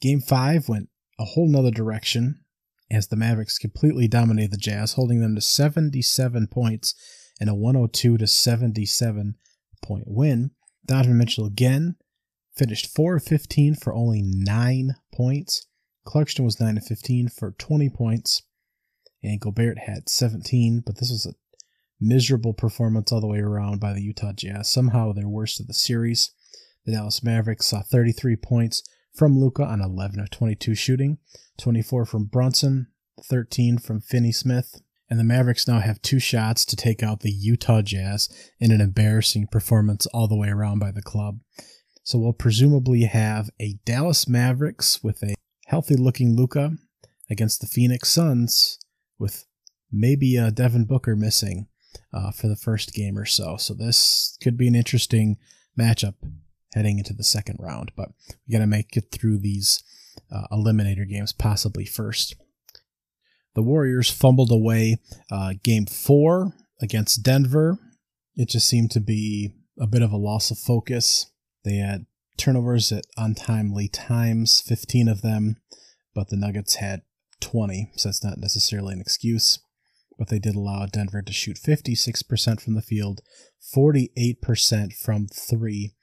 Game 0.00 0.20
5 0.20 0.68
went 0.68 0.88
a 1.20 1.24
whole 1.24 1.48
nother 1.48 1.70
direction 1.70 2.41
as 2.92 3.08
the 3.08 3.16
Mavericks 3.16 3.58
completely 3.58 4.06
dominated 4.06 4.52
the 4.52 4.56
Jazz, 4.56 4.92
holding 4.92 5.20
them 5.20 5.34
to 5.34 5.40
77 5.40 6.46
points 6.48 6.94
and 7.40 7.48
a 7.48 7.54
102 7.54 8.18
to 8.18 8.26
77 8.26 9.36
point 9.82 10.04
win. 10.06 10.50
Donovan 10.84 11.18
Mitchell 11.18 11.46
again 11.46 11.96
finished 12.54 12.94
4 12.94 13.16
of 13.16 13.24
15 13.24 13.76
for 13.76 13.94
only 13.94 14.22
9 14.22 14.94
points. 15.14 15.66
Clarkson 16.04 16.44
was 16.44 16.60
9 16.60 16.76
of 16.76 16.84
15 16.84 17.28
for 17.28 17.52
20 17.52 17.88
points. 17.90 18.42
And 19.22 19.40
Gobert 19.40 19.78
had 19.78 20.08
17, 20.08 20.82
but 20.84 20.98
this 20.98 21.10
was 21.10 21.26
a 21.26 21.34
miserable 22.00 22.52
performance 22.52 23.12
all 23.12 23.20
the 23.20 23.28
way 23.28 23.38
around 23.38 23.80
by 23.80 23.92
the 23.92 24.02
Utah 24.02 24.32
Jazz. 24.32 24.68
Somehow 24.68 25.12
their 25.12 25.28
worst 25.28 25.60
of 25.60 25.68
the 25.68 25.74
series. 25.74 26.32
The 26.84 26.92
Dallas 26.92 27.22
Mavericks 27.22 27.66
saw 27.66 27.82
33 27.82 28.36
points 28.36 28.82
from 29.14 29.38
Luka 29.38 29.64
on 29.64 29.80
11 29.80 30.20
of 30.20 30.30
22 30.30 30.74
shooting, 30.74 31.18
24 31.58 32.06
from 32.06 32.24
Brunson, 32.24 32.88
13 33.24 33.78
from 33.78 34.00
Finney 34.00 34.32
Smith, 34.32 34.80
and 35.10 35.20
the 35.20 35.24
Mavericks 35.24 35.68
now 35.68 35.80
have 35.80 36.00
two 36.00 36.18
shots 36.18 36.64
to 36.64 36.76
take 36.76 37.02
out 37.02 37.20
the 37.20 37.30
Utah 37.30 37.82
Jazz 37.82 38.28
in 38.58 38.72
an 38.72 38.80
embarrassing 38.80 39.48
performance 39.48 40.06
all 40.06 40.26
the 40.26 40.36
way 40.36 40.48
around 40.48 40.78
by 40.78 40.90
the 40.90 41.02
club. 41.02 41.40
So 42.02 42.18
we'll 42.18 42.32
presumably 42.32 43.02
have 43.02 43.50
a 43.60 43.78
Dallas 43.84 44.26
Mavericks 44.26 45.04
with 45.04 45.22
a 45.22 45.34
healthy 45.66 45.96
looking 45.96 46.34
Luka 46.34 46.72
against 47.30 47.60
the 47.60 47.66
Phoenix 47.66 48.10
Suns 48.10 48.78
with 49.18 49.44
maybe 49.92 50.36
a 50.36 50.50
Devin 50.50 50.86
Booker 50.86 51.14
missing 51.14 51.68
uh, 52.12 52.30
for 52.32 52.48
the 52.48 52.56
first 52.56 52.94
game 52.94 53.18
or 53.18 53.26
so. 53.26 53.56
So 53.56 53.74
this 53.74 54.36
could 54.42 54.56
be 54.56 54.66
an 54.66 54.74
interesting 54.74 55.36
matchup 55.78 56.14
heading 56.74 56.98
into 56.98 57.12
the 57.12 57.24
second 57.24 57.56
round, 57.58 57.92
but 57.96 58.08
we 58.46 58.52
got 58.52 58.60
to 58.60 58.66
make 58.66 58.96
it 58.96 59.06
through 59.12 59.38
these 59.38 59.82
uh, 60.30 60.46
eliminator 60.52 61.08
games 61.08 61.32
possibly 61.32 61.84
first. 61.84 62.34
The 63.54 63.62
Warriors 63.62 64.10
fumbled 64.10 64.50
away 64.50 64.96
uh, 65.30 65.54
game 65.62 65.86
four 65.86 66.52
against 66.80 67.22
Denver. 67.22 67.78
It 68.34 68.48
just 68.48 68.68
seemed 68.68 68.90
to 68.92 69.00
be 69.00 69.52
a 69.78 69.86
bit 69.86 70.02
of 70.02 70.12
a 70.12 70.16
loss 70.16 70.50
of 70.50 70.58
focus. 70.58 71.30
They 71.64 71.76
had 71.76 72.06
turnovers 72.36 72.90
at 72.92 73.04
untimely 73.16 73.88
times, 73.88 74.60
15 74.60 75.08
of 75.08 75.22
them, 75.22 75.56
but 76.14 76.28
the 76.28 76.36
Nuggets 76.36 76.76
had 76.76 77.02
20, 77.40 77.92
so 77.96 78.08
that's 78.08 78.24
not 78.24 78.38
necessarily 78.38 78.94
an 78.94 79.00
excuse. 79.00 79.58
But 80.18 80.28
they 80.28 80.38
did 80.38 80.54
allow 80.54 80.86
Denver 80.86 81.22
to 81.22 81.32
shoot 81.32 81.56
56% 81.56 82.60
from 82.60 82.74
the 82.74 82.82
field, 82.82 83.20
48% 83.74 84.92
from 84.94 85.26
three. 85.26 85.94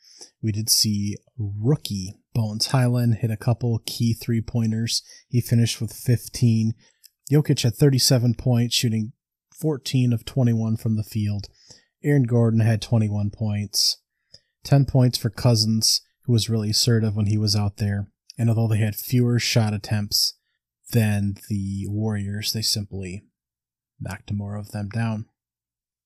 We 0.41 0.51
did 0.51 0.69
see 0.69 1.17
rookie 1.37 2.15
Bones 2.33 2.67
Hyland 2.67 3.15
hit 3.15 3.31
a 3.31 3.37
couple 3.37 3.81
key 3.85 4.13
three 4.13 4.41
pointers. 4.41 5.03
He 5.27 5.41
finished 5.41 5.81
with 5.81 5.93
15. 5.93 6.73
Jokic 7.31 7.63
had 7.63 7.75
37 7.75 8.35
points, 8.35 8.75
shooting 8.75 9.13
14 9.59 10.13
of 10.13 10.25
21 10.25 10.77
from 10.77 10.95
the 10.95 11.03
field. 11.03 11.47
Aaron 12.03 12.23
Gordon 12.23 12.61
had 12.61 12.81
21 12.81 13.31
points. 13.31 13.97
10 14.63 14.85
points 14.85 15.17
for 15.17 15.29
Cousins, 15.29 16.01
who 16.23 16.33
was 16.33 16.49
really 16.49 16.69
assertive 16.69 17.15
when 17.15 17.25
he 17.25 17.37
was 17.37 17.55
out 17.55 17.77
there. 17.77 18.07
And 18.37 18.49
although 18.49 18.67
they 18.67 18.77
had 18.77 18.95
fewer 18.95 19.39
shot 19.39 19.73
attempts 19.73 20.37
than 20.91 21.35
the 21.49 21.85
Warriors, 21.87 22.53
they 22.53 22.61
simply 22.61 23.23
knocked 23.99 24.31
more 24.31 24.55
of 24.55 24.71
them 24.71 24.89
down. 24.89 25.25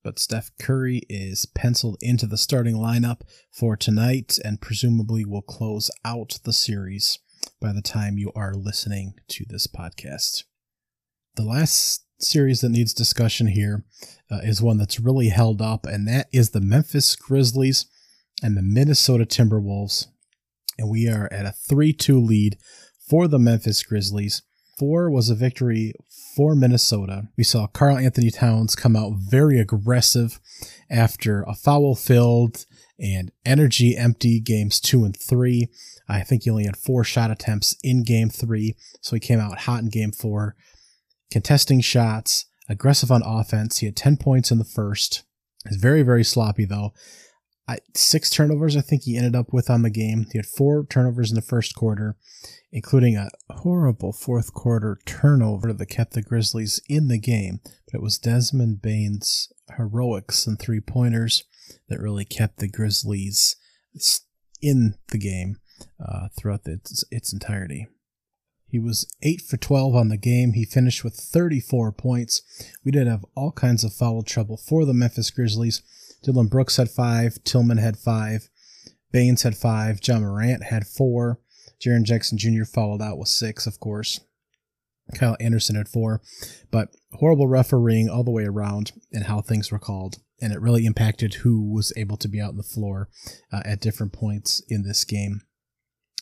But 0.03 0.19
Steph 0.19 0.51
Curry 0.59 1.03
is 1.09 1.45
penciled 1.45 1.97
into 2.01 2.27
the 2.27 2.37
starting 2.37 2.75
lineup 2.75 3.21
for 3.51 3.77
tonight 3.77 4.37
and 4.43 4.59
presumably 4.59 5.23
will 5.23 5.41
close 5.41 5.89
out 6.03 6.39
the 6.43 6.51
series 6.51 7.19
by 7.61 7.71
the 7.71 7.81
time 7.81 8.17
you 8.17 8.31
are 8.35 8.53
listening 8.53 9.13
to 9.29 9.45
this 9.47 9.65
podcast. 9.65 10.43
The 11.35 11.43
last 11.43 12.05
series 12.19 12.61
that 12.61 12.69
needs 12.69 12.93
discussion 12.93 13.47
here 13.47 13.85
uh, 14.29 14.39
is 14.43 14.61
one 14.61 14.77
that's 14.77 14.99
really 14.99 15.29
held 15.29 15.61
up, 15.61 15.85
and 15.85 16.07
that 16.07 16.27
is 16.33 16.49
the 16.49 16.61
Memphis 16.61 17.15
Grizzlies 17.15 17.85
and 18.41 18.57
the 18.57 18.61
Minnesota 18.61 19.25
Timberwolves. 19.25 20.07
And 20.77 20.89
we 20.89 21.07
are 21.07 21.29
at 21.31 21.45
a 21.45 21.53
3 21.53 21.93
2 21.93 22.19
lead 22.19 22.57
for 23.09 23.27
the 23.27 23.39
Memphis 23.39 23.83
Grizzlies. 23.83 24.41
Four 24.77 25.09
was 25.09 25.29
a 25.29 25.35
victory 25.35 25.93
for 26.35 26.55
Minnesota. 26.55 27.27
We 27.37 27.43
saw 27.43 27.67
Karl-Anthony 27.67 28.31
Towns 28.31 28.75
come 28.75 28.95
out 28.95 29.13
very 29.17 29.59
aggressive 29.59 30.39
after 30.89 31.43
a 31.43 31.53
foul 31.53 31.95
filled 31.95 32.65
and 32.99 33.31
energy 33.45 33.95
empty 33.95 34.39
games 34.39 34.79
two 34.79 35.03
and 35.03 35.15
three. 35.15 35.69
I 36.09 36.21
think 36.21 36.43
he 36.43 36.49
only 36.49 36.65
had 36.65 36.77
four 36.77 37.03
shot 37.03 37.31
attempts 37.31 37.75
in 37.83 38.03
game 38.03 38.29
three, 38.29 38.75
so 39.01 39.15
he 39.15 39.19
came 39.19 39.39
out 39.39 39.59
hot 39.59 39.81
in 39.81 39.89
game 39.89 40.11
four, 40.11 40.55
contesting 41.31 41.81
shots, 41.81 42.45
aggressive 42.67 43.11
on 43.11 43.23
offense. 43.23 43.79
He 43.79 43.85
had 43.85 43.95
10 43.95 44.17
points 44.17 44.51
in 44.51 44.57
the 44.57 44.63
first. 44.63 45.23
He's 45.67 45.77
very, 45.77 46.01
very 46.01 46.23
sloppy 46.23 46.65
though. 46.65 46.93
I, 47.67 47.79
six 47.93 48.29
turnovers, 48.29 48.75
I 48.75 48.81
think 48.81 49.03
he 49.03 49.15
ended 49.15 49.35
up 49.35 49.53
with 49.53 49.69
on 49.69 49.83
the 49.83 49.89
game. 49.89 50.27
He 50.31 50.37
had 50.37 50.45
four 50.45 50.85
turnovers 50.85 51.31
in 51.31 51.35
the 51.35 51.41
first 51.41 51.75
quarter, 51.75 52.17
including 52.71 53.15
a 53.15 53.29
horrible 53.49 54.11
fourth 54.11 54.53
quarter 54.53 54.99
turnover 55.05 55.71
that 55.71 55.85
kept 55.85 56.13
the 56.13 56.21
Grizzlies 56.21 56.81
in 56.89 57.07
the 57.07 57.19
game. 57.19 57.61
But 57.85 57.99
it 57.99 58.01
was 58.01 58.17
Desmond 58.17 58.81
Bane's 58.81 59.51
heroics 59.77 60.45
and 60.45 60.59
three 60.59 60.81
pointers 60.81 61.45
that 61.87 62.01
really 62.01 62.25
kept 62.25 62.57
the 62.57 62.67
Grizzlies 62.67 63.55
in 64.61 64.95
the 65.09 65.17
game 65.17 65.57
uh, 66.03 66.27
throughout 66.37 66.61
its, 66.65 67.05
its 67.11 67.31
entirety. 67.31 67.87
He 68.67 68.79
was 68.79 69.05
8 69.21 69.41
for 69.41 69.57
12 69.57 69.95
on 69.95 70.09
the 70.09 70.17
game. 70.17 70.53
He 70.53 70.65
finished 70.65 71.03
with 71.03 71.13
34 71.13 71.91
points. 71.91 72.41
We 72.83 72.91
did 72.91 73.05
have 73.05 73.23
all 73.35 73.51
kinds 73.51 73.83
of 73.83 73.93
foul 73.93 74.23
trouble 74.23 74.57
for 74.57 74.83
the 74.83 74.95
Memphis 74.95 75.29
Grizzlies. 75.29 75.83
Dillon 76.23 76.47
Brooks 76.47 76.77
had 76.77 76.89
five. 76.89 77.43
Tillman 77.43 77.77
had 77.77 77.97
five. 77.97 78.49
Baines 79.11 79.43
had 79.43 79.55
five. 79.55 79.99
Ja 80.03 80.19
Morant 80.19 80.63
had 80.63 80.87
four. 80.87 81.39
Jaren 81.83 82.03
Jackson 82.03 82.37
Jr. 82.37 82.63
followed 82.63 83.01
out 83.01 83.17
with 83.17 83.27
six, 83.27 83.67
of 83.67 83.79
course. 83.79 84.21
Kyle 85.15 85.35
Anderson 85.39 85.75
had 85.75 85.89
four. 85.89 86.21
But 86.71 86.89
horrible 87.13 87.47
refereeing 87.47 88.09
all 88.09 88.23
the 88.23 88.31
way 88.31 88.45
around 88.45 88.93
and 89.11 89.25
how 89.25 89.41
things 89.41 89.71
were 89.71 89.79
called. 89.79 90.19
And 90.41 90.53
it 90.53 90.61
really 90.61 90.85
impacted 90.85 91.35
who 91.35 91.71
was 91.71 91.93
able 91.95 92.17
to 92.17 92.27
be 92.27 92.41
out 92.41 92.51
on 92.51 92.57
the 92.57 92.63
floor 92.63 93.09
uh, 93.51 93.61
at 93.65 93.81
different 93.81 94.13
points 94.13 94.61
in 94.69 94.83
this 94.83 95.03
game. 95.03 95.41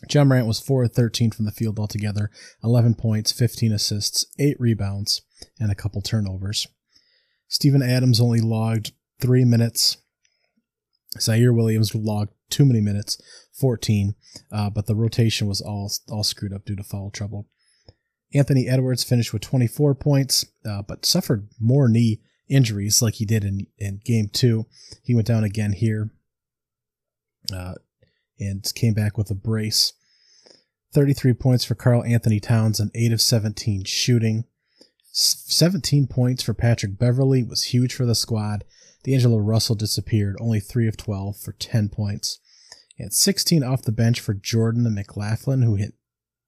Ja 0.10 0.24
Morant 0.24 0.48
was 0.48 0.60
4 0.60 0.86
of 0.86 0.94
13 0.94 1.30
from 1.30 1.46
the 1.46 1.52
field 1.52 1.80
altogether, 1.80 2.32
11 2.64 2.96
points, 2.96 3.32
15 3.32 3.72
assists, 3.72 4.26
8 4.40 4.58
rebounds, 4.60 5.22
and 5.60 5.72
a 5.72 5.76
couple 5.76 6.02
turnovers. 6.02 6.68
Steven 7.48 7.84
Adams 7.84 8.20
only 8.20 8.40
logged 8.40 8.94
three 9.22 9.46
minutes. 9.46 9.98
Ziaire 11.18 11.56
Williams 11.56 11.94
logged 11.94 12.34
too 12.50 12.66
many 12.66 12.82
minutes, 12.82 13.22
14. 13.54 14.16
Uh, 14.52 14.70
but 14.70 14.88
the 14.88 14.96
rotation 14.96 15.48
was 15.48 15.62
all 15.62 15.92
all 16.10 16.24
screwed 16.24 16.54
up 16.54 16.66
due 16.66 16.76
to 16.76 16.84
foul 16.84 17.12
trouble. 17.12 17.48
Anthony 18.34 18.68
Edwards 18.68 19.04
finished 19.04 19.34
with 19.34 19.42
24 19.42 19.96
points, 19.96 20.46
uh, 20.66 20.82
but 20.82 21.06
suffered 21.06 21.50
more 21.60 21.90
knee 21.90 22.22
injuries 22.50 23.02
like 23.02 23.16
he 23.16 23.26
did 23.26 23.44
in, 23.44 23.68
in 23.78 24.02
game 24.04 24.30
two. 24.32 24.66
He 25.04 25.14
went 25.14 25.28
down 25.28 25.44
again 25.44 25.74
here 25.74 26.12
uh, 27.54 27.76
and 28.40 28.70
came 28.76 28.94
back 28.94 29.18
with 29.18 29.30
a 29.32 29.36
brace. 29.36 29.94
33 30.94 31.34
points 31.34 31.64
for 31.64 31.76
Karl-Anthony 31.76 32.40
Towns 32.40 32.80
and 32.80 32.92
8 32.94 33.14
of 33.14 33.22
17 33.22 33.86
shooting. 33.86 34.46
17 35.14 36.08
points 36.08 36.44
for 36.44 36.54
Patrick 36.54 36.98
Beverley 36.98 37.44
was 37.44 37.66
huge 37.66 37.94
for 37.94 38.06
the 38.06 38.16
squad. 38.16 38.64
D'Angelo 39.04 39.38
Russell 39.38 39.76
disappeared, 39.76 40.36
only 40.40 40.60
3 40.60 40.88
of 40.88 40.98
12 40.98 41.38
for 41.38 41.54
10 41.54 41.90
points. 41.90 42.40
And 43.00 43.12
16 43.12 43.64
off 43.64 43.82
the 43.82 43.92
bench 43.92 44.20
for 44.20 44.34
Jordan 44.34 44.86
and 44.86 44.96
McLaughlin, 44.96 45.64
who 45.64 45.76
hit 45.76 45.94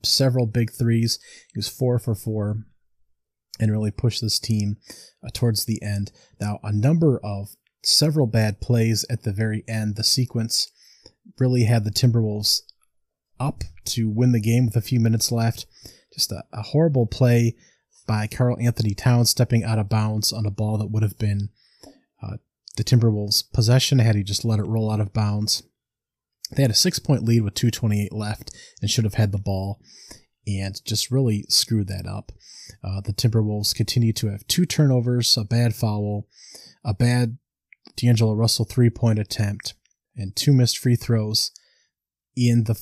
several 0.04 0.46
big 0.46 0.72
threes. 0.72 1.18
He 1.54 1.58
was 1.58 1.70
4 1.70 1.98
for 2.00 2.14
4 2.14 2.58
and 3.60 3.72
really 3.72 3.92
pushed 3.92 4.22
this 4.22 4.40
team 4.40 4.78
uh, 5.26 5.30
towards 5.34 5.66
the 5.66 5.82
end. 5.82 6.12
Now, 6.40 6.60
a 6.64 6.72
number 6.72 7.20
of 7.24 7.56
several 7.84 8.28
bad 8.28 8.62
plays 8.62 9.06
at 9.10 9.24
the 9.24 9.32
very 9.32 9.64
end. 9.68 9.96
The 9.96 10.04
sequence 10.04 10.72
really 11.40 11.64
had 11.64 11.84
the 11.84 11.92
Timberwolves 11.92 12.62
up 13.40 13.64
to 13.86 14.10
win 14.10 14.32
the 14.32 14.42
game 14.42 14.66
with 14.66 14.76
a 14.76 14.82
few 14.82 15.00
minutes 15.00 15.32
left. 15.32 15.66
Just 16.14 16.32
a, 16.32 16.44
a 16.54 16.62
horrible 16.62 17.08
play 17.08 17.56
by 18.06 18.28
Karl-Anthony 18.28 18.94
Towns 18.94 19.30
stepping 19.30 19.64
out 19.64 19.80
of 19.80 19.90
bounds 19.90 20.32
on 20.32 20.46
a 20.46 20.52
ball 20.52 20.78
that 20.78 20.92
would 20.92 21.04
have 21.04 21.18
been 21.18 21.50
the 22.76 22.84
Timberwolves' 22.84 23.44
possession 23.54 24.00
had 24.00 24.16
he 24.16 24.24
just 24.24 24.46
let 24.46 24.60
it 24.60 24.66
roll 24.66 24.92
out 24.92 25.00
of 25.00 25.14
bounds. 25.14 25.64
They 26.52 26.62
had 26.62 26.72
a 26.72 26.76
six 26.76 27.00
point 27.00 27.24
lead 27.24 27.44
with 27.44 27.54
2.28 27.56 28.10
left 28.12 28.52
and 28.82 28.90
should 28.90 29.04
have 29.04 29.16
had 29.16 29.32
the 29.32 29.38
ball 29.38 29.80
and 30.46 30.80
just 30.86 31.12
really 31.12 31.46
screwed 31.50 31.88
that 31.88 32.06
up. 32.06 32.32
Uh, 32.84 33.02
the 33.02 33.14
Timberwolves 33.14 33.76
continue 33.76 34.14
to 34.14 34.28
have 34.28 34.46
two 34.48 34.66
turnovers, 34.66 35.38
a 35.38 35.44
bad 35.44 35.76
foul, 35.76 36.28
a 36.84 36.94
bad 36.94 37.38
D'Angelo 37.96 38.34
Russell 38.34 38.66
three 38.66 38.90
point 38.90 39.20
attempt, 39.20 39.74
and 40.16 40.36
two 40.36 40.54
missed 40.54 40.78
free 40.78 40.96
throws 40.96 41.52
in 42.36 42.64
the 42.66 42.80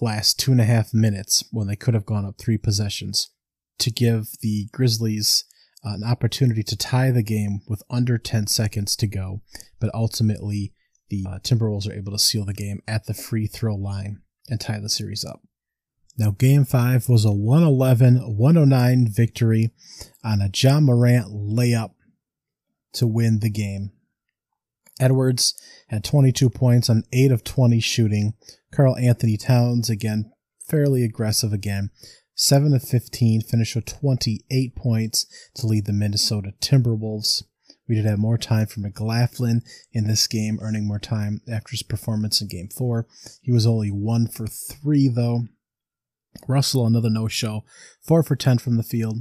last 0.00 0.38
two 0.38 0.52
and 0.52 0.60
a 0.60 0.64
half 0.64 0.94
minutes 0.94 1.44
when 1.50 1.66
they 1.66 1.76
could 1.76 1.94
have 1.94 2.06
gone 2.06 2.24
up 2.24 2.38
three 2.38 2.58
possessions 2.58 3.30
to 3.78 3.90
give 3.90 4.28
the 4.40 4.68
Grizzlies 4.72 5.44
an 5.84 6.04
opportunity 6.04 6.62
to 6.62 6.76
tie 6.76 7.10
the 7.10 7.22
game 7.22 7.60
with 7.66 7.82
under 7.90 8.18
10 8.18 8.46
seconds 8.46 8.96
to 8.96 9.06
go. 9.06 9.42
But 9.80 9.94
ultimately, 9.94 10.72
the 11.08 11.24
uh, 11.28 11.38
Timberwolves 11.40 11.88
are 11.88 11.94
able 11.94 12.12
to 12.12 12.18
seal 12.18 12.44
the 12.44 12.54
game 12.54 12.80
at 12.86 13.06
the 13.06 13.14
free 13.14 13.46
throw 13.46 13.74
line 13.74 14.22
and 14.48 14.60
tie 14.60 14.78
the 14.80 14.88
series 14.88 15.24
up. 15.24 15.40
Now, 16.18 16.30
game 16.30 16.64
five 16.64 17.08
was 17.08 17.24
a 17.24 17.32
111 17.32 18.36
109 18.36 19.08
victory 19.10 19.70
on 20.22 20.40
a 20.40 20.50
Ja 20.54 20.78
Morant 20.80 21.28
layup 21.28 21.92
to 22.94 23.06
win 23.06 23.40
the 23.40 23.50
game. 23.50 23.92
Edwards 25.00 25.54
had 25.88 26.04
22 26.04 26.50
points 26.50 26.90
on 26.90 27.04
8 27.12 27.32
of 27.32 27.44
20 27.44 27.80
shooting. 27.80 28.34
Karl-Anthony 28.72 29.36
Towns, 29.36 29.90
again, 29.90 30.30
fairly 30.66 31.02
aggressive 31.02 31.52
again. 31.52 31.90
7 32.34 32.72
of 32.74 32.82
15, 32.82 33.42
finished 33.42 33.76
with 33.76 33.84
28 33.86 34.74
points 34.74 35.26
to 35.54 35.66
lead 35.66 35.86
the 35.86 35.92
Minnesota 35.92 36.52
Timberwolves. 36.60 37.42
We 37.88 37.96
did 37.96 38.04
have 38.04 38.18
more 38.18 38.38
time 38.38 38.66
for 38.66 38.80
McLaughlin 38.80 39.62
in 39.92 40.06
this 40.06 40.26
game, 40.26 40.58
earning 40.62 40.86
more 40.86 40.98
time 40.98 41.40
after 41.50 41.72
his 41.72 41.82
performance 41.82 42.40
in 42.40 42.48
game 42.48 42.68
four. 42.68 43.06
He 43.42 43.52
was 43.52 43.66
only 43.66 43.90
1 43.90 44.28
for 44.28 44.46
3, 44.46 45.08
though. 45.08 45.42
Russell, 46.48 46.86
another 46.86 47.10
no 47.10 47.28
show. 47.28 47.64
4 48.06 48.22
for 48.22 48.36
10 48.36 48.58
from 48.58 48.76
the 48.76 48.82
field. 48.82 49.18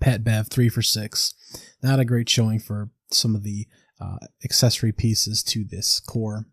Pat 0.00 0.22
Bev, 0.22 0.48
3 0.48 0.68
for 0.68 0.82
6. 0.82 1.34
Not 1.82 2.00
a 2.00 2.04
great 2.04 2.28
showing 2.28 2.60
for 2.60 2.90
some 3.10 3.34
of 3.34 3.42
the 3.42 3.66
uh, 4.00 4.18
accessory 4.44 4.92
pieces 4.92 5.42
to 5.44 5.64
this 5.64 6.00
core. 6.00 6.46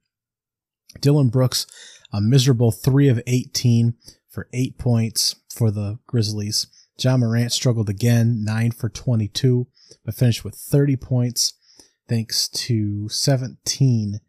Dillon 0.99 1.29
Brooks, 1.29 1.67
a 2.11 2.19
miserable 2.19 2.71
3 2.71 3.07
of 3.07 3.21
18 3.27 3.95
for 4.31 4.47
8 4.53 4.77
points 4.77 5.35
for 5.53 5.69
the 5.69 5.99
Grizzlies. 6.07 6.67
Ja 6.99 7.17
Morant 7.17 7.51
struggled 7.51 7.89
again, 7.89 8.43
9 8.43 8.71
for 8.71 8.89
22, 8.89 9.67
but 10.05 10.15
finished 10.15 10.43
with 10.43 10.55
30 10.55 10.95
points 10.97 11.53
thanks 12.07 12.47
to 12.49 13.07
17 13.09 14.19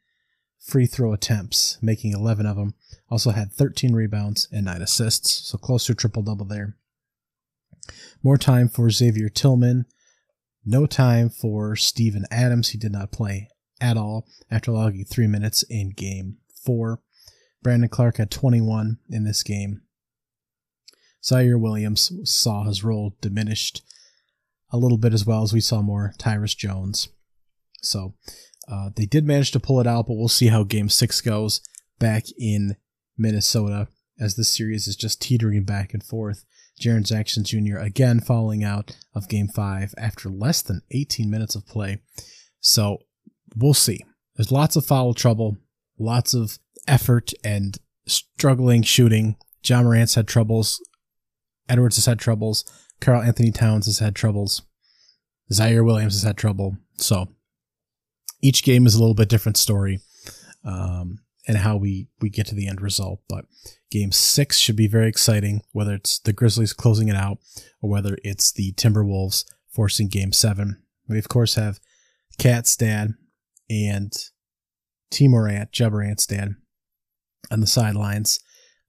free 0.61 0.87
throw 0.87 1.13
attempts, 1.13 1.79
making 1.83 2.13
11 2.13 2.47
of 2.47 2.57
them. 2.57 2.75
Also 3.11 3.31
had 3.31 3.53
13 3.53 3.95
rebounds 3.95 4.49
and 4.53 4.65
9 4.65 4.81
assists, 4.83 5.49
so 5.49 5.59
close 5.59 5.87
to 5.87 5.95
triple 5.95 6.23
double 6.23 6.47
there. 6.47 6.77
More 8.23 8.39
time 8.39 8.69
for 8.69 8.89
Xavier 8.91 9.29
Tillman, 9.29 9.87
no 10.65 10.87
time 10.87 11.29
for 11.29 11.75
Steven 11.75 12.25
Adams. 12.31 12.69
He 12.69 12.79
did 12.79 12.93
not 12.93 13.11
play 13.11 13.49
at 13.81 13.97
all 13.97 14.27
after 14.51 14.71
logging 14.71 15.05
three 15.05 15.27
minutes 15.27 15.65
in 15.65 15.91
game 15.91 16.39
four. 16.65 17.01
Brandon 17.63 17.89
Clarke 17.89 18.19
had 18.19 18.31
21 18.31 18.99
in 19.11 19.25
this 19.25 19.43
game. 19.43 19.83
Ziaire 21.23 21.61
Williams 21.61 22.13
saw 22.25 22.65
his 22.65 22.83
role 22.83 23.17
diminished 23.21 23.83
a 24.71 24.79
little 24.79 24.99
bit 24.99 25.13
as 25.13 25.27
well 25.27 25.43
as 25.43 25.53
we 25.53 25.61
saw 25.61 25.83
more 25.83 26.15
Tyus 26.19 26.57
Jones. 26.57 27.09
So 27.83 28.15
uh, 28.69 28.91
they 28.95 29.07
did 29.07 29.27
manage 29.27 29.51
to 29.53 29.61
pull 29.61 29.81
it 29.81 29.87
out, 29.87 30.07
but 30.07 30.15
we'll 30.15 30.29
see 30.29 30.49
how 30.49 30.65
game 30.65 30.89
six 30.89 31.21
goes 31.21 31.61
back 31.99 32.25
in 32.39 32.77
Minnesota 33.19 33.89
as 34.19 34.37
this 34.37 34.49
series 34.49 34.87
is 34.87 34.97
just 34.97 35.21
teetering 35.21 35.65
back 35.65 35.93
and 35.93 36.03
forth. 36.03 36.45
Jaren 36.81 37.07
Jackson 37.07 37.45
Jr. 37.45 37.79
again 37.79 38.21
falling 38.21 38.65
out 38.65 38.97
of 39.15 39.29
game 39.29 39.49
five 39.49 39.95
after 39.99 40.29
less 40.29 40.63
than 40.63 40.83
18 40.91 41.31
minutes 41.31 41.55
of 41.55 41.67
play. 41.67 41.99
So 42.61 42.99
we'll 43.57 43.75
see. 43.75 44.01
There's 44.37 44.53
lots 44.53 44.77
of 44.77 44.87
foul 44.87 45.15
trouble, 45.15 45.59
lots 45.99 46.35
of 46.35 46.59
effort 46.89 47.33
and 47.45 47.77
struggling 48.07 48.83
shooting. 48.83 49.37
Ja 49.65 49.83
Morant's 49.83 50.15
had 50.15 50.27
troubles. 50.27 50.81
Edwards 51.73 51.97
has 51.97 52.07
had 52.07 52.19
troubles. 52.19 52.65
Karl 53.01 53.23
Anthony 53.23 53.51
Towns 53.51 53.87
has 53.87 53.99
had 53.99 54.15
troubles. 54.15 54.63
Ziaire 55.51 55.85
Williams 55.85 56.15
has 56.15 56.23
had 56.23 56.37
trouble. 56.37 56.77
So 56.99 57.29
each 58.43 58.63
game 58.63 58.87
is 58.87 58.95
a 58.95 59.01
little 59.01 59.15
bit 59.15 59.29
different 59.29 59.57
story. 59.57 60.01
Um, 60.65 61.21
and 61.49 61.57
how 61.57 61.77
we, 61.77 62.09
we 62.21 62.31
get 62.31 62.47
to 62.47 62.55
the 62.55 62.69
end 62.69 62.81
result. 62.81 63.21
But 63.29 63.47
game 63.91 64.13
six 64.13 64.59
should 64.59 64.77
be 64.77 64.87
very 64.87 65.09
exciting, 65.09 65.63
whether 65.73 65.95
it's 65.95 66.21
the 66.21 66.33
Grizzlies 66.33 66.73
closing 66.73 67.09
it 67.09 67.17
out 67.17 67.39
or 67.81 67.91
whether 67.91 68.17
it's 68.23 68.53
the 68.53 68.73
Timberwolves 68.75 69.45
forcing 69.69 70.09
game 70.09 70.33
seven. 70.33 70.83
We, 71.09 71.19
of 71.19 71.29
course, 71.29 71.57
have 71.57 71.81
KAT's 72.39 72.77
dad 72.77 73.15
and 73.69 74.13
Tee 75.11 75.29
Morant, 75.29 75.73
dad, 75.73 76.55
on 77.51 77.61
the 77.61 77.67
sidelines. 77.67 78.41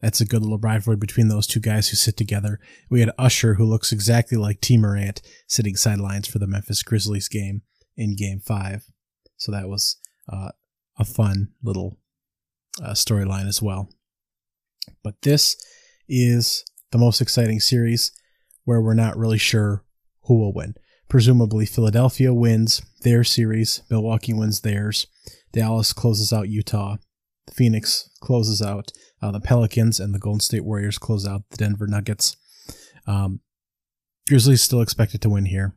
That's 0.03 0.19
a 0.19 0.25
good 0.25 0.41
little 0.41 0.57
rivalry 0.57 0.97
between 0.97 1.29
those 1.29 1.47
two 1.47 1.61
guys 1.61 1.87
who 1.87 1.95
sit 1.95 2.17
together. 2.17 2.59
We 2.89 2.99
had 2.99 3.11
Usher, 3.17 3.53
who 3.53 3.63
looks 3.63 3.93
exactly 3.93 4.37
like 4.37 4.59
Tee 4.59 4.77
Morant, 4.77 5.21
sitting 5.47 5.77
sidelines 5.77 6.27
for 6.27 6.39
the 6.39 6.45
Memphis 6.45 6.83
Grizzlies 6.83 7.29
game 7.29 7.61
in 7.95 8.17
game 8.17 8.41
five. 8.41 8.83
So 9.37 9.49
that 9.53 9.69
was 9.69 9.95
uh, 10.27 10.49
a 10.99 11.05
fun 11.05 11.53
little 11.63 11.99
uh, 12.83 12.91
storyline 12.91 13.47
as 13.47 13.61
well. 13.61 13.87
But 15.05 15.21
this 15.21 15.55
is 16.09 16.65
the 16.91 16.97
most 16.97 17.21
exciting 17.21 17.61
series 17.61 18.11
where 18.65 18.81
we're 18.81 18.93
not 18.93 19.17
really 19.17 19.37
sure 19.37 19.85
who 20.23 20.37
will 20.37 20.53
win. 20.53 20.75
Presumably, 21.07 21.65
Philadelphia 21.65 22.33
wins 22.33 22.81
their 23.03 23.23
series, 23.23 23.83
Milwaukee 23.89 24.33
wins 24.33 24.61
theirs, 24.61 25.07
Dallas 25.53 25.93
closes 25.93 26.33
out 26.33 26.49
Utah, 26.49 26.97
Phoenix 27.51 28.09
closes 28.21 28.61
out 28.61 28.91
uh, 29.21 29.31
the 29.31 29.39
Pelicans, 29.39 29.99
and 29.99 30.13
the 30.13 30.19
Golden 30.19 30.39
State 30.39 30.65
Warriors 30.65 30.97
close 30.97 31.25
out 31.25 31.43
the 31.49 31.57
Denver 31.57 31.87
Nuggets. 31.87 32.35
Um, 33.07 33.41
Grizzlies 34.27 34.61
still 34.61 34.81
expected 34.81 35.21
to 35.21 35.29
win 35.29 35.45
here, 35.45 35.75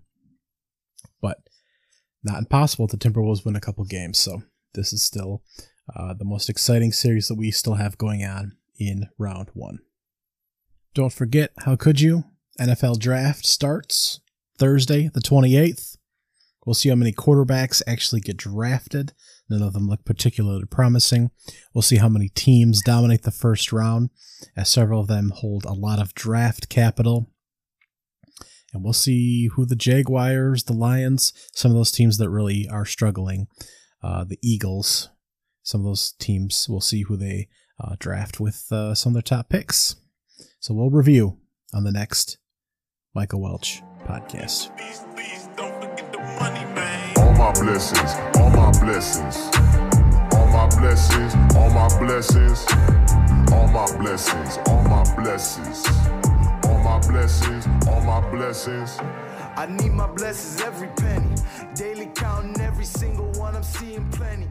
but 1.20 1.38
not 2.22 2.38
impossible. 2.38 2.86
The 2.86 2.96
Timberwolves 2.96 3.44
win 3.44 3.56
a 3.56 3.60
couple 3.60 3.84
games, 3.84 4.18
so 4.18 4.42
this 4.74 4.92
is 4.92 5.04
still 5.04 5.42
uh, 5.94 6.14
the 6.14 6.24
most 6.24 6.48
exciting 6.48 6.92
series 6.92 7.28
that 7.28 7.36
we 7.36 7.50
still 7.50 7.74
have 7.74 7.98
going 7.98 8.24
on 8.24 8.56
in 8.78 9.08
round 9.18 9.48
one. 9.54 9.78
Don't 10.94 11.12
forget, 11.12 11.52
how 11.58 11.76
could 11.76 12.00
you? 12.00 12.24
NFL 12.58 12.98
draft 12.98 13.44
starts 13.44 14.20
Thursday, 14.58 15.10
the 15.12 15.20
28th. 15.20 15.96
We'll 16.66 16.74
see 16.74 16.88
how 16.88 16.96
many 16.96 17.12
quarterbacks 17.12 17.80
actually 17.86 18.20
get 18.20 18.36
drafted. 18.36 19.12
None 19.48 19.62
of 19.62 19.72
them 19.72 19.88
look 19.88 20.04
particularly 20.04 20.64
promising. 20.68 21.30
We'll 21.72 21.82
see 21.82 21.96
how 21.96 22.08
many 22.08 22.28
teams 22.28 22.82
dominate 22.82 23.22
the 23.22 23.30
first 23.30 23.72
round, 23.72 24.10
as 24.56 24.68
several 24.68 25.00
of 25.00 25.06
them 25.06 25.32
hold 25.34 25.64
a 25.64 25.72
lot 25.72 26.00
of 26.00 26.14
draft 26.14 26.68
capital. 26.68 27.30
And 28.74 28.82
we'll 28.82 28.92
see 28.92 29.46
who 29.54 29.64
the 29.64 29.76
Jaguars, 29.76 30.64
the 30.64 30.72
Lions, 30.72 31.32
some 31.54 31.70
of 31.70 31.76
those 31.76 31.92
teams 31.92 32.18
that 32.18 32.28
really 32.28 32.68
are 32.68 32.84
struggling, 32.84 33.46
uh, 34.02 34.24
the 34.24 34.38
Eagles, 34.42 35.08
some 35.62 35.80
of 35.80 35.86
those 35.86 36.12
teams, 36.18 36.66
we'll 36.68 36.80
see 36.80 37.02
who 37.02 37.16
they 37.16 37.48
uh, 37.80 37.94
draft 37.98 38.40
with 38.40 38.66
uh, 38.72 38.94
some 38.94 39.10
of 39.10 39.14
their 39.14 39.22
top 39.22 39.48
picks. 39.48 39.96
So 40.58 40.74
we'll 40.74 40.90
review 40.90 41.38
on 41.72 41.84
the 41.84 41.92
next 41.92 42.38
Michael 43.14 43.40
Welch 43.40 43.82
podcast. 44.04 44.70
All 46.38 47.32
my 47.32 47.52
blessings, 47.52 48.14
all 48.36 48.50
my 48.50 48.70
blessings, 48.80 49.36
all 50.34 50.46
my 50.48 50.68
blessings, 50.78 51.34
all 51.56 51.70
my 51.70 51.88
blessings, 51.98 52.66
all 53.52 53.68
my 53.68 53.86
blessings, 53.98 54.58
all 54.68 54.82
my 54.84 55.04
blessings, 55.16 55.86
all 56.64 56.78
my 56.82 56.98
blessings, 57.08 57.66
all 57.88 58.00
my 58.02 58.20
blessings. 58.30 58.98
I 59.56 59.66
need 59.66 59.92
my 59.92 60.06
blessings 60.08 60.60
every 60.60 60.88
penny. 60.88 61.34
Daily 61.74 62.10
counting 62.14 62.60
every 62.60 62.84
single 62.84 63.30
one, 63.32 63.56
I'm 63.56 63.62
seeing 63.62 64.06
plenty. 64.10 64.46